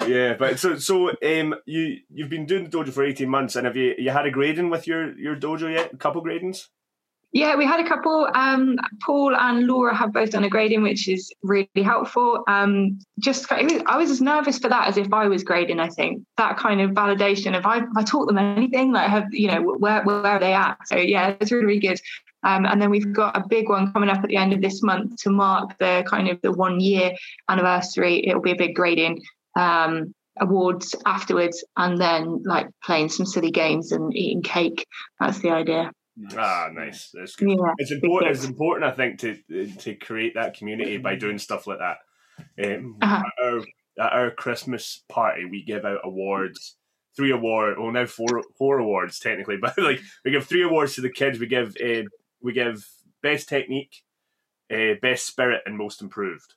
yeah, 0.06 0.34
but 0.34 0.58
so 0.58 0.78
so 0.78 1.10
um, 1.10 1.54
you 1.66 1.98
you've 2.08 2.30
been 2.30 2.46
doing 2.46 2.64
the 2.64 2.70
dojo 2.70 2.92
for 2.92 3.04
eighteen 3.04 3.28
months, 3.28 3.56
and 3.56 3.66
have 3.66 3.76
you 3.76 3.94
you 3.98 4.10
had 4.10 4.26
a 4.26 4.30
grading 4.30 4.70
with 4.70 4.86
your 4.86 5.18
your 5.18 5.36
dojo 5.36 5.72
yet? 5.72 5.92
A 5.92 5.96
couple 5.96 6.22
gradings? 6.22 6.68
Yeah, 7.32 7.54
we 7.54 7.64
had 7.64 7.78
a 7.78 7.88
couple. 7.88 8.28
Um, 8.34 8.76
Paul 9.02 9.36
and 9.36 9.68
Laura 9.68 9.94
have 9.94 10.12
both 10.12 10.30
done 10.30 10.42
a 10.42 10.48
grading, 10.48 10.82
which 10.82 11.08
is 11.08 11.32
really 11.44 11.68
helpful. 11.76 12.42
Um, 12.48 12.98
just 13.20 13.50
I 13.52 13.96
was 13.96 14.10
as 14.10 14.20
nervous 14.20 14.58
for 14.58 14.68
that 14.68 14.88
as 14.88 14.96
if 14.96 15.12
I 15.12 15.28
was 15.28 15.44
grading. 15.44 15.78
I 15.78 15.88
think 15.90 16.24
that 16.38 16.56
kind 16.56 16.80
of 16.80 16.90
validation 16.90 17.56
of 17.56 17.66
I, 17.66 17.82
I 17.96 18.02
taught 18.02 18.26
them 18.26 18.38
anything, 18.38 18.92
like 18.92 19.08
have 19.08 19.32
you 19.32 19.46
know 19.46 19.62
where 19.62 20.02
where 20.02 20.26
are 20.26 20.40
they 20.40 20.54
at? 20.54 20.78
So 20.86 20.96
yeah, 20.96 21.36
it's 21.40 21.52
really, 21.52 21.66
really 21.66 21.80
good. 21.80 22.00
Um, 22.42 22.64
and 22.66 22.80
then 22.80 22.90
we've 22.90 23.12
got 23.12 23.36
a 23.36 23.46
big 23.46 23.68
one 23.68 23.92
coming 23.92 24.08
up 24.08 24.22
at 24.22 24.28
the 24.28 24.36
end 24.36 24.52
of 24.52 24.60
this 24.60 24.82
month 24.82 25.16
to 25.22 25.30
mark 25.30 25.78
the 25.78 26.04
kind 26.08 26.28
of 26.28 26.40
the 26.42 26.52
one 26.52 26.80
year 26.80 27.12
anniversary. 27.48 28.26
It'll 28.26 28.40
be 28.42 28.52
a 28.52 28.56
big 28.56 28.74
grading. 28.74 29.22
Um, 29.56 30.14
awards 30.40 30.94
afterwards 31.04 31.62
and 31.76 32.00
then 32.00 32.42
like 32.44 32.66
playing 32.82 33.08
some 33.10 33.26
silly 33.26 33.50
games 33.50 33.92
and 33.92 34.16
eating 34.16 34.42
cake 34.42 34.86
that's 35.18 35.40
the 35.40 35.50
idea 35.50 35.90
Ah, 36.36 36.68
nice. 36.72 37.10
That's 37.14 37.36
good. 37.36 37.48
yeah 37.50 37.72
It's 37.78 37.92
important. 37.92 38.30
It's 38.32 38.44
important, 38.44 38.90
I 38.92 38.94
think, 38.94 39.18
to 39.20 39.66
to 39.78 39.94
create 39.94 40.34
that 40.34 40.56
community 40.56 40.98
by 40.98 41.14
doing 41.16 41.38
stuff 41.38 41.66
like 41.66 41.78
that. 41.78 41.98
Um, 42.64 42.96
Uh-huh. 43.00 43.22
at, 43.26 43.44
our, 43.44 43.58
at 43.98 44.12
our 44.12 44.30
Christmas 44.30 45.02
party, 45.08 45.44
we 45.46 45.62
give 45.62 45.84
out 45.84 46.00
awards. 46.04 46.76
Three 47.16 47.32
award, 47.32 47.78
well 47.78 47.90
now 47.90 48.06
four 48.06 48.42
four 48.58 48.78
awards 48.78 49.18
technically, 49.18 49.56
but 49.60 49.76
like 49.78 50.00
we 50.24 50.30
give 50.30 50.46
three 50.46 50.62
awards 50.62 50.94
to 50.94 51.00
the 51.00 51.10
kids. 51.10 51.38
We 51.38 51.46
give 51.46 51.74
uh, 51.82 52.02
we 52.42 52.52
give 52.52 52.86
best 53.22 53.48
technique, 53.48 54.02
uh, 54.72 54.94
best 55.02 55.26
spirit 55.26 55.62
and 55.66 55.76
most 55.76 56.00
improved, 56.02 56.54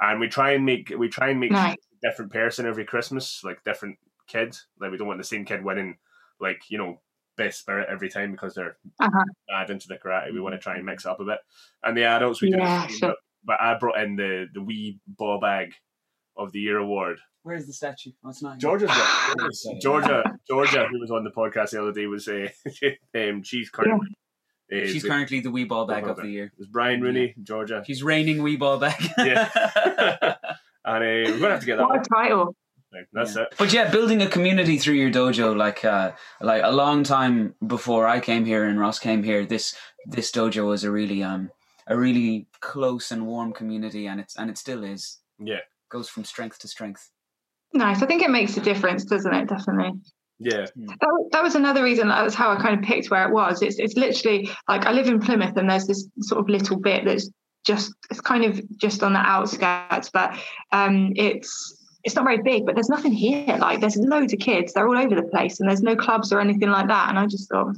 and 0.00 0.20
we 0.20 0.28
try 0.28 0.52
and 0.52 0.64
make 0.64 0.92
we 0.96 1.08
try 1.08 1.30
and 1.30 1.40
make 1.40 1.50
Nice. 1.52 1.74
a 1.74 2.08
different 2.08 2.32
person 2.32 2.66
every 2.66 2.84
Christmas, 2.84 3.42
like 3.44 3.64
different 3.64 3.98
kid. 4.26 4.56
Like 4.80 4.90
we 4.90 4.96
don't 4.98 5.06
want 5.08 5.18
the 5.20 5.24
same 5.24 5.44
kid 5.44 5.64
winning, 5.64 5.96
like 6.40 6.62
you 6.68 6.78
know, 6.78 7.00
best 7.36 7.60
spirit 7.60 7.88
every 7.90 8.08
time 8.08 8.32
because 8.32 8.54
they're 8.54 8.76
Uh-huh. 9.00 9.24
bad 9.48 9.70
into 9.70 9.88
the 9.88 9.96
karate. 9.98 10.32
We 10.32 10.40
want 10.40 10.54
to 10.54 10.58
try 10.58 10.76
and 10.76 10.84
mix 10.86 11.04
it 11.04 11.08
up 11.10 11.20
a 11.20 11.24
bit. 11.24 11.38
And 11.82 11.96
the 11.96 12.04
adults 12.04 12.40
we 12.42 12.50
do 12.50 12.58
Yeah, 12.58 12.82
the 12.86 12.88
same, 12.88 12.98
sure. 12.98 13.08
but, 13.10 13.16
but 13.44 13.60
I 13.60 13.78
brought 13.78 13.98
in 14.00 14.16
the 14.16 14.46
the 14.52 14.62
wee 14.62 15.00
ball 15.06 15.40
bag 15.40 15.74
of 16.36 16.52
the 16.52 16.60
year 16.60 16.78
award. 16.78 17.18
Where's 17.44 17.66
the 17.66 17.72
statue? 17.72 18.10
Oh, 18.24 18.30
it's 18.30 18.42
not. 18.42 18.54
here. 18.54 18.58
Georgia's 18.58 18.88
got 18.90 19.38
Yeah. 19.38 19.78
Georgia, 19.80 20.24
Georgia, 20.48 20.88
who 20.90 20.98
was 20.98 21.10
on 21.12 21.22
the 21.24 21.30
podcast 21.30 21.70
the 21.70 21.80
other 21.80 21.92
day, 21.92 22.06
was 22.06 22.26
uh, 22.28 22.48
um, 23.14 23.42
she's 23.44 23.70
currently. 23.70 24.08
Uh, 24.72 24.86
She's 24.86 25.04
it 25.04 25.08
currently 25.08 25.40
the 25.40 25.50
wee 25.50 25.64
ball 25.64 25.86
bag 25.86 26.06
of 26.06 26.16
the 26.16 26.28
year. 26.28 26.52
was 26.58 26.66
Brian 26.68 27.00
Rooney, 27.00 27.34
Georgia, 27.42 27.82
She's 27.86 28.02
reigning 28.02 28.42
wee 28.42 28.56
ball 28.56 28.78
bag. 28.78 29.00
Yeah. 29.18 29.48
and 30.84 31.04
uh, 31.04 31.32
we're 31.32 31.38
gonna 31.38 31.50
have 31.50 31.60
to 31.60 31.66
get 31.66 31.76
that. 31.78 31.84
What 31.88 31.96
a 31.96 31.98
One. 31.98 32.04
title. 32.04 32.56
That's 33.12 33.36
Yeah. 33.36 33.42
it. 33.42 33.54
But 33.58 33.72
yeah, 33.72 33.90
building 33.90 34.22
a 34.22 34.28
community 34.28 34.78
through 34.78 34.94
your 34.94 35.10
dojo, 35.10 35.54
like 35.56 35.84
uh, 35.84 36.12
like 36.40 36.62
a 36.64 36.70
long 36.72 37.02
time 37.04 37.54
before 37.66 38.06
I 38.06 38.20
came 38.20 38.44
here 38.44 38.64
and 38.64 38.78
Ross 38.80 38.98
came 38.98 39.22
here, 39.22 39.44
this 39.44 39.76
this 40.06 40.30
dojo 40.32 40.66
was 40.66 40.82
a 40.84 40.90
really 40.90 41.22
um 41.22 41.50
a 41.86 41.96
really 41.96 42.46
close 42.60 43.10
and 43.10 43.26
warm 43.26 43.52
community, 43.52 44.06
and 44.06 44.18
it's 44.20 44.36
and 44.36 44.48
it 44.50 44.56
still 44.58 44.82
is. 44.84 45.18
Yeah, 45.38 45.60
Goes 45.90 46.08
from 46.08 46.24
strength 46.24 46.58
to 46.60 46.68
strength. 46.68 47.10
Nice. 47.74 48.02
I 48.02 48.06
think 48.06 48.22
it 48.22 48.30
makes 48.30 48.56
a 48.56 48.60
difference, 48.60 49.04
doesn't 49.04 49.34
it? 49.34 49.48
Definitely. 49.48 49.92
Yeah, 50.38 50.66
That, 50.76 51.28
that 51.32 51.42
was 51.42 51.54
another 51.54 51.82
reason. 51.82 52.08
That 52.08 52.22
was 52.22 52.34
how 52.34 52.50
I 52.50 52.60
kind 52.60 52.78
of 52.78 52.84
picked 52.84 53.10
where 53.10 53.26
it 53.26 53.32
was. 53.32 53.62
It's 53.62 53.78
it's 53.78 53.96
literally 53.96 54.50
like 54.68 54.84
I 54.84 54.92
live 54.92 55.08
in 55.08 55.20
Plymouth, 55.20 55.56
and 55.56 55.70
there's 55.70 55.86
this 55.86 56.08
sort 56.20 56.40
of 56.40 56.48
little 56.48 56.78
bit 56.78 57.04
that's 57.04 57.30
just 57.66 57.92
it's 58.10 58.20
kind 58.20 58.44
of 58.44 58.60
just 58.78 59.02
on 59.02 59.12
the 59.14 59.18
outskirts, 59.18 60.10
but 60.10 60.38
um, 60.72 61.12
it's 61.16 61.85
it's 62.06 62.14
not 62.14 62.24
very 62.24 62.40
big. 62.40 62.64
But 62.64 62.76
there's 62.76 62.88
nothing 62.88 63.12
here. 63.12 63.44
Like 63.58 63.80
there's 63.80 63.96
loads 63.96 64.32
of 64.32 64.38
kids. 64.38 64.72
They're 64.72 64.88
all 64.88 64.96
over 64.96 65.14
the 65.14 65.24
place, 65.24 65.58
and 65.60 65.68
there's 65.68 65.82
no 65.82 65.96
clubs 65.96 66.32
or 66.32 66.40
anything 66.40 66.70
like 66.70 66.86
that. 66.86 67.08
And 67.10 67.18
I 67.18 67.26
just 67.26 67.50
thought, 67.50 67.74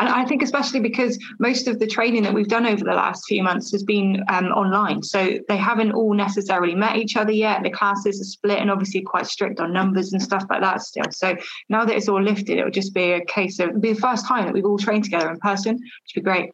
and 0.00 0.08
I 0.08 0.24
think 0.26 0.42
especially 0.42 0.80
because 0.80 1.16
most 1.38 1.68
of 1.68 1.78
the 1.78 1.86
training 1.86 2.24
that 2.24 2.34
we've 2.34 2.48
done 2.48 2.66
over 2.66 2.84
the 2.84 2.92
last 2.92 3.24
few 3.26 3.42
months 3.42 3.70
has 3.72 3.84
been 3.84 4.22
um, 4.28 4.46
online, 4.46 5.02
so 5.02 5.38
they 5.48 5.56
haven't 5.56 5.92
all 5.92 6.12
necessarily 6.12 6.74
met 6.74 6.96
each 6.96 7.16
other 7.16 7.32
yet. 7.32 7.62
The 7.62 7.70
classes 7.70 8.20
are 8.20 8.24
split, 8.24 8.58
and 8.58 8.70
obviously 8.70 9.00
quite 9.00 9.26
strict 9.26 9.60
on 9.60 9.72
numbers 9.72 10.12
and 10.12 10.20
stuff 10.20 10.44
like 10.50 10.60
that 10.60 10.82
still. 10.82 11.10
So 11.12 11.36
now 11.68 11.84
that 11.84 11.96
it's 11.96 12.08
all 12.08 12.20
lifted, 12.22 12.58
it'll 12.58 12.70
just 12.70 12.92
be 12.92 13.12
a 13.12 13.24
case 13.24 13.60
of 13.60 13.70
it'd 13.70 13.80
be 13.80 13.92
the 13.92 14.00
first 14.00 14.26
time 14.26 14.44
that 14.44 14.52
we've 14.52 14.66
all 14.66 14.78
trained 14.78 15.04
together 15.04 15.30
in 15.30 15.38
person, 15.38 15.74
which 15.76 16.12
would 16.16 16.24
be 16.24 16.30
great. 16.30 16.50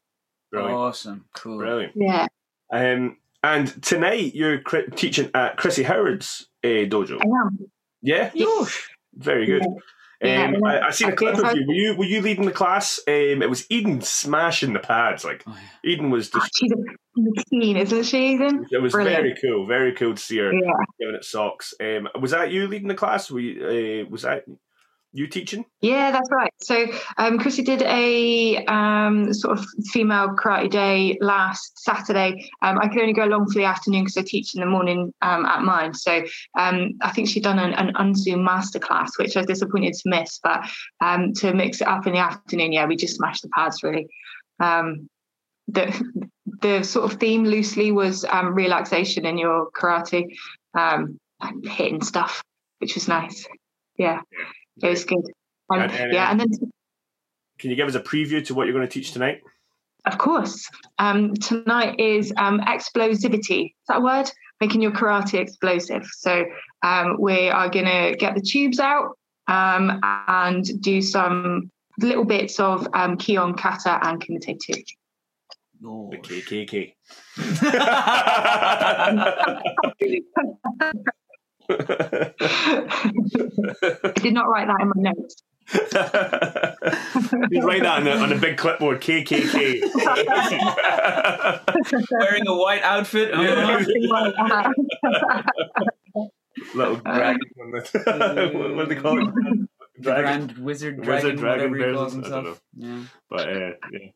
brilliant, 0.52 0.76
Awesome, 0.78 1.24
cool. 1.34 1.56
brilliant. 1.58 1.92
Yeah, 1.96 2.26
Um, 2.70 3.16
and 3.44 3.82
tonight 3.82 4.34
you're 4.34 4.60
cri- 4.60 4.88
teaching 4.96 5.30
at 5.34 5.56
Chrissy 5.56 5.82
Howard's 5.84 6.48
uh, 6.64 6.88
dojo. 6.88 7.18
I 7.20 7.24
am. 7.46 7.58
Yeah, 8.02 8.30
Yes. 8.34 8.80
very 9.14 9.46
good. 9.46 9.62
Yeah, 10.22 10.44
Um, 10.46 10.54
yeah. 10.54 10.68
I, 10.68 10.86
I 10.86 10.90
seen 10.90 11.08
a 11.08 11.12
I 11.12 11.14
clip 11.16 11.36
of 11.38 11.54
you. 11.56 11.64
Were 11.66 11.74
you 11.74 11.96
were 11.96 12.04
you 12.04 12.20
leading 12.22 12.46
the 12.46 12.52
class? 12.52 12.98
Um, 13.06 13.42
it 13.42 13.50
was 13.50 13.66
Eden 13.70 14.00
smashing 14.00 14.72
the 14.72 14.78
pads. 14.78 15.24
Like 15.24 15.42
Oh, 15.46 15.56
yeah. 15.84 15.90
Eden 15.92 16.10
was 16.10 16.30
Oh, 16.34 16.38
just. 16.38 16.50
she's 16.56 16.72
a 16.72 16.76
machine, 17.16 17.76
isn't 17.76 18.04
she, 18.04 18.34
Eden? 18.34 18.66
It 18.70 18.78
was 18.82 18.92
Brilliant. 18.92 19.22
very 19.22 19.34
cool. 19.40 19.66
Very 19.66 19.92
cool 19.92 20.14
to 20.14 20.20
see 20.22 20.38
her 20.38 20.52
Yeah. 20.52 20.70
giving 20.98 21.14
it 21.14 21.24
socks. 21.24 21.74
Um, 21.80 22.08
was 22.20 22.30
that 22.30 22.50
you 22.52 22.66
leading 22.68 22.88
the 22.88 22.94
class? 22.94 23.30
Were 23.30 23.40
you, 23.40 24.04
uh, 24.06 24.10
was 24.10 24.22
that 24.22 24.44
you 25.14 25.28
teaching? 25.28 25.64
Yeah, 25.80 26.10
that's 26.10 26.28
right. 26.32 26.52
So 26.60 26.86
um, 27.18 27.38
Chrissy 27.38 27.62
did 27.62 27.82
a 27.82 28.64
um, 28.66 29.32
sort 29.32 29.56
of 29.56 29.64
female 29.92 30.30
karate 30.30 30.68
day 30.68 31.18
last 31.20 31.78
Saturday. 31.78 32.50
Um, 32.62 32.78
I 32.80 32.88
could 32.88 33.00
only 33.00 33.12
go 33.12 33.24
along 33.24 33.46
for 33.46 33.54
the 33.60 33.64
afternoon 33.64 34.02
because 34.02 34.16
I 34.16 34.22
teach 34.22 34.56
in 34.56 34.60
the 34.60 34.66
morning 34.66 35.14
um, 35.22 35.46
at 35.46 35.62
mine. 35.62 35.94
So 35.94 36.24
um, 36.58 36.90
I 37.00 37.12
think 37.12 37.28
she'd 37.28 37.44
done 37.44 37.60
an, 37.60 37.74
an 37.74 37.94
unzoom 37.94 38.46
masterclass, 38.46 39.10
which 39.16 39.36
I 39.36 39.40
was 39.40 39.46
disappointed 39.46 39.94
to 39.94 40.08
miss. 40.08 40.40
But 40.42 40.68
um, 41.00 41.32
to 41.34 41.54
mix 41.54 41.80
it 41.80 41.86
up 41.86 42.08
in 42.08 42.14
the 42.14 42.18
afternoon, 42.18 42.72
yeah, 42.72 42.86
we 42.86 42.96
just 42.96 43.16
smashed 43.16 43.42
the 43.42 43.48
pads 43.50 43.82
really. 43.84 44.08
The 44.58 46.04
the 46.60 46.82
sort 46.82 47.10
of 47.10 47.18
theme 47.18 47.44
loosely 47.44 47.90
was 47.92 48.26
relaxation 48.50 49.24
in 49.24 49.38
your 49.38 49.70
karate, 49.70 50.26
and 50.74 51.18
hitting 51.64 52.02
stuff, 52.02 52.42
which 52.78 52.96
was 52.96 53.06
nice. 53.06 53.46
Yeah, 53.96 54.20
it 54.82 54.88
was 54.88 55.04
good. 55.04 55.24
Um, 55.70 55.80
And- 55.80 55.92
and- 55.92 56.12
yeah, 56.12 56.30
and 56.30 56.40
then 56.40 56.48
Can 57.58 57.70
you 57.70 57.76
give 57.76 57.88
us 57.88 57.94
a 57.94 58.00
preview 58.00 58.44
to 58.46 58.54
what 58.54 58.66
you're 58.66 58.74
going 58.74 58.86
to 58.86 58.92
teach 58.92 59.12
tonight? 59.12 59.40
Of 60.06 60.18
course. 60.18 60.68
Um, 60.98 61.34
tonight 61.34 61.98
is 61.98 62.32
um, 62.36 62.60
explosivity. 62.60 63.66
Is 63.66 63.86
that 63.88 63.98
a 63.98 64.00
word? 64.00 64.30
Making 64.60 64.82
your 64.82 64.90
karate 64.92 65.38
explosive. 65.40 66.04
So 66.18 66.44
um, 66.82 67.16
we 67.18 67.48
are 67.48 67.68
going 67.70 67.86
to 67.86 68.16
get 68.18 68.34
the 68.34 68.42
tubes 68.42 68.80
out 68.80 69.16
um, 69.46 70.00
and 70.28 70.64
do 70.82 71.00
some 71.00 71.70
little 71.98 72.24
bits 72.24 72.58
of 72.60 72.86
um, 72.92 73.16
Kihon 73.16 73.56
Kata 73.56 73.98
and 74.02 74.20
Kumite 74.20 74.58
too. 74.60 74.82
Oh. 75.86 76.10
The 76.10 76.18
KKK. 76.18 76.94
I 81.70 82.32
did 84.16 84.34
not 84.34 84.48
write 84.48 84.66
that 84.68 84.80
in 84.80 84.88
my 84.88 84.94
notes. 84.96 85.42
you 87.50 87.66
write 87.66 87.82
that 87.82 88.00
on 88.00 88.06
a, 88.06 88.10
on 88.16 88.30
a 88.32 88.36
big 88.38 88.58
clipboard. 88.58 89.00
KKK. 89.00 89.80
Wearing 92.10 92.46
a 92.46 92.54
white 92.54 92.82
outfit. 92.82 93.30
Yeah. 93.32 93.80
Little 96.74 96.96
dragon. 96.96 97.40
on 97.58 97.70
the- 97.70 98.50
what, 98.54 98.74
what 98.76 98.88
do 98.88 98.94
they 98.94 99.00
call 99.00 99.26
it? 99.26 99.34
Dragon. 100.00 100.46
Grand 100.46 100.58
Wizard 100.58 100.98
Wizard 100.98 101.36
Dragon, 101.36 101.36
Dragon 101.36 101.70
whatever 101.70 101.88
he 101.88 101.94
calls? 101.94 102.16
I 102.16 102.20
don't 102.28 102.44
himself. 102.44 102.60
Yeah. 102.74 103.04
But 103.30 103.48
uh, 103.48 103.70
yeah. 103.92 104.10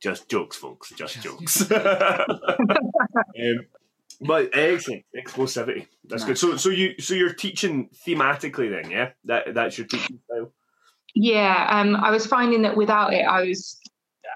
just 0.00 0.28
jokes, 0.28 0.56
folks. 0.56 0.92
Just 0.96 1.20
jokes. 1.20 1.70
um, 1.70 1.80
but 4.20 4.50
excellent 4.52 5.04
explosivity. 5.16 5.86
That's 6.04 6.24
good. 6.24 6.38
So, 6.38 6.56
so 6.56 6.70
you, 6.70 6.94
so 6.98 7.14
you're 7.14 7.32
teaching 7.32 7.88
thematically 8.06 8.70
then, 8.70 8.90
yeah? 8.90 9.10
That 9.24 9.54
that's 9.54 9.78
your 9.78 9.86
teaching 9.86 10.18
style. 10.24 10.52
Yeah, 11.14 11.66
um, 11.70 11.96
I 11.96 12.10
was 12.10 12.26
finding 12.26 12.62
that 12.62 12.76
without 12.76 13.12
it, 13.12 13.22
I 13.22 13.42
was 13.42 13.78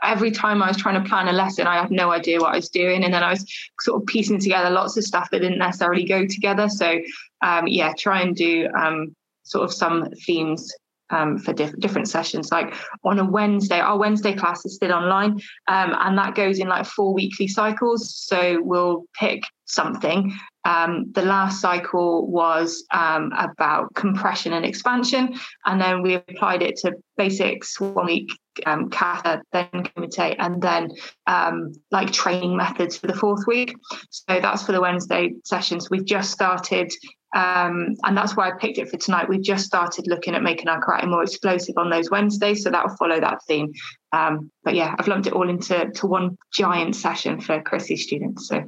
every 0.03 0.31
time 0.31 0.63
I 0.63 0.69
was 0.69 0.77
trying 0.77 1.03
to 1.03 1.09
plan 1.09 1.29
a 1.29 1.33
lesson, 1.33 1.67
I 1.67 1.81
had 1.81 1.91
no 1.91 2.11
idea 2.11 2.41
what 2.41 2.53
I 2.53 2.57
was 2.57 2.69
doing, 2.69 3.05
and 3.05 3.13
then 3.13 3.23
I 3.23 3.31
was 3.31 3.47
sort 3.81 4.01
of 4.01 4.07
piecing 4.07 4.41
together 4.41 4.71
lots 4.71 4.97
of 4.97 5.05
stuff 5.05 5.29
that 5.31 5.41
didn't 5.41 5.59
necessarily 5.59 6.05
go 6.05 6.27
together. 6.27 6.69
So, 6.69 7.01
um, 7.43 7.67
yeah, 7.67 7.93
try 7.97 8.23
and 8.23 8.35
do 8.35 8.69
um, 8.77 9.15
sort 9.45 9.65
of 9.65 9.73
some 9.73 10.11
themes 10.27 10.73
um, 11.13 11.39
for 11.39 11.53
diff- 11.53 11.79
different 11.79 12.09
sessions. 12.09 12.51
Like 12.51 12.75
on 13.05 13.19
a 13.19 13.25
Wednesday, 13.25 13.81
our 13.81 13.99
Wednesday 13.99 14.35
class 14.35 14.65
is 14.65 14.75
still 14.75 14.93
online, 14.93 15.33
um, 15.69 15.95
and 15.99 16.19
that 16.19 16.35
goes 16.35 16.59
in 16.59 16.69
like 16.69 16.87
four 16.87 17.15
weekly 17.15 17.47
cycles. 17.47 18.15
So 18.15 18.61
we'll 18.63 19.05
pick 19.19 19.43
something. 19.67 20.33
Um, 20.65 21.11
the 21.13 21.23
last 21.23 21.61
cycle 21.61 22.29
was 22.29 22.85
um, 22.93 23.33
about 23.37 23.95
compression 23.95 24.53
and 24.53 24.65
expansion, 24.65 25.35
and 25.67 25.81
then 25.81 26.03
we 26.03 26.15
applied 26.15 26.63
it 26.63 26.77
to 26.79 26.93
basics 27.17 27.81
one 27.81 28.07
week, 28.07 28.31
um, 28.67 28.89
kata, 28.91 29.43
then 29.53 29.69
kumite, 29.73 30.37
and 30.39 30.63
then 30.63 30.91
um, 31.27 31.73
like 31.91 32.13
training 32.13 32.57
methods 32.57 32.97
for 32.97 33.09
the 33.09 33.15
fourth 33.15 33.45
week. 33.47 33.75
So 34.11 34.39
that's 34.41 34.65
for 34.65 34.73
the 34.73 34.81
Wednesday 34.81 35.33
sessions. 35.45 35.91
We've 35.91 36.05
just 36.05 36.31
started 36.31 36.93
um, 37.35 37.95
and 38.05 38.17
that's 38.17 38.37
why 38.37 38.49
I 38.49 38.53
picked 38.59 38.79
it 38.79 38.89
for 38.89 38.99
tonight. 38.99 39.29
We've 39.29 39.43
just 39.43 39.65
started 39.65 40.07
looking 40.07 40.35
at 40.35 40.43
making 40.43 40.69
our 40.69 40.83
karate 40.83 41.09
more 41.09 41.23
explosive 41.23 41.77
on 41.79 41.91
those 41.91 42.11
Wednesdays, 42.11 42.63
so 42.63 42.71
that 42.71 42.87
will 42.87 42.97
follow 42.97 43.21
that 43.21 43.39
theme. 43.47 43.73
Um, 44.13 44.51
but 44.65 44.75
yeah, 44.75 44.95
I've 44.99 45.09
lumped 45.09 45.27
it 45.27 45.33
all 45.33 45.49
into 45.49 45.91
to 45.91 46.07
one 46.07 46.37
giant 46.53 46.95
session 46.97 47.41
for 47.41 47.63
Chrissy's 47.63 48.03
students. 48.03 48.49
So 48.49 48.63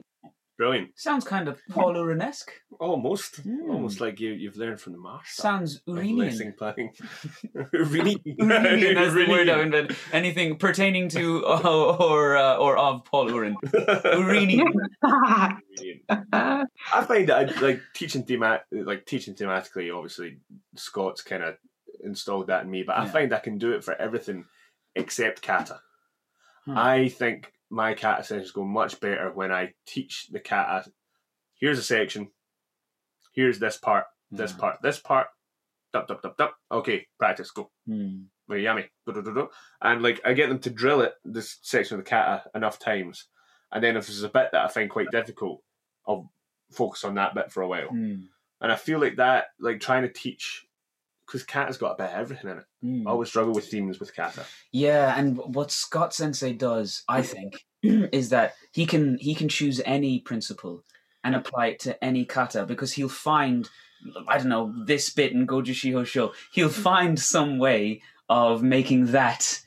Brilliant. 0.57 0.91
Sounds 0.95 1.25
kind 1.25 1.49
of 1.49 1.61
Paul 1.71 1.95
Urenesque. 1.95 2.51
Almost. 2.79 3.37
Hmm. 3.39 3.71
Almost 3.71 4.01
like 4.01 4.21
you, 4.21 4.33
you've 4.33 4.57
learned 4.57 4.81
from 4.81 4.93
the 4.93 5.01
marsh. 5.01 5.31
Sounds 5.33 5.81
lesson 5.87 6.55
planning. 6.57 6.93
really? 7.73 8.17
Uranian, 8.25 8.95
that's 8.95 9.15
the 9.15 9.27
word 9.29 9.49
I 9.49 9.63
invented. 9.63 9.97
Anything 10.13 10.57
pertaining 10.57 11.09
to 11.09 11.45
uh, 11.45 11.97
or 11.99 12.37
uh, 12.37 12.57
or 12.57 12.77
of 12.77 13.05
Paul 13.05 13.31
Urin. 13.31 13.55
Uranian. 14.05 14.73
I 16.33 17.05
find 17.07 17.29
that 17.29 17.51
I, 17.57 17.61
like 17.61 17.81
teaching 17.95 18.25
themat 18.25 18.61
like 18.71 19.07
teaching 19.07 19.35
thematically. 19.35 19.93
Obviously, 19.95 20.39
Scott's 20.77 21.23
kind 21.23 21.43
of 21.43 21.57
installed 22.05 22.47
that 22.47 22.63
in 22.65 22.71
me, 22.71 22.85
but 22.85 22.97
I 22.97 23.05
Yeah. 23.07 23.11
find 23.11 23.35
I 23.35 23.41
can 23.41 23.59
do 23.59 23.73
it 23.73 23.83
for 23.83 23.95
everything 23.97 24.45
except 24.95 25.43
kata. 25.43 25.81
Hmm. 26.67 26.79
I 26.79 27.09
think 27.09 27.53
my 27.75 27.95
kata 27.95 28.23
sessions 28.23 28.53
go 28.53 28.65
much 28.65 29.01
better 29.01 29.33
when 29.33 29.51
I 29.53 29.75
teach 29.87 30.29
the 30.31 30.39
kata. 30.41 30.91
Here's 31.59 31.79
a 31.79 31.83
section. 31.83 32.31
Here's 33.33 33.59
this 33.59 33.77
part. 33.77 34.07
This 34.31 34.53
Yeah. 34.53 34.59
part. 34.59 34.83
This 34.83 35.01
part. 35.01 35.27
Dup 35.93 36.07
dup 36.09 36.23
dup 36.23 36.37
dup. 36.37 36.57
Okay, 36.71 37.07
practice. 37.19 37.51
Go. 37.51 37.71
Hmm. 37.87 38.25
Very 38.49 38.63
yummy. 38.65 38.91
And 39.81 40.03
like 40.03 40.21
I 40.25 40.35
get 40.35 40.49
them 40.49 40.59
to 40.61 40.71
drill 40.71 41.01
it 41.01 41.15
this 41.25 41.59
section 41.63 41.99
of 41.99 42.05
the 42.05 42.09
kata 42.11 42.45
enough 42.55 42.79
times, 42.79 43.29
and 43.73 43.83
then 43.83 43.97
if 43.97 44.07
there's 44.07 44.23
a 44.23 44.29
bit 44.29 44.51
that 44.53 44.65
I 44.65 44.69
find 44.69 44.91
quite 44.91 45.11
difficult, 45.11 45.63
I'll 46.07 46.31
focus 46.71 47.05
on 47.05 47.15
that 47.15 47.35
bit 47.35 47.51
for 47.51 47.63
a 47.63 47.69
while. 47.69 47.89
Mm. 47.91 48.29
And 48.61 48.73
I 48.73 48.77
feel 48.77 49.01
like 49.01 49.17
that, 49.17 49.47
like 49.59 49.81
trying 49.81 50.03
to 50.03 50.13
teach, 50.13 50.67
because 51.27 51.43
Kata's 51.43 51.77
got 51.77 51.93
a 51.93 51.97
bit 51.97 52.13
of 52.13 52.21
everything 52.21 52.51
in 52.51 52.59
it. 52.59 52.65
Mm. 52.85 53.07
I 53.07 53.11
always 53.11 53.29
struggle 53.29 53.55
with 53.55 53.69
themes 53.69 53.99
with 53.99 54.15
Kata. 54.15 54.45
Yeah, 54.73 55.15
and 55.17 55.37
what 55.37 55.71
Scott 55.71 56.15
Sensei 56.15 56.53
does, 56.53 57.03
I 57.09 57.23
think, 57.23 57.65
is 57.83 58.31
that 58.31 58.55
he 58.73 58.87
can 58.87 59.19
he 59.19 59.35
can 59.35 59.49
choose 59.49 59.81
any 59.85 60.21
principle 60.21 60.85
and 61.23 61.35
apply 61.35 61.69
it 61.69 61.81
to 61.81 62.05
any 62.05 62.25
kata 62.25 62.67
because 62.67 62.93
he'll 62.93 63.09
find 63.09 63.69
I 64.29 64.37
don't 64.37 64.49
know 64.49 64.75
this 64.85 65.11
bit 65.11 65.33
in 65.33 65.47
Gojushiho 65.47 66.07
Sho. 66.07 66.33
He'll 66.53 66.69
find 66.69 67.19
some 67.19 67.59
way 67.59 68.03
of 68.29 68.63
making 68.63 69.07
that 69.07 69.61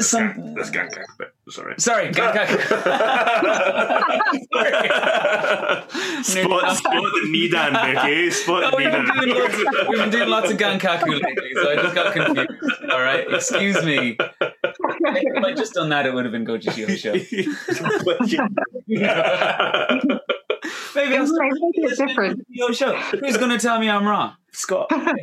some. 0.00 0.54
This 0.54 0.70
gang 0.70 0.88
bit. 1.18 1.28
Sorry. 1.48 1.74
Sorry, 1.78 2.08
Gankaku. 2.10 2.58
spot, 6.24 6.76
spot 6.76 6.92
the 6.92 7.28
Nidan, 7.28 7.72
Becky. 7.72 8.30
Spot 8.30 8.62
No, 8.62 8.70
the 8.70 8.76
we've, 8.76 8.90
been 8.90 9.04
doing 9.04 9.28
lots 9.38 9.54
Nidan. 9.54 9.88
we've 9.88 9.98
been 9.98 10.10
doing 10.10 10.28
lots 10.28 10.50
of 10.50 10.56
Gankaku 10.56 11.20
lately, 11.22 11.50
so 11.54 11.70
I 11.70 11.76
just 11.76 11.94
got 11.94 12.12
confused. 12.14 12.50
All 12.90 13.00
right, 13.00 13.24
excuse 13.32 13.84
me. 13.84 14.16
If 14.20 15.44
I'd 15.44 15.56
just 15.56 15.74
done 15.74 15.90
that, 15.90 16.06
it 16.06 16.14
would 16.14 16.24
have 16.24 16.32
been 16.32 16.46
Gojushiho 16.46 16.96
Sho. 16.96 17.12
Maybe 20.94 21.16
I'll 21.16 21.26
start 21.26 21.52
Make 21.52 21.92
it 21.92 21.98
different. 22.06 22.46
Yo, 22.48 22.70
show. 22.72 22.94
Who's 22.96 23.36
going 23.36 23.50
to 23.50 23.58
tell 23.58 23.78
me 23.78 23.90
I'm 23.90 24.06
wrong? 24.06 24.34
Scott. 24.52 24.86
anyway, 24.92 25.14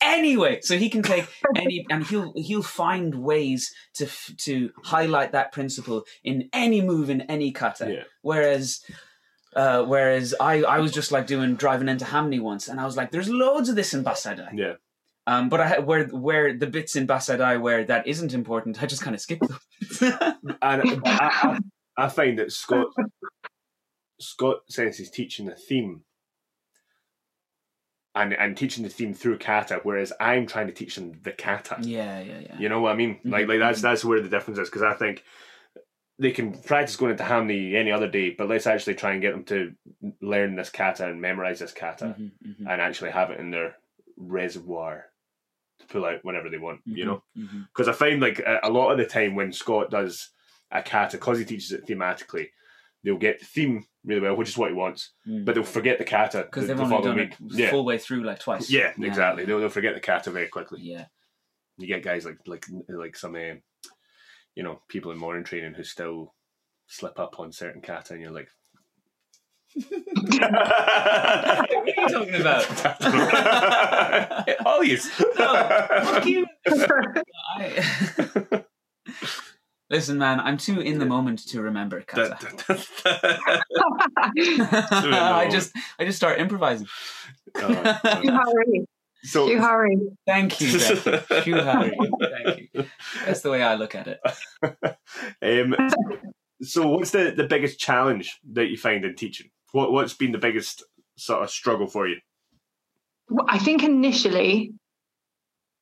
anyway, 0.00 0.60
so 0.62 0.76
he 0.78 0.88
can 0.90 1.02
take 1.02 1.26
any, 1.56 1.84
and 1.90 2.04
he'll 2.06 2.32
he'll 2.36 2.62
find 2.62 3.14
ways 3.16 3.74
to 3.94 4.06
to 4.38 4.70
highlight 4.84 5.32
that 5.32 5.52
principle 5.52 6.04
in 6.24 6.48
any 6.52 6.80
move 6.80 7.10
in 7.10 7.22
any 7.22 7.52
kata 7.52 7.92
Yeah. 7.92 8.02
Whereas. 8.22 8.80
Uh, 9.56 9.82
whereas 9.82 10.34
I, 10.38 10.62
I 10.62 10.78
was 10.78 10.92
just 10.92 11.10
like 11.10 11.26
doing 11.26 11.56
driving 11.56 11.88
into 11.88 12.04
hanmi 12.04 12.38
once, 12.38 12.68
and 12.68 12.78
I 12.78 12.84
was 12.84 12.98
like, 12.98 13.10
"There's 13.10 13.30
loads 13.30 13.70
of 13.70 13.76
this 13.76 13.94
in 13.94 14.04
Bassai 14.04 14.36
Dai." 14.36 14.50
yeah. 14.54 14.74
Um, 15.26 15.48
but 15.48 15.58
I 15.60 15.66
had- 15.68 15.86
where 15.86 16.04
where 16.08 16.56
the 16.56 16.66
bits 16.66 16.96
in 16.96 17.06
Bassai 17.06 17.38
Dai 17.38 17.56
where 17.56 17.82
that 17.84 18.06
isn't 18.06 18.34
important, 18.34 18.80
I 18.82 18.86
just 18.86 19.02
kind 19.02 19.16
of 19.16 19.22
skip 19.22 19.40
them. 19.40 19.58
And 20.62 21.00
I, 21.04 21.08
I, 21.42 21.58
I 21.96 22.08
find 22.08 22.38
that 22.38 22.52
Scott 22.52 22.88
Scott 24.20 24.58
says 24.68 24.98
he's 24.98 25.10
teaching 25.10 25.46
the 25.46 25.54
theme 25.54 26.02
and 28.18 28.34
and 28.34 28.56
teaching 28.56 28.82
the 28.84 28.90
theme 28.90 29.14
through 29.14 29.38
kata, 29.38 29.80
whereas 29.82 30.12
I'm 30.20 30.46
trying 30.46 30.66
to 30.66 30.72
teach 30.72 30.96
them 30.96 31.12
the 31.22 31.32
kata. 31.32 31.76
yeah, 31.82 32.20
yeah, 32.20 32.40
yeah. 32.40 32.58
You 32.60 32.68
know 32.68 32.80
what 32.80 32.92
I 32.92 32.96
mean? 32.96 33.20
Like 33.24 33.46
Mhm. 33.46 33.48
like 33.48 33.58
that's 33.60 33.80
that's 33.80 34.04
where 34.04 34.20
the 34.20 34.28
difference 34.28 34.58
is 34.58 34.68
because 34.68 34.82
I 34.82 34.94
think 34.94 35.24
they 36.18 36.32
can 36.32 36.52
practice 36.52 36.96
going 36.96 37.12
into 37.12 37.22
hanmi 37.22 37.74
any 37.74 37.92
other 37.92 38.08
day, 38.10 38.30
but 38.30 38.48
let's 38.48 38.66
actually 38.66 38.96
try 38.96 39.12
and 39.12 39.22
get 39.22 39.32
them 39.32 39.44
to 39.44 39.72
learn 40.20 40.56
this 40.56 40.70
kata 40.70 41.06
and 41.08 41.20
memorize 41.20 41.60
this 41.60 41.72
kata 41.72 42.06
Mhm, 42.18 42.32
mhm, 42.44 42.70
and 42.70 42.80
actually 42.82 43.10
have 43.12 43.30
it 43.30 43.38
in 43.38 43.50
their 43.52 43.76
reservoir 44.16 45.04
to 45.78 45.86
pull 45.86 46.04
out 46.04 46.24
whenever 46.24 46.50
they 46.50 46.58
want. 46.58 46.80
You 46.86 47.04
mhm, 47.04 47.06
know, 47.06 47.22
because 47.72 47.86
I 47.88 47.92
find 47.92 48.20
like 48.20 48.40
a, 48.40 48.60
a 48.64 48.70
lot 48.70 48.90
of 48.90 48.98
the 48.98 49.06
time 49.06 49.36
when 49.36 49.52
Scott 49.52 49.90
does 49.90 50.30
a 50.72 50.82
kata, 50.82 51.18
because 51.18 51.38
he 51.38 51.44
teaches 51.44 51.70
it 51.72 51.86
thematically, 51.86 52.48
they'll 53.08 53.16
get 53.16 53.38
the 53.40 53.46
theme 53.46 53.86
really 54.04 54.20
well, 54.20 54.36
which 54.36 54.50
is 54.50 54.58
what 54.58 54.68
he 54.68 54.74
wants, 54.76 55.12
Mm. 55.26 55.46
but 55.46 55.54
they'll 55.54 55.64
forget 55.64 55.96
the 55.98 56.04
kata 56.04 56.42
because 56.42 56.66
the, 56.66 56.74
they've 56.74 56.86
the 56.88 56.94
only 56.94 57.06
done 57.08 57.16
week. 57.16 57.32
it 57.32 57.58
Yeah. 57.58 57.70
full 57.70 57.86
way 57.86 57.96
through 57.96 58.22
like 58.22 58.38
twice. 58.38 58.68
Yeah, 58.70 58.92
exactly. 59.00 59.46
They'll, 59.46 59.58
they'll 59.60 59.70
forget 59.70 59.94
the 59.94 60.00
kata 60.00 60.30
very 60.30 60.48
quickly. 60.48 60.80
Yeah. 60.82 61.06
You 61.78 61.86
get 61.86 62.02
guys 62.02 62.26
like 62.26 62.36
like 62.46 62.66
like 62.88 63.16
some, 63.16 63.34
um, 63.34 63.62
you 64.54 64.62
know, 64.62 64.82
people 64.88 65.10
in 65.10 65.16
morning 65.18 65.42
training 65.44 65.72
who 65.72 65.84
still 65.84 66.34
slip 66.86 67.18
up 67.18 67.40
on 67.40 67.50
certain 67.50 67.80
kata, 67.80 68.12
and 68.12 68.20
you're 68.22 68.30
like, 68.30 68.50
what 69.88 70.02
are 71.72 71.86
you 71.86 72.08
talking 72.08 72.34
about? 72.34 72.66
Always. 74.66 75.08
Fuck 75.08 76.26
you. 76.26 76.46
I... 77.56 78.64
Listen, 79.90 80.18
man, 80.18 80.38
I'm 80.40 80.58
too 80.58 80.80
in 80.80 80.98
the 80.98 81.06
moment 81.06 81.46
to 81.48 81.62
remember 81.62 82.02
kata. 82.02 82.36
I 84.66 85.48
just, 85.50 85.72
I 85.98 86.04
just 86.04 86.18
start 86.18 86.38
improvising. 86.38 86.86
Too 87.56 87.62
hurry. 87.64 88.86
so 89.22 89.48
Too 89.48 89.58
hurry. 89.58 89.96
Thank 90.26 90.60
you, 90.60 90.72
Becky. 90.72 90.94
Shuhari. 91.50 91.92
Thank 92.44 92.68
you. 92.72 92.84
That's 93.24 93.40
the 93.40 93.50
way 93.50 93.62
I 93.62 93.76
look 93.76 93.94
at 93.94 94.08
it. 94.08 94.20
Um, 95.42 95.74
so, 96.60 96.88
what's 96.88 97.12
the, 97.12 97.32
the 97.34 97.44
biggest 97.44 97.80
challenge 97.80 98.38
that 98.52 98.66
you 98.66 98.76
find 98.76 99.06
in 99.06 99.14
teaching? 99.14 99.48
What 99.72 99.92
What's 99.92 100.12
been 100.12 100.32
the 100.32 100.38
biggest 100.38 100.84
sort 101.16 101.42
of 101.42 101.50
struggle 101.50 101.86
for 101.86 102.06
you? 102.06 102.16
Well, 103.30 103.46
I 103.48 103.58
think 103.58 103.82
initially 103.82 104.72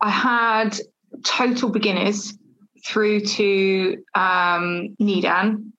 I 0.01 0.11
had 0.11 0.79
total 1.25 1.71
beginners 1.71 2.33
through 2.87 3.21
to 3.21 4.03
um, 4.15 4.97
Nidan, 5.01 5.73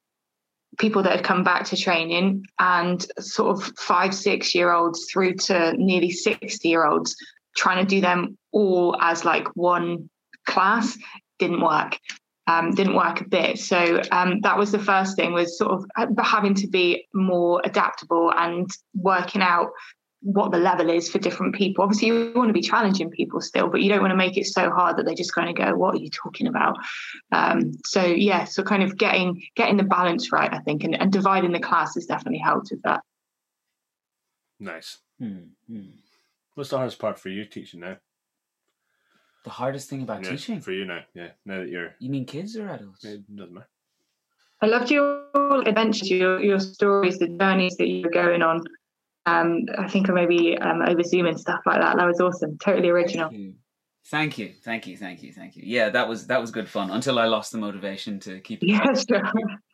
people 0.78 1.03
that 1.03 1.16
had 1.16 1.24
come 1.24 1.43
back 1.43 1.66
to 1.66 1.78
training, 1.78 2.45
and 2.60 3.05
sort 3.20 3.58
of 3.58 3.64
five, 3.78 4.14
six 4.14 4.53
year 4.53 4.72
olds 4.72 5.08
through 5.12 5.36
to 5.36 5.74
nearly 5.78 6.12
60 6.12 6.68
year 6.68 6.86
olds, 6.86 7.16
trying 7.55 7.84
to 7.84 7.89
do 7.89 8.01
them 8.01 8.38
all 8.51 8.97
as 9.01 9.24
like 9.24 9.47
one 9.55 10.10
class 10.45 10.97
didn't 11.39 11.62
work. 11.62 11.97
Um, 12.49 12.72
didn't 12.72 12.95
work 12.95 13.20
a 13.20 13.28
bit. 13.28 13.60
So 13.60 14.01
um, 14.10 14.39
that 14.39 14.58
was 14.58 14.72
the 14.72 14.80
first 14.80 15.18
thing 15.18 15.34
was 15.34 15.58
sort 15.58 15.72
of 15.74 15.86
having 16.18 16.53
to 16.55 16.68
be 16.68 17.05
more 17.14 17.62
adaptable 17.66 18.32
and 18.34 18.70
working 18.95 19.41
out 19.41 19.72
what 20.22 20.51
the 20.51 20.57
level 20.57 20.89
is 20.89 21.09
for 21.09 21.20
different 21.20 21.55
people. 21.55 21.84
Obviously, 21.84 22.07
you 22.07 22.32
want 22.36 22.49
to 22.49 22.53
be 22.53 22.61
challenging 22.61 23.09
people 23.09 23.39
still, 23.39 23.70
but 23.70 23.82
you 23.82 23.89
don't 23.89 24.01
want 24.01 24.11
to 24.11 24.18
make 24.18 24.38
it 24.38 24.45
so 24.47 24.70
hard 24.70 24.97
that 24.97 25.05
they 25.05 25.15
just 25.15 25.34
kind 25.34 25.49
of 25.49 25.55
go, 25.55 25.76
"What 25.76 25.95
are 25.95 25.99
you 25.99 26.09
talking 26.09 26.47
about?" 26.47 26.78
Um, 27.32 27.74
so 27.86 28.03
yeah, 28.03 28.45
so 28.45 28.63
kind 28.63 28.84
of 28.84 28.97
getting 28.97 29.43
getting 29.55 29.78
the 29.78 29.84
balance 29.84 30.32
right, 30.32 30.51
I 30.53 30.59
think, 30.59 30.84
and, 30.84 30.95
and 30.99 31.11
dividing 31.11 31.51
the 31.51 31.59
class 31.59 31.95
has 31.95 32.05
definitely 32.05 32.39
helped 32.39 32.70
with 32.72 32.82
that. 32.84 33.01
Nice. 34.59 34.97
Hmm, 35.20 35.49
hmm. 35.68 35.82
What's 36.55 36.72
the 36.72 36.78
hardest 36.78 36.99
part 36.99 37.20
for 37.20 37.30
you 37.30 37.45
teaching 37.45 37.82
now? 37.82 37.97
The 39.43 39.51
hardest 39.51 39.89
thing 39.89 40.01
about 40.01 40.24
Yeah, 40.24 40.32
teaching? 40.32 40.59
for 40.59 40.72
you 40.72 40.86
now. 40.86 41.01
Yeah, 41.13 41.30
now 41.45 41.59
that 41.59 41.70
you're. 41.70 41.95
You 41.99 42.09
mean 42.09 42.26
kids 42.26 42.57
or 42.57 42.68
adults? 42.68 43.05
It 43.05 43.24
doesn't 43.34 43.53
matter. 43.53 43.70
I 44.61 44.65
loved 44.65 44.89
your 44.89 45.28
adventures, 45.68 46.09
your 46.09 46.41
your 46.41 46.59
stories, 46.59 47.20
the 47.20 47.28
journeys 47.28 47.78
that 47.78 47.88
you 47.88 48.01
were 48.03 48.09
going 48.09 48.41
on. 48.41 48.63
Um, 49.28 49.66
I 49.78 49.88
think 49.90 50.10
I 50.10 50.14
maybe 50.14 50.58
um, 50.58 50.82
over 50.82 51.04
Zoom 51.04 51.26
and 51.26 51.40
stuff 51.40 51.60
like 51.66 51.82
that. 51.82 51.98
That 51.98 52.08
was 52.08 52.20
awesome, 52.22 52.58
totally 52.58 52.90
original. 52.90 53.30
Thank 53.30 53.40
you. 53.42 53.54
Thank 54.10 54.38
you, 54.38 54.54
thank 54.64 54.88
you, 54.88 54.96
thank 54.96 55.22
you, 55.22 55.34
thank 55.34 55.58
you. 55.58 55.64
Yeah, 55.66 55.90
that 55.90 56.08
was 56.08 56.28
that 56.28 56.40
was 56.40 56.50
good 56.50 56.70
fun 56.70 56.92
until 56.92 57.20
I 57.20 57.26
lost 57.26 57.52
the 57.52 57.58
motivation 57.58 58.22
to 58.22 58.40
keep 58.40 58.60
Yeah, 58.62 58.86
sure. 58.94 59.22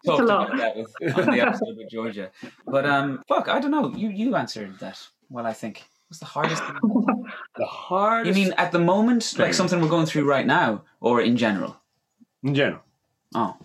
talked 0.06 0.22
a 0.22 0.26
lot. 0.26 0.48
about 0.48 0.58
that 0.58 0.76
with, 0.76 1.18
on 1.20 1.36
the 1.36 1.42
episode 1.42 1.78
with 1.78 1.88
Georgia. 1.92 2.32
But 2.66 2.86
um, 2.88 3.22
fuck, 3.28 3.48
I 3.48 3.60
don't 3.60 3.70
know. 3.70 3.94
You 3.96 4.10
you 4.10 4.36
answered 4.36 4.80
that. 4.80 5.00
Well, 5.30 5.46
I 5.46 5.54
think 5.54 5.84
what's 6.08 6.18
the 6.20 6.26
hardest. 6.26 6.64
thing? 6.64 6.78
The 7.58 7.66
hardest. 7.68 8.36
You 8.36 8.44
mean 8.46 8.54
at 8.58 8.72
the 8.72 8.80
moment, 8.80 9.36
like 9.38 9.54
something 9.54 9.80
we're 9.80 9.88
going 9.88 10.08
through 10.08 10.26
right 10.26 10.48
now, 10.48 10.82
or 11.00 11.22
in 11.22 11.38
general? 11.38 11.78
in 12.42 12.56
general? 12.56 12.82
Oh, 13.36 13.56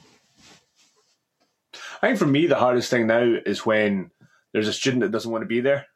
I 2.03 2.09
think 2.09 2.19
for 2.19 2.27
me, 2.27 2.47
the 2.47 2.57
hardest 2.57 2.91
thing 2.91 3.07
now 3.07 3.23
is 3.47 3.65
when 3.67 4.11
there's 4.53 4.69
a 4.69 4.73
student 4.73 5.03
that 5.03 5.13
doesn't 5.13 5.31
want 5.31 5.43
to 5.43 5.47
be 5.47 5.61
there. 5.61 5.87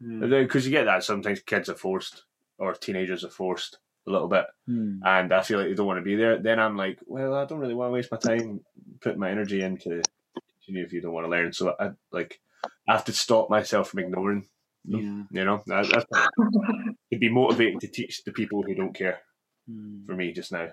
Hmm. 0.00 0.28
Because 0.28 0.64
you 0.66 0.72
get 0.72 0.84
that 0.84 1.04
sometimes 1.04 1.40
kids 1.40 1.68
are 1.68 1.74
forced 1.74 2.24
or 2.58 2.74
teenagers 2.74 3.24
are 3.24 3.30
forced 3.30 3.78
a 4.06 4.10
little 4.10 4.28
bit. 4.28 4.44
Hmm. 4.66 4.98
and 5.04 5.32
I 5.32 5.42
feel 5.42 5.58
like 5.58 5.68
they 5.68 5.74
don't 5.74 5.86
want 5.86 5.98
to 5.98 6.04
be 6.04 6.16
there, 6.16 6.38
then 6.38 6.58
I'm 6.60 6.76
like, 6.76 6.98
well, 7.06 7.34
I 7.34 7.44
don't 7.44 7.58
really 7.58 7.74
want 7.74 7.88
to 7.88 7.92
waste 7.94 8.12
my 8.12 8.18
time 8.18 8.60
putting 9.00 9.18
my 9.18 9.30
energy 9.30 9.62
into 9.62 10.02
teaching 10.60 10.76
you 10.76 10.84
if 10.84 10.92
you 10.92 11.00
don't 11.00 11.12
want 11.12 11.26
to 11.26 11.30
learn. 11.30 11.52
So 11.52 11.74
I 11.80 11.90
like 12.12 12.40
I 12.88 12.92
have 12.92 13.04
to 13.06 13.12
stop 13.12 13.50
myself 13.50 13.90
from 13.90 14.00
ignoring. 14.00 14.46
yeah. 14.84 15.22
You 15.30 15.44
know, 15.44 15.62
that, 15.66 15.88
that's 15.90 16.06
it'd 17.10 17.20
be 17.20 17.28
motivating 17.30 17.80
to 17.80 17.88
teach 17.88 18.22
the 18.24 18.32
people 18.32 18.62
who 18.62 18.74
don't 18.74 18.94
care 18.94 19.20
Hmm. 19.68 20.06
for 20.06 20.14
me 20.14 20.32
just 20.32 20.52
now. 20.52 20.68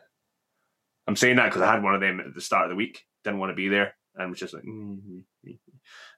I'm 1.08 1.16
saying 1.16 1.38
that 1.38 1.46
because 1.50 1.64
I 1.64 1.72
had 1.72 1.82
one 1.84 1.96
of 1.96 2.02
them 2.02 2.20
at 2.20 2.36
the 2.36 2.41
start 2.41 2.66
of 2.66 2.70
the 2.70 2.76
week, 2.76 3.06
didn't 3.24 3.39
want 3.39 3.50
to 3.50 3.56
be 3.56 3.68
there, 3.68 3.96
and 4.16 4.30
was 4.30 4.39
just 4.39 4.54
like, 4.54 4.64
mm-hmm. 4.64 5.50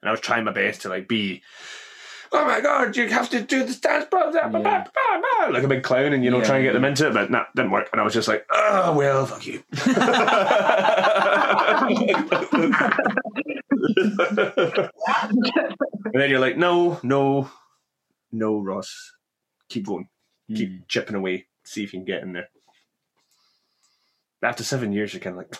And 0.02 0.08
I 0.08 0.12
was 0.12 0.20
trying 0.20 0.44
my 0.44 0.52
best 0.52 0.82
to 0.82 0.88
like 0.88 1.08
be. 1.08 1.42
Oh 2.32 2.44
my 2.44 2.60
god! 2.60 2.96
You 2.96 3.08
have 3.08 3.30
to 3.30 3.40
do 3.40 3.62
the 3.64 3.72
dance, 3.74 4.06
blah, 4.10 4.30
blah, 4.32 4.48
blah, 4.48 4.60
Yeah. 4.60 4.82
blah, 4.82 4.84
blah, 4.92 5.20
blah," 5.46 5.46
like 5.54 5.62
a 5.62 5.68
big 5.68 5.84
clown, 5.84 6.12
and 6.12 6.24
you 6.24 6.30
know, 6.30 6.38
Yeah, 6.38 6.44
try 6.44 6.56
and 6.56 6.64
get 6.64 6.72
them 6.72 6.84
into 6.84 7.06
it, 7.06 7.14
but 7.14 7.30
nah, 7.30 7.44
didn't 7.54 7.70
work. 7.70 7.88
And 7.92 8.00
I 8.00 8.04
was 8.04 8.14
just 8.14 8.26
like, 8.26 8.44
oh 8.50 8.96
well, 8.96 9.24
fuck 9.26 9.46
you. 9.46 9.62
and 14.86 16.14
then 16.14 16.30
you're 16.30 16.40
like, 16.40 16.56
no, 16.56 16.98
no, 17.02 17.50
no, 18.32 18.60
Ross, 18.60 19.12
keep 19.68 19.86
going, 19.86 20.08
keep 20.54 20.68
Hmm. 20.70 20.76
chipping 20.88 21.16
away, 21.16 21.46
see 21.64 21.84
if 21.84 21.92
you 21.92 22.00
can 22.00 22.04
get 22.06 22.22
in 22.22 22.32
there. 22.32 22.48
After 24.42 24.62
seven 24.64 24.92
years, 24.92 25.12
you're 25.14 25.20
kind 25.20 25.34
of 25.34 25.38
like, 25.38 25.56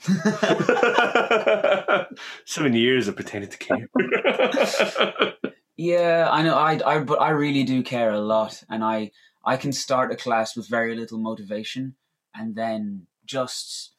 Seven 2.44 2.74
years 2.74 3.08
of 3.08 3.16
pretending 3.16 3.50
to 3.50 3.58
care. 3.58 3.88
Yeah, 5.78 6.28
I 6.28 6.42
know. 6.42 6.56
I, 6.56 6.80
I, 6.84 6.98
but 6.98 7.20
I 7.20 7.30
really 7.30 7.62
do 7.62 7.84
care 7.84 8.10
a 8.10 8.20
lot, 8.20 8.64
and 8.68 8.82
I, 8.82 9.12
I 9.44 9.56
can 9.56 9.72
start 9.72 10.10
a 10.10 10.16
class 10.16 10.56
with 10.56 10.68
very 10.68 10.96
little 10.96 11.18
motivation, 11.18 11.94
and 12.34 12.56
then 12.56 13.06
just, 13.24 13.92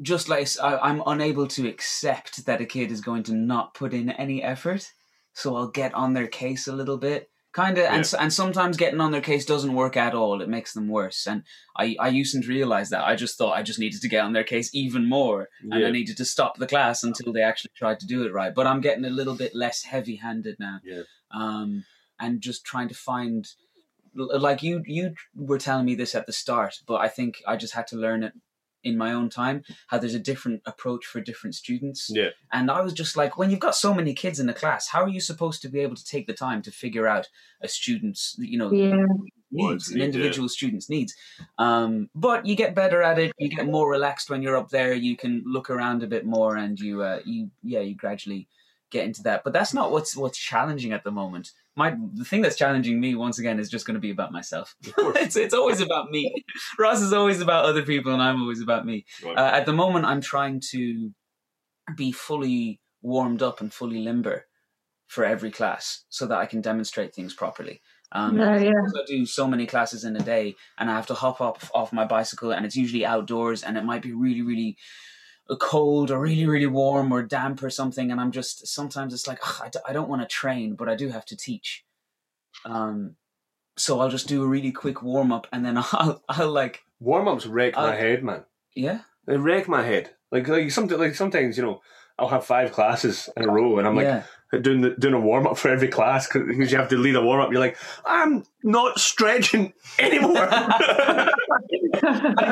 just 0.00 0.30
like 0.30 0.48
I, 0.60 0.88
am 0.88 1.02
unable 1.04 1.46
to 1.48 1.68
accept 1.68 2.46
that 2.46 2.62
a 2.62 2.64
kid 2.64 2.90
is 2.90 3.02
going 3.02 3.24
to 3.24 3.34
not 3.34 3.74
put 3.74 3.92
in 3.92 4.08
any 4.08 4.42
effort, 4.42 4.90
so 5.34 5.54
I'll 5.54 5.68
get 5.68 5.92
on 5.92 6.14
their 6.14 6.28
case 6.28 6.66
a 6.66 6.74
little 6.74 6.96
bit, 6.96 7.30
kind 7.52 7.78
of, 7.78 7.84
and 7.84 8.00
s 8.00 8.14
and 8.14 8.32
sometimes 8.32 8.76
getting 8.76 9.00
on 9.00 9.12
their 9.12 9.20
case 9.20 9.44
doesn't 9.44 9.74
work 9.74 9.96
at 9.96 10.14
all. 10.14 10.40
It 10.42 10.48
makes 10.48 10.72
them 10.72 10.88
worse, 10.88 11.26
and 11.26 11.42
I, 11.76 11.96
I 12.00 12.10
usedn't 12.10 12.48
realize 12.48 12.90
that. 12.90 13.04
I 13.04 13.14
just 13.16 13.36
thought 13.38 13.56
I 13.58 13.62
just 13.62 13.78
needed 13.78 14.00
to 14.02 14.08
get 14.08 14.24
on 14.24 14.32
their 14.32 14.44
case 14.44 14.70
even 14.74 15.08
more, 15.08 15.48
and 15.62 15.80
Yeah. 15.80 15.88
I 15.88 15.90
needed 15.90 16.16
to 16.18 16.24
stop 16.24 16.56
the 16.58 16.66
class 16.66 17.02
until 17.02 17.32
they 17.32 17.42
actually 17.42 17.72
tried 17.76 18.00
to 18.00 18.06
do 18.06 18.24
it 18.24 18.32
right. 18.32 18.54
But 18.54 18.66
I'm 18.66 18.80
getting 18.80 19.04
a 19.04 19.10
little 19.10 19.34
bit 19.36 19.54
less 19.54 19.82
heavy-handed 19.84 20.56
now 20.58 20.80
Yeah. 20.84 21.02
um, 21.30 21.84
and 22.18 22.40
just 22.40 22.64
trying 22.64 22.88
to 22.88 22.94
find 22.94 23.46
like 24.14 24.62
you 24.62 24.82
you 24.86 25.14
were 25.34 25.58
telling 25.58 25.86
me 25.86 25.94
this 25.94 26.14
at 26.14 26.26
the 26.26 26.32
start 26.34 26.74
but 26.86 27.00
i 27.00 27.08
think 27.08 27.40
i 27.46 27.56
just 27.56 27.72
had 27.72 27.86
to 27.86 27.96
learn 27.96 28.22
it 28.22 28.34
in 28.84 28.96
my 28.98 29.12
own 29.12 29.28
time 29.28 29.62
how 29.88 29.98
there's 29.98 30.14
a 30.14 30.18
different 30.18 30.60
approach 30.66 31.04
for 31.06 31.20
different 31.20 31.54
students 31.54 32.08
Yeah. 32.10 32.30
and 32.52 32.70
i 32.70 32.80
was 32.80 32.92
just 32.92 33.16
like 33.16 33.38
when 33.38 33.50
you've 33.50 33.60
got 33.60 33.74
so 33.74 33.94
many 33.94 34.14
kids 34.14 34.40
in 34.40 34.48
a 34.48 34.54
class 34.54 34.88
how 34.88 35.02
are 35.02 35.08
you 35.08 35.20
supposed 35.20 35.62
to 35.62 35.68
be 35.68 35.80
able 35.80 35.96
to 35.96 36.04
take 36.04 36.26
the 36.26 36.34
time 36.34 36.62
to 36.62 36.70
figure 36.70 37.06
out 37.06 37.28
a 37.62 37.68
student's 37.68 38.36
you 38.38 38.58
know 38.58 38.72
Yeah. 38.72 39.04
needs, 39.50 39.88
an 39.88 39.94
need, 39.94 40.00
yeah. 40.00 40.06
individual 40.06 40.48
student's 40.48 40.88
needs. 40.88 41.14
Um, 41.58 42.08
but 42.14 42.46
you 42.46 42.56
get 42.56 42.74
better 42.74 43.02
at 43.02 43.18
it. 43.18 43.32
You 43.38 43.50
get 43.50 43.66
more 43.66 43.90
relaxed 43.90 44.30
when 44.30 44.40
you're 44.42 44.56
up 44.56 44.70
there. 44.70 44.94
You 44.94 45.14
can 45.16 45.42
look 45.46 45.68
around 45.68 46.02
a 46.02 46.06
bit 46.06 46.24
more, 46.24 46.56
and 46.56 46.80
you, 46.80 47.02
uh, 47.02 47.20
you, 47.26 47.50
yeah, 47.62 47.80
you 47.80 47.94
gradually 47.94 48.48
get 48.90 49.04
into 49.04 49.22
that. 49.24 49.44
But 49.44 49.52
that's 49.52 49.74
not 49.74 49.92
what's 49.92 50.16
what's 50.16 50.38
challenging 50.38 50.92
at 50.92 51.04
the 51.04 51.10
moment. 51.10 51.52
My 51.74 51.94
the 52.12 52.24
thing 52.24 52.42
that's 52.42 52.56
challenging 52.56 53.00
me 53.00 53.14
once 53.14 53.38
again 53.38 53.58
is 53.58 53.70
just 53.70 53.86
going 53.86 53.94
to 53.94 54.00
be 54.00 54.10
about 54.10 54.32
myself. 54.32 54.74
it's 54.82 55.36
it's 55.36 55.54
always 55.54 55.80
about 55.80 56.10
me. 56.10 56.44
Ross 56.78 57.00
is 57.00 57.12
always 57.12 57.40
about 57.40 57.64
other 57.64 57.82
people, 57.82 58.12
and 58.12 58.22
I'm 58.22 58.40
always 58.42 58.60
about 58.60 58.84
me. 58.84 59.06
Right. 59.24 59.36
Uh, 59.36 59.50
at 59.54 59.64
the 59.64 59.72
moment, 59.72 60.04
I'm 60.04 60.20
trying 60.20 60.60
to 60.72 61.10
be 61.96 62.12
fully 62.12 62.80
warmed 63.00 63.42
up 63.42 63.60
and 63.60 63.72
fully 63.72 64.00
limber 64.00 64.46
for 65.06 65.24
every 65.24 65.50
class, 65.50 66.04
so 66.08 66.26
that 66.26 66.38
I 66.38 66.46
can 66.46 66.60
demonstrate 66.60 67.14
things 67.14 67.34
properly. 67.34 67.80
Um, 68.12 68.36
No, 68.36 68.54
yeah. 68.54 68.70
I 68.70 69.04
do 69.06 69.24
so 69.24 69.46
many 69.46 69.66
classes 69.66 70.04
in 70.04 70.14
a 70.16 70.20
day, 70.20 70.54
and 70.78 70.90
I 70.90 70.94
have 70.94 71.06
to 71.06 71.14
hop 71.14 71.40
off 71.40 71.70
off 71.74 71.92
my 71.92 72.04
bicycle, 72.04 72.52
and 72.52 72.66
it's 72.66 72.76
usually 72.76 73.06
outdoors, 73.06 73.62
and 73.62 73.78
it 73.78 73.84
might 73.84 74.02
be 74.02 74.12
really, 74.12 74.42
really 74.42 74.76
cold 75.60 76.10
or 76.10 76.20
really, 76.20 76.46
really 76.46 76.66
warm 76.66 77.12
or 77.12 77.22
damp 77.22 77.62
or 77.62 77.70
something, 77.70 78.10
and 78.10 78.20
I'm 78.20 78.30
just 78.32 78.66
sometimes 78.66 79.12
it's 79.14 79.26
like 79.26 79.38
"Ugh, 79.46 79.62
I, 79.64 79.68
d- 79.68 79.78
I 79.88 79.92
don't 79.92 80.08
want 80.08 80.22
to 80.22 80.28
train, 80.28 80.74
but 80.74 80.88
I 80.88 80.94
do 80.94 81.08
have 81.10 81.24
to 81.26 81.36
teach. 81.36 81.84
Um, 82.64 83.16
so 83.76 84.00
I'll 84.00 84.08
just 84.10 84.28
do 84.28 84.42
a 84.42 84.46
really 84.46 84.72
quick 84.72 85.02
warm 85.02 85.32
up, 85.32 85.46
and 85.52 85.64
then 85.64 85.76
I'll 85.92 86.22
I'll 86.28 86.50
like 86.50 86.82
Warm 87.00 87.26
ups 87.26 87.46
wreck 87.46 87.74
my 87.74 87.94
Uh, 87.94 87.96
head, 87.96 88.22
man. 88.22 88.44
yeah 88.76 89.00
They 89.26 89.36
wreck 89.36 89.68
my 89.68 89.82
head. 89.82 90.10
Like 90.30 90.46
like 90.48 90.70
something 90.70 90.98
like 90.98 91.14
sometimes 91.14 91.56
you 91.56 91.64
know 91.64 91.80
I'll 92.18 92.28
have 92.28 92.44
five 92.46 92.72
classes 92.72 93.28
in 93.36 93.44
a 93.48 93.52
row, 93.52 93.78
and 93.78 93.86
I'm 93.88 93.96
like 93.96 94.04
yeah 94.06 94.22
doing 94.60 94.82
the, 94.82 94.90
doing 94.90 95.14
a 95.14 95.20
warm 95.20 95.46
up 95.46 95.56
for 95.56 95.68
every 95.68 95.88
class 95.88 96.28
because 96.28 96.70
you 96.70 96.78
have 96.78 96.88
to 96.90 96.98
lead 96.98 97.16
a 97.16 97.22
warm 97.22 97.40
up. 97.40 97.50
You're 97.50 97.60
like, 97.60 97.76
I'm 98.04 98.44
not 98.62 98.98
stretching 98.98 99.72
anymore. 99.98 100.48
I 100.50 101.30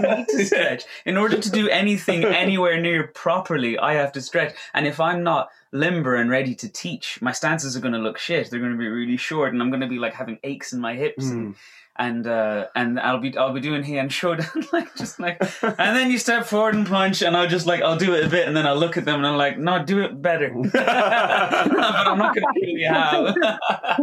need 0.00 0.28
to 0.28 0.46
stretch. 0.46 0.84
In 1.04 1.16
order 1.16 1.38
to 1.38 1.50
do 1.50 1.68
anything 1.68 2.24
anywhere 2.24 2.80
near 2.80 3.06
properly, 3.08 3.78
I 3.78 3.94
have 3.94 4.12
to 4.12 4.20
stretch. 4.20 4.54
And 4.72 4.86
if 4.86 5.00
I'm 5.00 5.22
not 5.22 5.50
limber 5.72 6.16
and 6.16 6.30
ready 6.30 6.54
to 6.56 6.68
teach, 6.68 7.20
my 7.22 7.32
stances 7.32 7.76
are 7.76 7.80
going 7.80 7.94
to 7.94 8.00
look 8.00 8.18
shit. 8.18 8.50
They're 8.50 8.60
going 8.60 8.72
to 8.72 8.78
be 8.78 8.88
really 8.88 9.16
short, 9.16 9.52
and 9.52 9.62
I'm 9.62 9.70
going 9.70 9.80
to 9.80 9.86
be 9.88 9.98
like 9.98 10.14
having 10.14 10.38
aches 10.44 10.72
in 10.72 10.80
my 10.80 10.94
hips, 10.94 11.28
and 11.30 11.54
and 11.96 12.26
uh, 12.26 12.66
and 12.74 12.98
I'll 13.00 13.20
be 13.20 13.36
I'll 13.36 13.52
be 13.52 13.60
doing 13.60 13.82
hand 13.82 14.12
showdown 14.20 14.66
like 14.72 14.94
just 14.96 15.20
like, 15.20 15.38
and 15.62 15.96
then 15.96 16.10
you 16.10 16.18
step 16.18 16.46
forward 16.46 16.74
and 16.74 16.86
punch, 16.86 17.22
and 17.22 17.36
I'll 17.36 17.48
just 17.48 17.66
like 17.66 17.82
I'll 17.82 17.98
do 17.98 18.14
it 18.14 18.24
a 18.24 18.28
bit, 18.28 18.46
and 18.46 18.56
then 18.56 18.66
I'll 18.66 18.78
look 18.78 18.96
at 18.96 19.04
them 19.04 19.16
and 19.16 19.26
I'm 19.26 19.36
like, 19.36 19.58
no, 19.58 19.84
do 19.84 20.00
it 20.02 20.20
better. 20.20 20.52
but 20.72 20.88
I'm 20.88 22.18
not 22.18 22.34
going 22.34 22.46
to 22.54 22.60
tell 22.60 22.68
you 22.68 22.88
how. 22.88 23.34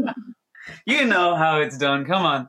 you 0.86 1.06
know 1.06 1.36
how 1.36 1.60
it's 1.62 1.78
done. 1.78 2.06
Come 2.06 2.26
on 2.26 2.48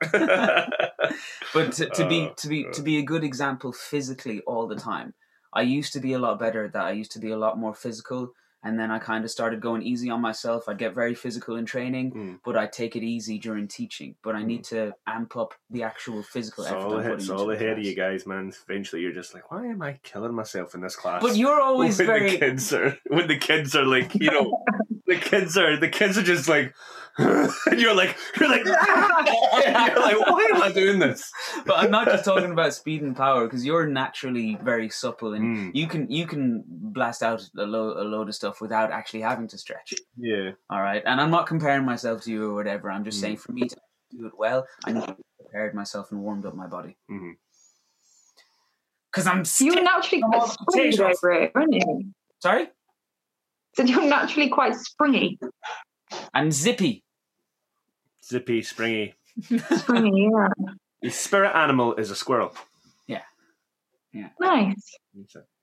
but 1.55 1.73
to, 1.73 1.89
to 1.91 2.07
be 2.09 2.27
Uh, 2.27 2.31
to 2.37 2.49
be 2.49 2.67
to 2.73 2.83
be 2.83 2.99
a 2.99 3.03
good 3.03 3.25
example 3.25 3.73
physically 3.73 4.41
all 4.47 4.67
the 4.67 4.77
time 4.77 5.15
i 5.53 5.63
used 5.63 5.93
to 5.93 6.01
be 6.01 6.13
a 6.13 6.19
lot 6.19 6.39
better 6.39 6.65
at 6.65 6.73
that 6.73 6.85
i 6.85 6.93
used 6.93 7.13
to 7.13 7.19
be 7.19 7.31
a 7.31 7.37
lot 7.39 7.59
more 7.59 7.75
physical 7.75 8.33
and 8.69 8.79
then 8.79 8.91
i 8.91 8.99
kind 8.99 9.25
of 9.25 9.31
started 9.31 9.61
going 9.61 9.83
easy 9.83 10.11
on 10.11 10.21
myself 10.21 10.69
i'd 10.69 10.79
get 10.79 10.95
very 10.95 11.15
physical 11.15 11.57
in 11.57 11.65
training 11.67 12.13
Mm. 12.13 12.39
but 12.45 12.57
i'd 12.57 12.73
take 12.73 12.95
it 12.97 13.03
easy 13.03 13.39
during 13.39 13.67
teaching 13.69 14.15
but 14.23 14.35
i 14.37 14.43
need 14.43 14.63
to 14.65 14.93
amp 15.07 15.37
up 15.37 15.55
the 15.71 15.83
actual 15.83 16.23
physical 16.23 16.65
It's 16.65 16.73
effort 16.73 16.83
all, 16.85 16.93
I'm 16.95 17.01
ahead, 17.01 17.13
it's 17.15 17.31
all 17.31 17.51
ahead 17.51 17.79
of 17.79 17.85
you 17.85 17.95
guys, 17.95 18.27
man. 18.27 18.53
Eventually, 18.69 19.03
you're 19.03 19.13
just 19.23 19.33
like, 19.35 19.51
why 19.51 19.67
am 19.67 19.81
I 19.83 19.99
killing 20.03 20.35
myself 20.35 20.75
in 20.75 20.81
this 20.81 20.97
class? 20.97 21.23
but 21.23 21.37
you're 21.37 21.61
always 21.71 21.99
when 21.99 22.07
very 22.07 22.31
the 22.33 22.39
kids 22.39 22.73
are 22.73 22.97
when 23.09 23.27
the 23.29 23.39
kids 23.39 23.75
are 23.75 23.85
like, 23.87 24.15
you 24.15 24.31
know, 24.31 24.47
the 25.07 25.17
kids 25.17 25.57
are 25.57 25.77
the 25.77 25.89
kids 25.89 26.17
are 26.19 26.23
just 26.35 26.49
like, 26.49 26.75
and 27.67 27.81
you're 27.81 27.95
like, 27.95 28.17
you're 28.39 28.49
like, 28.49 28.65
you're 28.67 28.75
like, 28.75 30.21
why 30.31 30.49
am 30.55 30.63
I 30.63 30.71
doing 30.73 30.99
this? 31.01 31.31
but 31.67 31.77
i'm 31.79 31.91
not 31.91 32.07
just 32.07 32.25
talking 32.25 32.53
about 32.53 32.73
speed 32.75 33.03
and 33.03 33.17
power 33.17 33.45
because 33.45 33.65
you're 33.65 33.87
naturally 33.87 34.57
very 34.63 34.89
supple 34.89 35.35
and 35.35 35.45
Mm, 35.59 35.71
you 35.75 35.87
can 35.89 36.11
you 36.11 36.27
can 36.27 36.63
blast 36.69 37.23
out 37.23 37.43
a, 37.59 37.63
lo- 37.65 37.95
a 38.01 38.05
load 38.05 38.29
of 38.29 38.35
stuff 38.35 38.61
without 38.61 38.91
actually 38.93 39.21
having 39.23 39.49
to 39.49 39.59
stretch 39.59 39.95
yeah, 40.17 40.53
All 40.71 40.81
right. 40.83 41.03
And 41.07 41.21
I'm 41.21 41.31
not 41.31 41.47
comparing 41.47 41.85
myself 41.85 42.23
to 42.23 42.31
you 42.31 42.51
or 42.51 42.55
whatever. 42.55 42.91
I'm 42.91 43.05
just 43.05 43.19
Mm. 43.19 43.23
saying 43.23 43.37
for 43.39 43.53
me 43.53 43.69
to 43.69 43.77
do 44.17 44.27
it 44.27 44.33
well, 44.39 44.67
I 44.85 44.93
need 44.93 45.01
to 45.03 45.07
have 45.09 45.17
prepared 45.41 45.75
myself 45.75 46.11
and 46.13 46.21
warmed 46.21 46.45
up 46.47 46.55
my 46.55 46.67
body. 46.67 46.97
Mhm. 47.11 47.35
Because 49.11 49.27
I'm 49.27 49.39
You 49.39 49.71
were 49.71 49.73
scared. 49.73 49.85
naturally 49.85 50.23
quite 50.23 50.49
springy 50.49 50.91
potatoes. 50.97 51.19
over 51.23 51.33
it, 51.33 51.53
weren't 51.55 51.73
you? 51.75 52.13
Sorry? 52.41 52.69
So 53.77 53.83
you're 53.85 54.03
naturally 54.05 54.49
quite 54.51 54.75
springy. 54.77 55.39
I'm 56.35 56.51
zippy. 56.53 57.05
Zippy, 58.29 58.63
springy. 58.63 59.15
Springy, 59.43 60.31
yeah. 60.33 60.49
The 61.03 61.11
spirit 61.11 61.55
animal 61.55 61.95
is 61.95 62.11
a 62.11 62.17
squirrel. 62.17 62.53
Yeah. 63.07 63.23
Yeah. 64.13 64.29
Nice. 64.41 64.99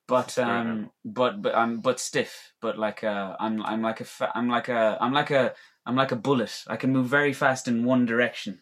But 0.07 0.37
um 0.37 0.91
but 1.03 1.41
but 1.41 1.55
I'm 1.55 1.81
but 1.81 1.99
stiff. 1.99 2.53
But 2.61 2.77
like 2.77 3.03
uh 3.03 3.35
I'm 3.39 3.61
I'm 3.63 3.81
like 3.81 4.01
a 4.01 4.05
fa- 4.05 4.31
I'm 4.35 4.47
like 4.49 4.69
a 4.69 4.97
I'm 5.01 5.13
like 5.13 5.31
a 5.31 5.53
I'm 5.85 5.95
like 5.95 6.11
a 6.11 6.15
bullet. 6.15 6.63
I 6.67 6.75
can 6.77 6.91
move 6.93 7.07
very 7.07 7.33
fast 7.33 7.67
in 7.67 7.85
one 7.85 8.05
direction. 8.05 8.61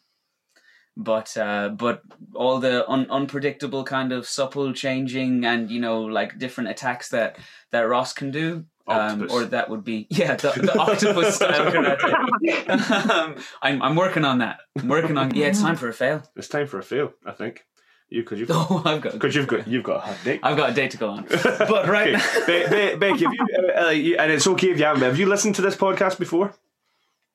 But 0.96 1.36
uh 1.38 1.70
but 1.70 2.02
all 2.34 2.60
the 2.60 2.90
un- 2.90 3.10
unpredictable 3.10 3.84
kind 3.84 4.12
of 4.12 4.28
supple 4.28 4.74
changing 4.74 5.46
and 5.46 5.70
you 5.70 5.82
know 5.82 6.02
like 6.02 6.40
different 6.40 6.70
attacks 6.70 7.10
that 7.10 7.38
that 7.72 7.82
Ross 7.90 8.14
can 8.14 8.32
do 8.32 8.66
um, 8.88 9.28
or 9.32 9.46
that 9.46 9.70
would 9.70 9.84
be 9.84 10.08
yeah 10.12 10.36
the, 10.36 10.50
the 10.52 10.78
octopus 10.78 11.36
style 11.36 11.72
karate. 11.72 13.10
um, 13.10 13.36
I'm 13.62 13.82
I'm 13.82 13.96
working 13.96 14.26
on 14.26 14.40
that. 14.40 14.60
I'm 14.78 14.88
working 14.88 15.18
on 15.18 15.34
yeah. 15.36 15.48
It's 15.48 15.62
time 15.62 15.76
for 15.76 15.88
a 15.90 15.94
fail. 15.94 16.24
It's 16.36 16.48
time 16.48 16.68
for 16.68 16.80
a 16.80 16.84
fail, 16.84 17.14
I 17.26 17.32
think. 17.32 17.66
You 18.10 18.22
because 18.24 18.40
you've 18.40 18.50
Oh, 18.54 18.82
I've 18.86 19.02
got 19.02 19.14
because 19.14 19.36
you've 19.36 19.48
got 19.48 19.68
you've 19.68 19.84
got 19.84 19.98
a 19.98 20.00
hot 20.02 20.18
dick. 20.24 20.40
I've 20.44 20.58
got 20.58 20.70
a 20.72 20.74
date 20.74 20.92
to 20.92 20.98
go 20.98 21.10
on. 21.10 21.26
But 21.30 21.88
right 21.88 22.14
okay. 22.16 22.66
Be- 22.70 22.70
Be- 22.92 22.96
Becky, 22.98 23.24
have 23.26 23.34
you, 23.34 23.48
uh, 23.76 23.86
uh, 23.86 23.90
you- 23.90 24.18
and 24.18 24.32
it's 24.32 24.46
okay 24.48 24.70
if 24.72 24.78
you 24.80 24.86
haven't. 24.86 25.02
Have 25.04 25.18
you 25.18 25.26
listened 25.28 25.56
to 25.56 25.62
this 25.62 25.76
podcast 25.76 26.20
before? 26.20 26.54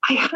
I 0.08 0.12
have, 0.12 0.30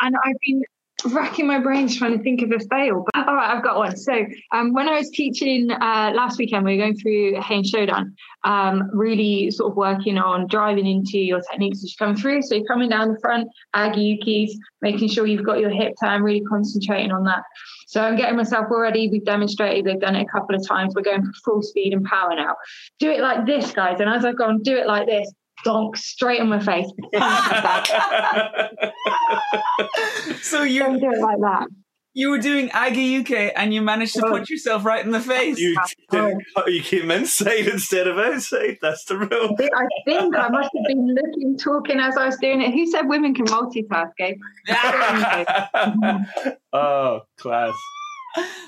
and 0.00 0.14
I've 0.22 0.36
been 0.44 0.62
racking 1.04 1.46
my 1.46 1.58
brains 1.58 1.96
trying 1.96 2.16
to 2.16 2.22
think 2.22 2.42
of 2.42 2.50
a 2.50 2.58
fail. 2.70 3.04
But 3.12 3.28
all 3.28 3.34
right, 3.34 3.54
I've 3.54 3.62
got 3.62 3.76
one. 3.76 3.96
So 3.96 4.24
um, 4.52 4.72
when 4.72 4.88
I 4.88 4.98
was 4.98 5.10
teaching 5.10 5.70
uh, 5.70 6.12
last 6.14 6.38
weekend, 6.38 6.64
we 6.64 6.76
were 6.76 6.82
going 6.82 6.96
through 6.96 7.34
Heian 7.34 7.64
Shodan, 7.64 8.12
um, 8.44 8.90
really 8.92 9.50
sort 9.50 9.70
of 9.70 9.76
working 9.76 10.18
on 10.18 10.46
driving 10.46 10.86
into 10.86 11.18
your 11.18 11.40
techniques 11.42 11.78
as 11.78 11.90
you 11.90 11.96
come 11.98 12.16
through. 12.16 12.42
So 12.42 12.54
you're 12.54 12.66
coming 12.66 12.88
down 12.88 13.12
the 13.12 13.20
front, 13.20 13.48
Age 13.76 13.94
Ukes, 13.96 14.52
making 14.80 15.08
sure 15.08 15.26
you've 15.26 15.44
got 15.44 15.60
your 15.60 15.70
hip 15.70 15.94
turn, 16.02 16.22
really 16.22 16.42
concentrating 16.42 17.12
on 17.12 17.24
that. 17.24 17.42
So 17.86 18.00
I'm 18.00 18.16
getting 18.16 18.36
myself 18.36 18.66
all 18.70 18.80
ready. 18.80 19.08
We've 19.08 19.24
demonstrated, 19.24 19.84
they've 19.84 20.00
done 20.00 20.16
it 20.16 20.22
a 20.22 20.38
couple 20.38 20.56
of 20.56 20.66
times. 20.66 20.94
We're 20.94 21.02
going 21.02 21.24
for 21.24 21.32
full 21.44 21.62
speed 21.62 21.92
and 21.92 22.04
power 22.04 22.34
now. 22.34 22.56
Do 22.98 23.10
it 23.10 23.20
like 23.20 23.46
this, 23.46 23.72
guys. 23.72 24.00
And 24.00 24.08
as 24.08 24.24
I've 24.24 24.38
gone, 24.38 24.62
do 24.62 24.76
it 24.76 24.86
like 24.86 25.06
this. 25.06 25.32
Donk 25.64 25.96
straight 25.96 26.40
on 26.40 26.48
my 26.48 26.60
face. 26.60 26.86
so 30.42 30.58
Don't 30.58 30.70
you 30.70 31.00
do 31.00 31.10
it 31.10 31.20
like 31.20 31.38
that. 31.40 31.66
you 32.14 32.30
were 32.30 32.38
doing 32.38 32.70
Age 32.74 32.96
Uke 32.96 33.52
and 33.56 33.74
you 33.74 33.82
managed 33.82 34.14
to 34.14 34.22
put 34.22 34.48
yourself 34.48 34.84
right 34.84 35.04
in 35.04 35.10
the 35.10 35.20
face. 35.20 35.58
You 35.58 35.76
did, 36.10 36.38
you 36.68 36.82
came 36.82 37.10
inside 37.10 37.66
instead 37.68 38.06
of 38.06 38.18
outside. 38.18 38.78
That's 38.80 39.04
the 39.04 39.18
rule. 39.18 39.52
I 39.52 39.56
think- 39.56 39.70
I 39.74 39.86
think 40.04 40.36
I 40.36 40.48
must 40.48 40.70
have 40.76 40.86
been 40.86 41.14
looking, 41.14 41.58
talking 41.58 41.98
as 42.00 42.16
I 42.16 42.26
was 42.26 42.36
doing 42.36 42.62
it. 42.62 42.72
Who 42.72 42.86
said 42.86 43.08
women 43.08 43.34
can 43.34 43.46
multitask, 43.46 44.12
Gabe? 44.16 44.38
oh, 46.72 47.22
class. 47.38 47.74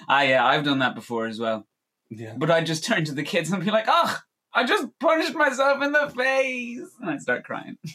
ah, 0.08 0.22
yeah, 0.22 0.44
I've 0.44 0.64
done 0.64 0.80
that 0.80 0.94
before 0.94 1.26
as 1.26 1.38
well. 1.38 1.66
Yeah. 2.10 2.34
But 2.36 2.50
I 2.50 2.62
just 2.62 2.84
turn 2.84 3.04
to 3.04 3.12
the 3.12 3.22
kids 3.22 3.50
and 3.52 3.64
be 3.64 3.70
like, 3.70 3.84
"Oh, 3.86 4.18
I 4.58 4.64
just 4.64 4.88
punched 4.98 5.36
myself 5.36 5.80
in 5.84 5.92
the 5.92 6.12
face. 6.16 6.90
And 7.00 7.10
I 7.10 7.18
start 7.18 7.44
crying. 7.44 7.78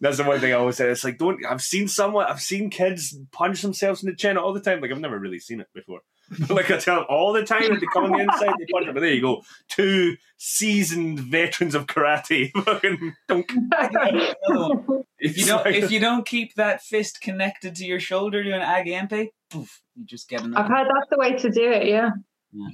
That's 0.00 0.18
the 0.18 0.24
one 0.24 0.38
thing 0.38 0.52
I 0.52 0.56
always 0.56 0.76
say. 0.76 0.90
It's 0.90 1.02
like, 1.02 1.16
don't. 1.16 1.42
I've 1.46 1.62
seen 1.62 1.88
someone. 1.88 2.26
I've 2.26 2.42
seen 2.42 2.68
kids 2.68 3.18
punch 3.32 3.62
themselves 3.62 4.02
in 4.02 4.10
the 4.10 4.16
chin 4.16 4.36
all 4.36 4.52
the 4.52 4.60
time. 4.60 4.82
Like 4.82 4.90
I've 4.90 5.00
never 5.00 5.18
really 5.18 5.38
seen 5.38 5.60
it 5.60 5.68
before. 5.74 6.00
like 6.50 6.70
I 6.70 6.76
tell 6.76 6.96
them 6.96 7.06
all 7.08 7.32
the 7.32 7.42
time 7.42 7.70
that 7.70 7.80
they 7.80 7.86
come 7.90 8.04
on 8.04 8.12
the 8.12 8.18
inside, 8.18 8.54
they 8.58 8.66
punch 8.70 8.86
it. 8.86 8.92
But 8.92 9.00
there 9.00 9.14
you 9.14 9.22
go, 9.22 9.42
two 9.68 10.18
seasoned 10.36 11.18
veterans 11.18 11.74
of 11.74 11.86
karate. 11.86 12.50
Fucking 12.64 13.14
don't. 13.28 15.06
If 15.18 15.38
you 15.38 15.46
don't, 15.46 15.66
if 15.66 15.90
you 15.90 16.00
don't 16.00 16.26
keep 16.26 16.54
that 16.56 16.82
fist 16.82 17.22
connected 17.22 17.76
to 17.76 17.86
your 17.86 17.98
shoulder 17.98 18.44
doing 18.44 18.60
age 18.60 18.88
empi, 18.88 19.30
poof, 19.48 19.80
you 19.96 20.04
just 20.04 20.28
get 20.28 20.42
enough. 20.42 20.66
I've 20.66 20.68
heard 20.68 20.86
that's 20.86 21.08
the 21.10 21.16
way 21.16 21.32
to 21.32 21.50
do 21.50 21.72
it. 21.72 21.86
Yeah. 21.86 22.10
Yeah. 22.52 22.68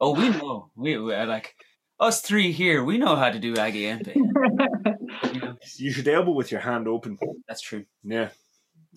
Oh, 0.00 0.14
we 0.14 0.28
know. 0.30 0.70
We, 0.76 0.96
we 0.98 1.14
are 1.14 1.26
like 1.26 1.54
us 2.00 2.20
three 2.20 2.52
here. 2.52 2.84
We 2.84 2.98
know 2.98 3.16
how 3.16 3.30
to 3.30 3.38
do 3.38 3.52
age 3.58 3.74
empi. 3.74 4.14
You 5.34 5.40
know, 5.40 5.56
you 5.76 5.90
should 5.92 6.06
elbow 6.08 6.32
with 6.32 6.50
your 6.52 6.60
hand 6.60 6.86
open. 6.88 7.18
that's 7.48 7.60
true. 7.60 7.84
Yeah, 8.04 8.28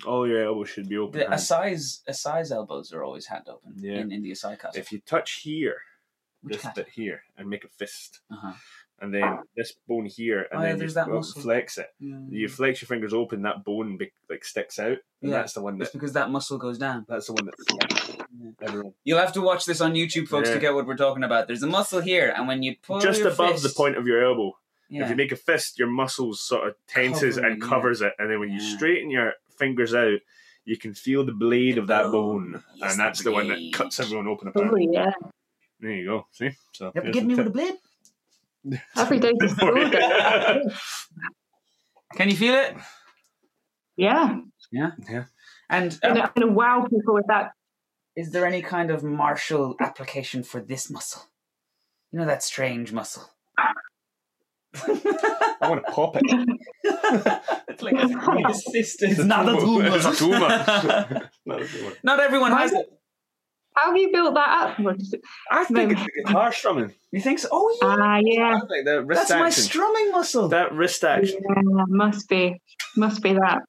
all 0.05 0.27
your 0.27 0.43
elbows 0.43 0.69
should 0.69 0.87
be 0.87 0.97
open. 0.97 1.19
The 1.19 1.25
hand. 1.25 1.39
Asai's 1.39 2.01
Asai's 2.07 2.51
elbows 2.51 2.93
are 2.93 3.03
always 3.03 3.25
hand 3.25 3.45
open 3.49 3.73
Yeah. 3.77 3.97
in, 3.99 4.11
in 4.11 4.21
the 4.21 4.31
Asai 4.31 4.59
cast. 4.59 4.77
If 4.77 4.91
you 4.91 4.99
touch 5.05 5.41
here, 5.43 5.77
Which 6.43 6.61
this 6.61 6.71
bit 6.75 6.89
here, 6.89 7.23
and 7.37 7.49
make 7.49 7.63
a 7.63 7.67
fist, 7.69 8.21
Uh-huh. 8.31 8.53
And 9.01 9.13
then 9.13 9.39
this 9.57 9.73
bone 9.87 10.05
here, 10.05 10.47
and 10.51 10.59
Oh, 10.59 10.61
yeah, 10.61 10.69
then 10.69 10.79
there's 10.79 10.91
you 10.91 10.95
that 10.95 11.07
go- 11.07 11.15
muscle. 11.15 11.41
flex 11.41 11.77
it. 11.77 11.87
You 11.99 12.47
flex 12.47 12.81
your 12.81 12.87
fingers 12.87 13.13
open, 13.13 13.41
that 13.41 13.63
bone 13.65 13.97
be, 13.97 14.11
like 14.29 14.45
sticks 14.45 14.77
out, 14.79 14.97
and 15.21 15.31
Yeah. 15.31 15.37
that's 15.37 15.53
the 15.53 15.61
one 15.61 15.77
that 15.79 15.85
It's 15.85 15.93
because 15.93 16.13
that 16.13 16.29
muscle 16.29 16.57
goes 16.57 16.77
down. 16.77 17.05
that's 17.09 17.27
the 17.27 17.33
one 17.33 17.45
that 17.45 18.55
everyone 18.61 18.93
You'll 19.03 19.19
have 19.19 19.33
to 19.33 19.41
watch 19.41 19.65
this 19.65 19.81
on 19.81 19.93
YouTube, 19.93 20.27
folks, 20.27 20.49
Yeah. 20.49 20.55
to 20.55 20.61
get 20.61 20.73
what 20.73 20.85
we're 20.85 20.95
talking 20.97 21.23
about. 21.23 21.47
There's 21.47 21.63
a 21.63 21.67
muscle 21.67 22.01
here, 22.01 22.33
and 22.35 22.47
when 22.47 22.63
you 22.63 22.75
pull 22.81 22.99
just 22.99 23.19
your 23.19 23.29
above 23.29 23.53
fist, 23.53 23.63
the 23.63 23.69
point 23.75 23.97
of 23.97 24.05
your 24.07 24.23
elbow. 24.23 24.57
yeah, 24.89 25.03
If 25.03 25.09
you 25.09 25.15
make 25.15 25.31
a 25.31 25.35
fist, 25.35 25.79
your 25.79 25.89
muscles 25.89 26.41
sort 26.41 26.67
of 26.67 26.75
tenses 26.87 27.35
Covering, 27.35 27.53
and 27.53 27.61
yeah. 27.63 27.69
covers 27.69 28.01
it, 28.01 28.13
and 28.19 28.29
then 28.29 28.39
when 28.39 28.51
you 28.51 28.59
straighten 28.59 29.09
your 29.09 29.33
fingers 29.57 29.93
out, 29.93 30.19
you 30.65 30.77
can 30.77 30.93
feel 30.93 31.25
the 31.25 31.31
blade 31.31 31.77
of 31.79 31.87
that 31.87 32.11
bone. 32.11 32.51
bone, 32.51 32.63
Yes, 32.75 32.91
and 32.91 32.99
that's 32.99 33.19
the 33.23 33.29
the 33.29 33.31
one 33.31 33.47
that 33.47 33.59
cuts 33.73 33.99
everyone 33.99 34.27
open 34.27 34.49
apart. 34.49 34.69
Oh 34.71 34.75
yeah. 34.77 35.11
There 35.79 35.91
you 35.91 36.05
go. 36.05 36.27
See, 36.31 36.51
so 36.73 36.85
You 36.85 36.91
ever 36.97 37.05
here's 37.05 37.13
get 37.15 37.21
the 37.21 37.27
me 37.27 37.33
with 37.35 37.39
a 37.39 37.43
tip. 37.45 37.53
blade? 37.53 37.73
Every 38.97 39.19
day 39.19 39.31
to 39.39 39.49
school. 39.49 39.73
though. 39.73 40.61
Can 42.15 42.29
you 42.29 42.35
feel 42.35 42.53
it? 42.55 42.75
yeah. 43.97 44.39
And 45.69 45.97
I'm 46.03 46.11
um, 46.11 46.21
I'm 46.21 46.29
gonna 46.35 46.51
wow 46.51 46.85
people 46.89 47.13
with 47.13 47.27
that. 47.27 47.51
is 48.15 48.31
there 48.31 48.45
any 48.45 48.61
kind 48.61 48.91
of 48.91 49.03
martial 49.03 49.75
application 49.79 50.43
for 50.43 50.59
this 50.61 50.89
muscle? 50.89 51.23
You 52.11 52.19
know 52.19 52.25
that 52.25 52.43
strange 52.43 52.91
muscle. 52.91 53.29
I 54.73 55.69
want 55.69 55.85
to 55.85 55.91
pop 55.91 56.15
it. 56.17 56.23
it's 57.67 57.81
like 57.81 57.93
a 57.93 58.05
assist. 58.49 59.03
It's 59.03 59.19
a 59.19 59.25
not 59.25 59.47
a 59.47 59.59
tumor. 59.59 59.83
tumor. 59.83 59.97
It's 59.97 60.05
a 60.05 60.15
tumor. 60.15 60.47
Not 61.45 61.61
a 61.61 61.67
tumor. 61.67 61.93
Not 62.03 62.19
everyone 62.19 62.51
has 62.51 62.71
it. 62.71 62.85
How 63.81 63.87
have 63.89 63.97
you 63.97 64.11
built 64.11 64.35
that 64.35 64.49
up? 64.49 64.79
What 64.79 64.99
is 65.01 65.13
it? 65.13 65.21
I 65.49 65.63
think 65.65 65.93
it's 65.93 66.01
the 66.03 66.23
guitar 66.25 66.51
strumming. 66.53 66.93
You 67.11 67.21
think 67.21 67.39
so? 67.39 67.49
Oh 67.51 67.77
yeah, 67.81 67.95
Ah, 67.99 68.19
yeah. 68.21 68.59
Like 68.69 68.85
the 68.85 69.03
wrist 69.03 69.29
that's 69.29 69.39
my 69.39 69.49
strumming 69.49 70.11
muscle. 70.11 70.47
that 70.49 70.71
wrist 70.73 71.03
action. 71.03 71.41
Yeah, 71.43 71.61
must 71.87 72.29
be, 72.29 72.61
must 72.95 73.21
be 73.23 73.33
that. 73.33 73.59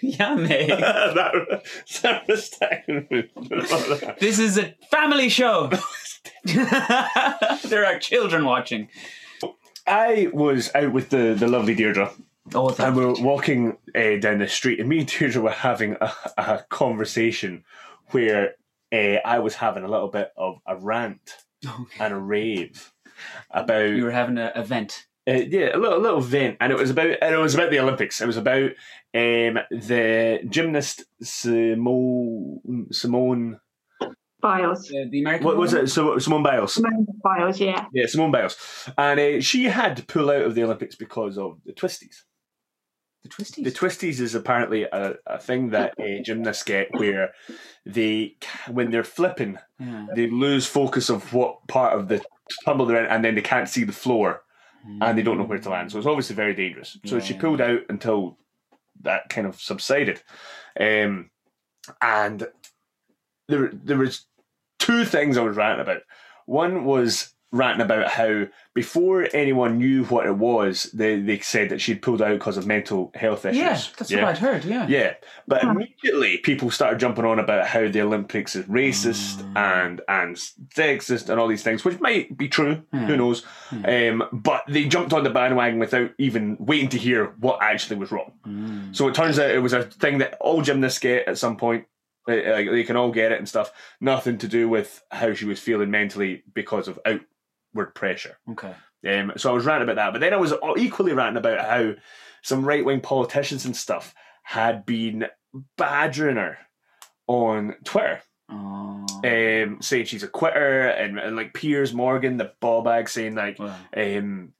yeah, 0.00 0.34
mate. 0.36 0.68
that, 0.68 1.62
that 2.02 2.22
wrist 2.28 2.56
action. 2.62 3.08
This 4.20 4.38
is 4.38 4.58
a 4.58 4.74
family 4.90 5.28
show. 5.28 5.70
there 6.44 7.84
are 7.86 7.98
children 7.98 8.44
watching. 8.44 8.88
I 9.86 10.28
was 10.32 10.70
out 10.74 10.92
with 10.92 11.10
the, 11.10 11.34
the 11.38 11.48
lovely 11.48 11.74
Deirdre, 11.74 12.12
Oh, 12.54 12.74
and 12.78 12.96
we 12.96 13.04
were 13.04 13.14
walking 13.20 13.76
uh, 13.94 14.16
down 14.20 14.38
the 14.38 14.48
street, 14.48 14.80
and 14.80 14.88
me 14.88 15.00
and 15.00 15.08
Deirdre 15.08 15.42
were 15.42 15.50
having 15.50 15.96
a, 16.00 16.12
a 16.38 16.64
conversation 16.70 17.64
where 18.10 18.54
uh, 18.92 19.18
I 19.24 19.38
was 19.38 19.54
having 19.56 19.84
a 19.84 19.88
little 19.88 20.08
bit 20.08 20.30
of 20.36 20.58
a 20.66 20.76
rant 20.76 21.36
and 21.98 22.14
a 22.14 22.18
rave 22.18 22.92
about 23.50 23.90
you 23.90 24.04
were 24.04 24.10
having 24.10 24.38
an 24.38 24.52
event. 24.54 25.06
Uh, 25.28 25.32
yeah, 25.32 25.76
a 25.76 25.78
little 25.78 25.98
little 26.00 26.20
vent, 26.20 26.56
and 26.60 26.72
it 26.72 26.78
was 26.78 26.90
about 26.90 27.16
and 27.20 27.34
it 27.34 27.38
was 27.38 27.54
about 27.54 27.70
the 27.70 27.80
Olympics. 27.80 28.20
It 28.20 28.26
was 28.26 28.38
about 28.38 28.70
um, 29.14 29.58
the 29.70 30.40
gymnast 30.48 31.04
Simone 31.22 32.86
Simone. 32.92 33.60
Biles. 34.40 34.88
Uh, 34.90 35.04
the 35.10 35.20
American. 35.20 35.46
What 35.46 35.56
was 35.56 35.74
it? 35.74 35.90
Sim- 35.90 36.18
Simone 36.20 36.44
Biles. 36.44 36.74
Simone 36.74 37.06
Biles, 37.24 37.60
yeah. 37.60 37.86
Yeah, 37.92 38.06
Simone 38.06 38.30
Biles, 38.30 38.56
and 38.96 39.18
uh, 39.18 39.40
she 39.40 39.64
had 39.64 39.96
to 39.96 40.04
pull 40.04 40.30
out 40.30 40.42
of 40.42 40.54
the 40.54 40.62
Olympics 40.62 40.94
because 40.94 41.36
of 41.36 41.58
the 41.66 41.72
twisties. 41.72 42.22
The 43.24 43.28
twisties. 43.30 43.64
The 43.64 43.72
twisties 43.72 44.20
is 44.20 44.34
apparently 44.34 44.84
a, 44.84 45.14
a 45.26 45.38
thing 45.38 45.70
that 45.70 45.94
uh, 45.98 46.22
gymnasts 46.24 46.62
get 46.62 46.88
where 46.92 47.32
they, 47.84 48.36
when 48.70 48.90
they're 48.90 49.04
flipping, 49.04 49.58
yeah. 49.78 50.06
they 50.14 50.28
lose 50.28 50.66
focus 50.66 51.08
of 51.10 51.32
what 51.32 51.66
part 51.66 51.98
of 51.98 52.08
the 52.08 52.22
tumble 52.64 52.86
they're 52.86 53.04
in, 53.04 53.10
and 53.10 53.24
then 53.24 53.34
they 53.34 53.42
can't 53.42 53.68
see 53.68 53.84
the 53.84 53.92
floor. 53.92 54.42
and 55.00 55.18
they 55.18 55.22
don't 55.22 55.38
know 55.38 55.44
where 55.44 55.58
to 55.58 55.68
land. 55.68 55.90
So 55.90 55.98
it's 55.98 56.06
obviously 56.06 56.36
very 56.36 56.54
dangerous. 56.54 56.96
So 57.04 57.20
she 57.20 57.34
pulled 57.34 57.60
out 57.60 57.80
until 57.88 58.38
that 59.02 59.28
kind 59.28 59.46
of 59.46 59.60
subsided. 59.60 60.22
Um, 60.78 61.30
and 62.00 62.46
there, 63.48 63.70
there 63.72 63.98
was 63.98 64.26
two 64.78 65.04
things 65.04 65.36
I 65.36 65.42
was 65.42 65.56
ranting 65.56 65.82
about. 65.82 66.02
One 66.46 66.84
was 66.84 67.34
ranting 67.50 67.80
about 67.80 68.08
how 68.08 68.46
before 68.74 69.26
anyone 69.32 69.78
knew 69.78 70.04
what 70.04 70.26
it 70.26 70.36
was, 70.36 70.84
they, 70.92 71.18
they 71.18 71.38
said 71.38 71.70
that 71.70 71.80
she'd 71.80 72.02
pulled 72.02 72.20
out 72.20 72.32
because 72.38 72.56
of 72.58 72.66
mental 72.66 73.10
health 73.14 73.46
issues. 73.46 73.58
Yeah, 73.58 73.80
that's 73.96 74.12
what 74.12 74.24
I'd 74.24 74.38
heard. 74.38 74.64
Yeah. 74.66 74.86
Yeah, 74.86 75.14
but 75.46 75.64
immediately 75.64 76.38
people 76.38 76.70
started 76.70 77.00
jumping 77.00 77.24
on 77.24 77.38
about 77.38 77.66
how 77.66 77.88
the 77.88 78.02
Olympics 78.02 78.54
is 78.54 78.66
racist 78.66 79.42
Mm. 79.42 79.56
and 79.56 80.00
and 80.08 80.36
sexist 80.36 81.28
and 81.30 81.40
all 81.40 81.48
these 81.48 81.62
things, 81.62 81.84
which 81.84 82.00
might 82.00 82.36
be 82.36 82.48
true. 82.48 82.82
Yeah. 82.92 83.06
Who 83.06 83.16
knows? 83.16 83.44
Um, 83.84 84.24
but 84.32 84.64
they 84.68 84.84
jumped 84.84 85.12
on 85.12 85.24
the 85.24 85.30
bandwagon 85.30 85.78
without 85.78 86.10
even 86.18 86.56
waiting 86.60 86.88
to 86.90 86.98
hear 86.98 87.34
what 87.40 87.62
actually 87.62 87.96
was 87.96 88.12
wrong. 88.12 88.32
Mm. 88.46 88.94
So 88.94 89.08
it 89.08 89.14
turns 89.14 89.38
out 89.38 89.50
it 89.50 89.62
was 89.62 89.72
a 89.72 89.84
thing 89.84 90.18
that 90.18 90.36
all 90.40 90.60
gymnasts 90.62 90.98
get 90.98 91.26
at 91.26 91.38
some 91.38 91.56
point. 91.56 91.86
Uh, 92.28 92.34
Like 92.52 92.70
they 92.70 92.84
can 92.84 92.96
all 92.96 93.10
get 93.10 93.32
it 93.32 93.38
and 93.38 93.48
stuff. 93.48 93.72
Nothing 94.02 94.36
to 94.38 94.48
do 94.48 94.68
with 94.68 95.02
how 95.10 95.32
she 95.32 95.46
was 95.46 95.58
feeling 95.60 95.90
mentally 95.90 96.42
because 96.52 96.86
of 96.86 96.98
outward 97.74 97.94
pressure. 97.94 98.38
Okay. 98.50 98.74
Um, 99.08 99.32
so 99.36 99.50
I 99.50 99.54
was 99.54 99.64
ranting 99.64 99.88
about 99.88 99.96
that, 99.96 100.12
but 100.12 100.20
then 100.20 100.34
I 100.34 100.38
was 100.38 100.52
equally 100.76 101.12
ranting 101.12 101.36
about 101.38 101.60
how 101.64 101.92
some 102.42 102.64
right 102.64 102.84
wing 102.84 103.00
politicians 103.00 103.64
and 103.64 103.76
stuff 103.76 104.14
had 104.42 104.84
been 104.86 105.26
badgering 105.76 106.36
her 106.36 106.58
on 107.26 107.74
Twitter, 107.84 108.20
Oh. 108.50 109.04
um, 109.24 109.78
saying 109.82 110.06
she's 110.06 110.22
a 110.22 110.28
quitter, 110.28 110.88
and, 110.88 111.18
and 111.18 111.36
like 111.36 111.52
Piers 111.54 111.92
Morgan, 111.92 112.38
the 112.38 112.52
ball 112.60 112.82
bag, 112.82 113.08
saying 113.08 113.34
like, 113.34 113.58
Well, 113.58 113.76
um, 113.96 114.52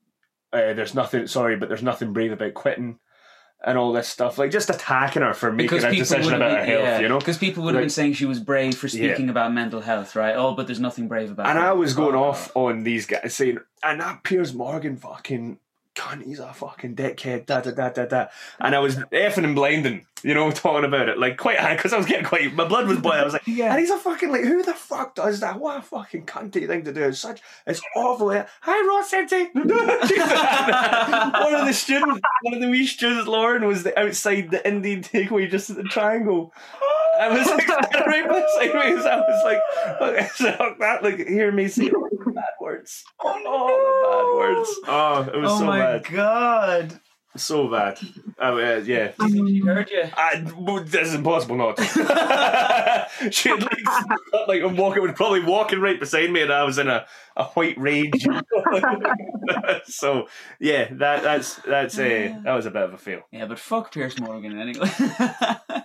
uh, 0.52 0.74
"There's 0.74 0.94
nothing, 0.94 1.26
sorry, 1.26 1.56
but 1.56 1.68
there's 1.68 1.82
nothing 1.82 2.12
brave 2.12 2.32
about 2.32 2.54
quitting." 2.54 2.98
And 3.64 3.76
all 3.76 3.92
this 3.92 4.06
stuff, 4.08 4.38
like 4.38 4.52
just 4.52 4.70
attacking 4.70 5.22
her 5.22 5.34
for 5.34 5.50
making 5.52 5.82
a 5.82 5.92
decision 5.92 6.32
about 6.32 6.52
her 6.58 6.64
health, 6.64 6.80
yeah, 6.84 7.00
you 7.00 7.08
know. 7.08 7.18
because 7.18 7.38
people 7.38 7.64
would 7.64 7.74
have 7.74 7.82
been 7.82 7.90
saying 7.90 8.12
she 8.12 8.24
was 8.24 8.38
brave 8.38 8.76
for 8.76 8.86
Yeah. 8.86 9.08
speaking 9.12 9.30
about 9.30 9.52
mental 9.52 9.80
health, 9.80 10.14
right? 10.14 10.36
Oh, 10.36 10.54
but 10.54 10.68
there's 10.68 10.78
nothing 10.78 11.08
brave 11.08 11.32
about. 11.32 11.48
And 11.48 11.58
it. 11.58 11.62
I 11.62 11.72
was 11.72 11.92
going 11.92 12.14
Oh, 12.14 12.22
off 12.24 12.56
on 12.56 12.84
these 12.84 13.04
guys 13.06 13.34
saying, 13.34 13.58
and 13.82 14.00
that 14.00 14.22
Piers 14.22 14.54
Morgan 14.54 14.96
fucking 14.96 15.58
cunt, 15.96 16.24
he's 16.24 16.38
a 16.38 16.52
fucking 16.54 16.94
dickhead, 16.94 17.46
da 17.46 17.60
da 17.60 17.72
da 17.72 17.88
da 17.88 18.04
da. 18.04 18.26
And 18.60 18.76
I 18.76 18.78
was 18.78 18.94
effing 18.96 19.42
and 19.42 19.56
blinding, 19.56 20.06
you 20.24 20.34
know, 20.34 20.50
talking 20.52 20.84
about 20.84 21.08
it, 21.08 21.18
like 21.18 21.36
quite 21.36 21.58
high, 21.60 21.76
because 21.76 21.92
I 21.92 21.96
was 21.96 22.06
getting 22.06 22.24
quite, 22.24 22.52
my 22.54 22.66
blood 22.66 22.86
was 22.88 22.98
boiling. 22.98 23.20
I 23.20 23.24
was 23.24 23.32
like, 23.32 23.46
Yeah. 23.46 23.70
and 23.72 23.80
he's 23.80 23.90
a 23.90 23.98
fucking, 23.98 24.30
like, 24.30 24.42
who 24.42 24.62
the 24.62 24.74
fuck 24.74 25.14
does 25.14 25.40
that? 25.40 25.58
What 25.58 25.78
a 25.78 25.82
fucking 25.82 26.26
cunty 26.26 26.66
thing 26.66 26.84
to 26.84 26.92
do. 26.92 27.04
It's 27.04 27.18
such, 27.18 27.40
it's 27.66 27.80
awful. 27.96 28.30
Eh? 28.32 28.44
Hi, 28.62 28.86
Ross 28.88 29.12
Empty. 29.12 29.44
one 29.52 29.70
of 31.54 31.66
the 31.66 31.72
students, 31.72 32.20
one 32.42 32.54
of 32.54 32.60
the 32.60 32.68
wee 32.68 32.86
students, 32.86 33.26
Lauren, 33.26 33.66
was 33.66 33.82
the, 33.82 33.98
outside 33.98 34.50
the 34.50 34.66
Indian 34.66 35.02
takeaway 35.02 35.50
just 35.50 35.70
at 35.70 35.76
the 35.76 35.84
triangle. 35.84 36.52
I 37.20 37.28
was 37.30 37.46
like, 37.48 37.68
right 37.68 38.28
beside 38.28 38.74
me. 38.74 39.02
So 39.02 39.08
I 39.08 39.20
was 39.20 39.44
like, 39.44 40.30
so 40.32 40.74
that, 40.78 41.02
like, 41.02 41.18
hear 41.26 41.50
me 41.50 41.66
say 41.68 41.90
all 41.90 42.08
the 42.10 42.30
bad 42.32 42.44
words. 42.60 43.04
Oh, 43.20 43.28
all 43.46 43.68
the 43.68 44.06
bad 44.06 44.48
words. 44.56 44.70
Oh, 44.86 45.22
it 45.34 45.40
was 45.40 45.50
oh 45.52 45.58
so 45.58 45.64
oh 45.64 45.66
my 45.66 45.98
god! 46.10 47.00
So 47.38 47.68
bad. 47.68 47.98
I 48.38 48.50
mean, 48.54 48.64
uh, 48.64 48.82
yeah. 48.84 49.12
She 49.28 49.60
heard 49.60 49.90
you. 49.90 50.04
I, 50.16 50.44
well, 50.56 50.82
this 50.84 51.08
is 51.08 51.14
impossible 51.14 51.56
not 51.56 51.76
to. 51.76 53.30
she 53.30 53.48
had 53.48 53.62
like, 53.62 53.78
like 54.48 54.62
I'm 54.62 54.76
walking, 54.76 55.02
was 55.02 55.12
probably 55.12 55.42
walking 55.44 55.80
right 55.80 55.98
beside 55.98 56.30
me, 56.30 56.42
and 56.42 56.52
I 56.52 56.64
was 56.64 56.78
in 56.78 56.88
a, 56.88 57.06
a 57.36 57.44
white 57.44 57.78
rage. 57.78 58.26
so 59.84 60.28
yeah, 60.60 60.88
that 60.92 61.22
that's 61.22 61.56
that's 61.56 61.98
uh, 61.98 62.38
that 62.44 62.52
was 62.54 62.66
a 62.66 62.70
bit 62.70 62.82
of 62.82 62.92
a 62.94 62.98
fail. 62.98 63.22
Yeah, 63.32 63.46
but 63.46 63.58
fuck 63.58 63.92
Piers 63.92 64.18
Morgan 64.20 64.58
anyway. 64.58 64.88
I 64.98 65.82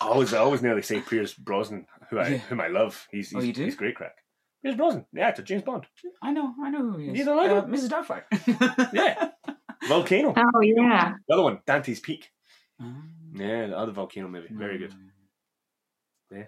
always 0.00 0.32
I 0.34 0.38
always 0.38 0.62
nearly 0.62 0.82
say 0.82 1.00
Pierce 1.00 1.34
Brosnan, 1.34 1.86
who 2.10 2.18
I 2.18 2.28
Yeah. 2.28 2.38
whom 2.38 2.60
I 2.60 2.68
love. 2.68 3.06
He's, 3.10 3.30
he's 3.30 3.38
Oh, 3.38 3.42
you 3.42 3.52
do? 3.52 3.64
he's 3.64 3.76
great 3.76 3.94
crack. 3.94 4.16
Pierce 4.64 4.76
Brosnan, 4.76 5.06
the 5.12 5.20
actor, 5.22 5.42
James 5.42 5.62
Bond. 5.62 5.86
I 6.22 6.32
know, 6.32 6.54
I 6.62 6.70
know 6.70 6.90
who 6.92 6.98
he 6.98 7.08
is. 7.08 7.18
You 7.18 7.24
don't 7.24 7.36
like 7.36 7.50
uh, 7.50 7.64
him? 7.64 7.72
Mrs. 7.72 7.88
Doubtfire. 7.88 8.92
Yeah. 8.92 9.30
Volcano. 9.88 10.34
Oh 10.36 10.60
yeah. 10.60 11.14
The 11.28 11.34
other 11.34 11.42
one, 11.42 11.60
Dante's 11.66 12.00
Peak. 12.00 12.30
Ah. 12.80 13.02
Yeah, 13.34 13.68
the 13.68 13.78
other 13.78 13.92
volcano 13.92 14.28
movie. 14.28 14.48
Very 14.50 14.78
good. 14.78 14.94
Yeah. 16.30 16.44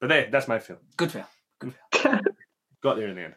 But 0.00 0.08
there, 0.08 0.28
that's 0.30 0.48
my 0.48 0.58
film. 0.58 0.78
Good 0.96 1.12
film. 1.12 1.24
Good 1.58 1.74
film. 1.92 2.20
Got 2.82 2.96
there 2.96 3.08
in 3.08 3.16
the 3.16 3.22
end. 3.22 3.34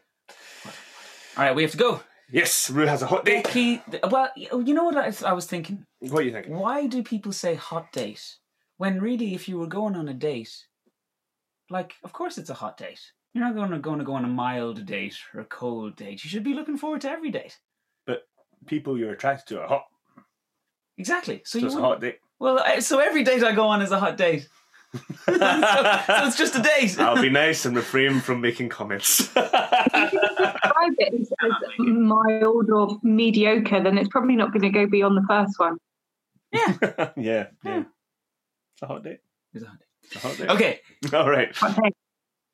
All 1.36 1.44
right, 1.44 1.54
we 1.54 1.62
have 1.62 1.72
to 1.72 1.78
go. 1.78 2.00
Yes, 2.30 2.70
Rue 2.70 2.86
has 2.86 3.02
a 3.02 3.06
hot 3.06 3.24
date. 3.24 3.44
Key, 3.44 3.82
well, 4.08 4.30
you 4.36 4.72
know 4.72 4.84
what 4.84 4.96
I, 4.96 5.28
I 5.28 5.32
was 5.32 5.46
thinking? 5.46 5.84
What 6.00 6.20
do 6.20 6.26
you 6.26 6.32
thinking? 6.32 6.56
Why 6.56 6.86
do 6.86 7.02
people 7.02 7.32
say 7.32 7.54
hot 7.54 7.92
date 7.92 8.36
when 8.78 9.00
really, 9.00 9.34
if 9.34 9.48
you 9.48 9.58
were 9.58 9.66
going 9.66 9.96
on 9.96 10.08
a 10.08 10.14
date, 10.14 10.66
like, 11.68 11.94
of 12.04 12.12
course 12.12 12.38
it's 12.38 12.50
a 12.50 12.54
hot 12.54 12.76
date. 12.76 13.00
You're 13.34 13.44
not 13.44 13.54
going 13.54 13.70
to 13.70 13.78
going 13.78 13.98
to 13.98 14.04
go 14.04 14.14
on 14.14 14.24
a 14.24 14.28
mild 14.28 14.84
date 14.84 15.16
or 15.34 15.40
a 15.40 15.44
cold 15.44 15.96
date. 15.96 16.24
You 16.24 16.30
should 16.30 16.44
be 16.44 16.54
looking 16.54 16.76
forward 16.76 17.00
to 17.02 17.10
every 17.10 17.30
date. 17.30 17.58
People 18.66 18.98
you're 18.98 19.12
attracted 19.12 19.54
to 19.54 19.62
are 19.62 19.68
hot. 19.68 19.84
Exactly. 20.98 21.42
So, 21.44 21.58
So 21.58 21.62
you 21.62 21.66
it's 21.66 21.74
a 21.76 21.80
hot 21.80 22.00
date. 22.00 22.18
Well, 22.38 22.58
I- 22.60 22.80
so 22.80 22.98
every 22.98 23.24
date 23.24 23.42
I 23.42 23.52
go 23.54 23.66
on 23.66 23.82
is 23.82 23.90
a 23.92 23.98
hot 23.98 24.16
date. 24.16 24.48
so, 24.92 25.32
so 25.32 26.26
it's 26.26 26.36
just 26.36 26.54
a 26.54 26.60
date. 26.62 26.98
I'll 26.98 27.20
be 27.22 27.30
nice 27.30 27.64
and 27.64 27.74
refrain 27.74 28.20
from 28.20 28.42
making 28.42 28.68
comments. 28.68 29.18
Describe 29.18 29.40
it 30.98 31.14
as, 31.20 31.32
as 31.42 31.52
mild 31.78 32.70
or 32.70 32.98
mediocre, 33.02 33.82
then 33.82 33.96
it's 33.96 34.08
probably 34.10 34.36
not 34.36 34.52
going 34.52 34.62
to 34.62 34.68
go 34.70 34.86
beyond 34.86 35.16
the 35.16 35.24
first 35.26 35.58
one. 35.58 35.78
yeah. 36.52 36.76
yeah, 37.16 37.46
yeah. 37.64 37.84
It's 38.74 38.82
a 38.82 38.86
hot 38.86 39.02
date. 39.02 39.20
It's 39.54 39.64
a 39.64 39.68
hot 39.68 39.78
date. 39.78 39.86
It's 40.02 40.16
a 40.16 40.18
hot 40.18 40.36
date. 40.36 40.48
Okay. 40.50 40.80
All 41.14 41.30
right. 41.30 41.62
Okay. 41.62 41.90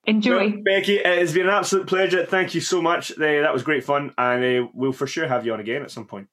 Enjoy. 0.07 0.51
Well, 0.51 0.63
Becky, 0.65 0.97
it 0.97 1.07
has 1.07 1.35
been 1.35 1.47
an 1.49 1.53
absolute 1.55 1.87
pleasure. 1.87 2.25
Thank 2.25 2.55
you 2.55 2.61
so 2.61 2.81
much. 2.81 3.13
Uh, 3.13 3.17
that 3.43 3.53
was 3.53 3.63
great 3.63 3.85
fun, 3.85 4.15
and 4.17 4.45
uh, 4.65 4.69
we'll 4.73 4.93
for 4.93 5.07
sure 5.07 5.29
have 5.29 5.45
you 5.45 5.53
on 5.53 5.61
again 5.61 5.83
at 5.83 5.91
some 5.91 6.07
point. 6.07 6.29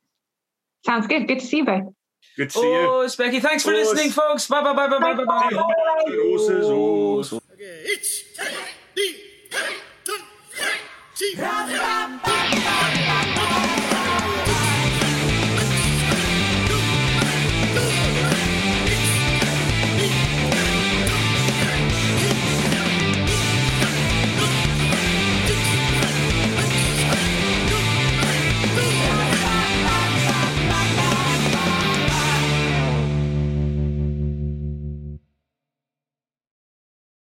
Sounds 0.86 1.08
good. 1.08 1.28
Good 1.28 1.40
to 1.40 1.46
see 1.46 1.58
you 1.58 1.66
both. 1.66 1.94
Good 2.38 2.50
to 2.52 2.58
see 2.60 2.62
you. 2.62 2.78
Oh, 2.78 3.06
Specky, 3.08 3.42
thanks 3.42 3.64
for 3.64 3.72
Oh, 3.74 3.78
listening, 3.78 4.12
folks. 4.12 4.48
Bye, 4.48 4.62
bye, 4.64 4.74
bye, 4.74 4.88
bye, 4.88 5.00
bye, 5.00 5.14
bye, 5.14 5.50
bye. 5.50 6.04
Roses, 6.08 6.70
roses. 6.70 7.42
Okay, 7.54 7.82
it's, 7.86 8.36
die, 8.38 8.46
die, 8.96 9.76
dun, 10.04 10.20
sie, 11.14 11.36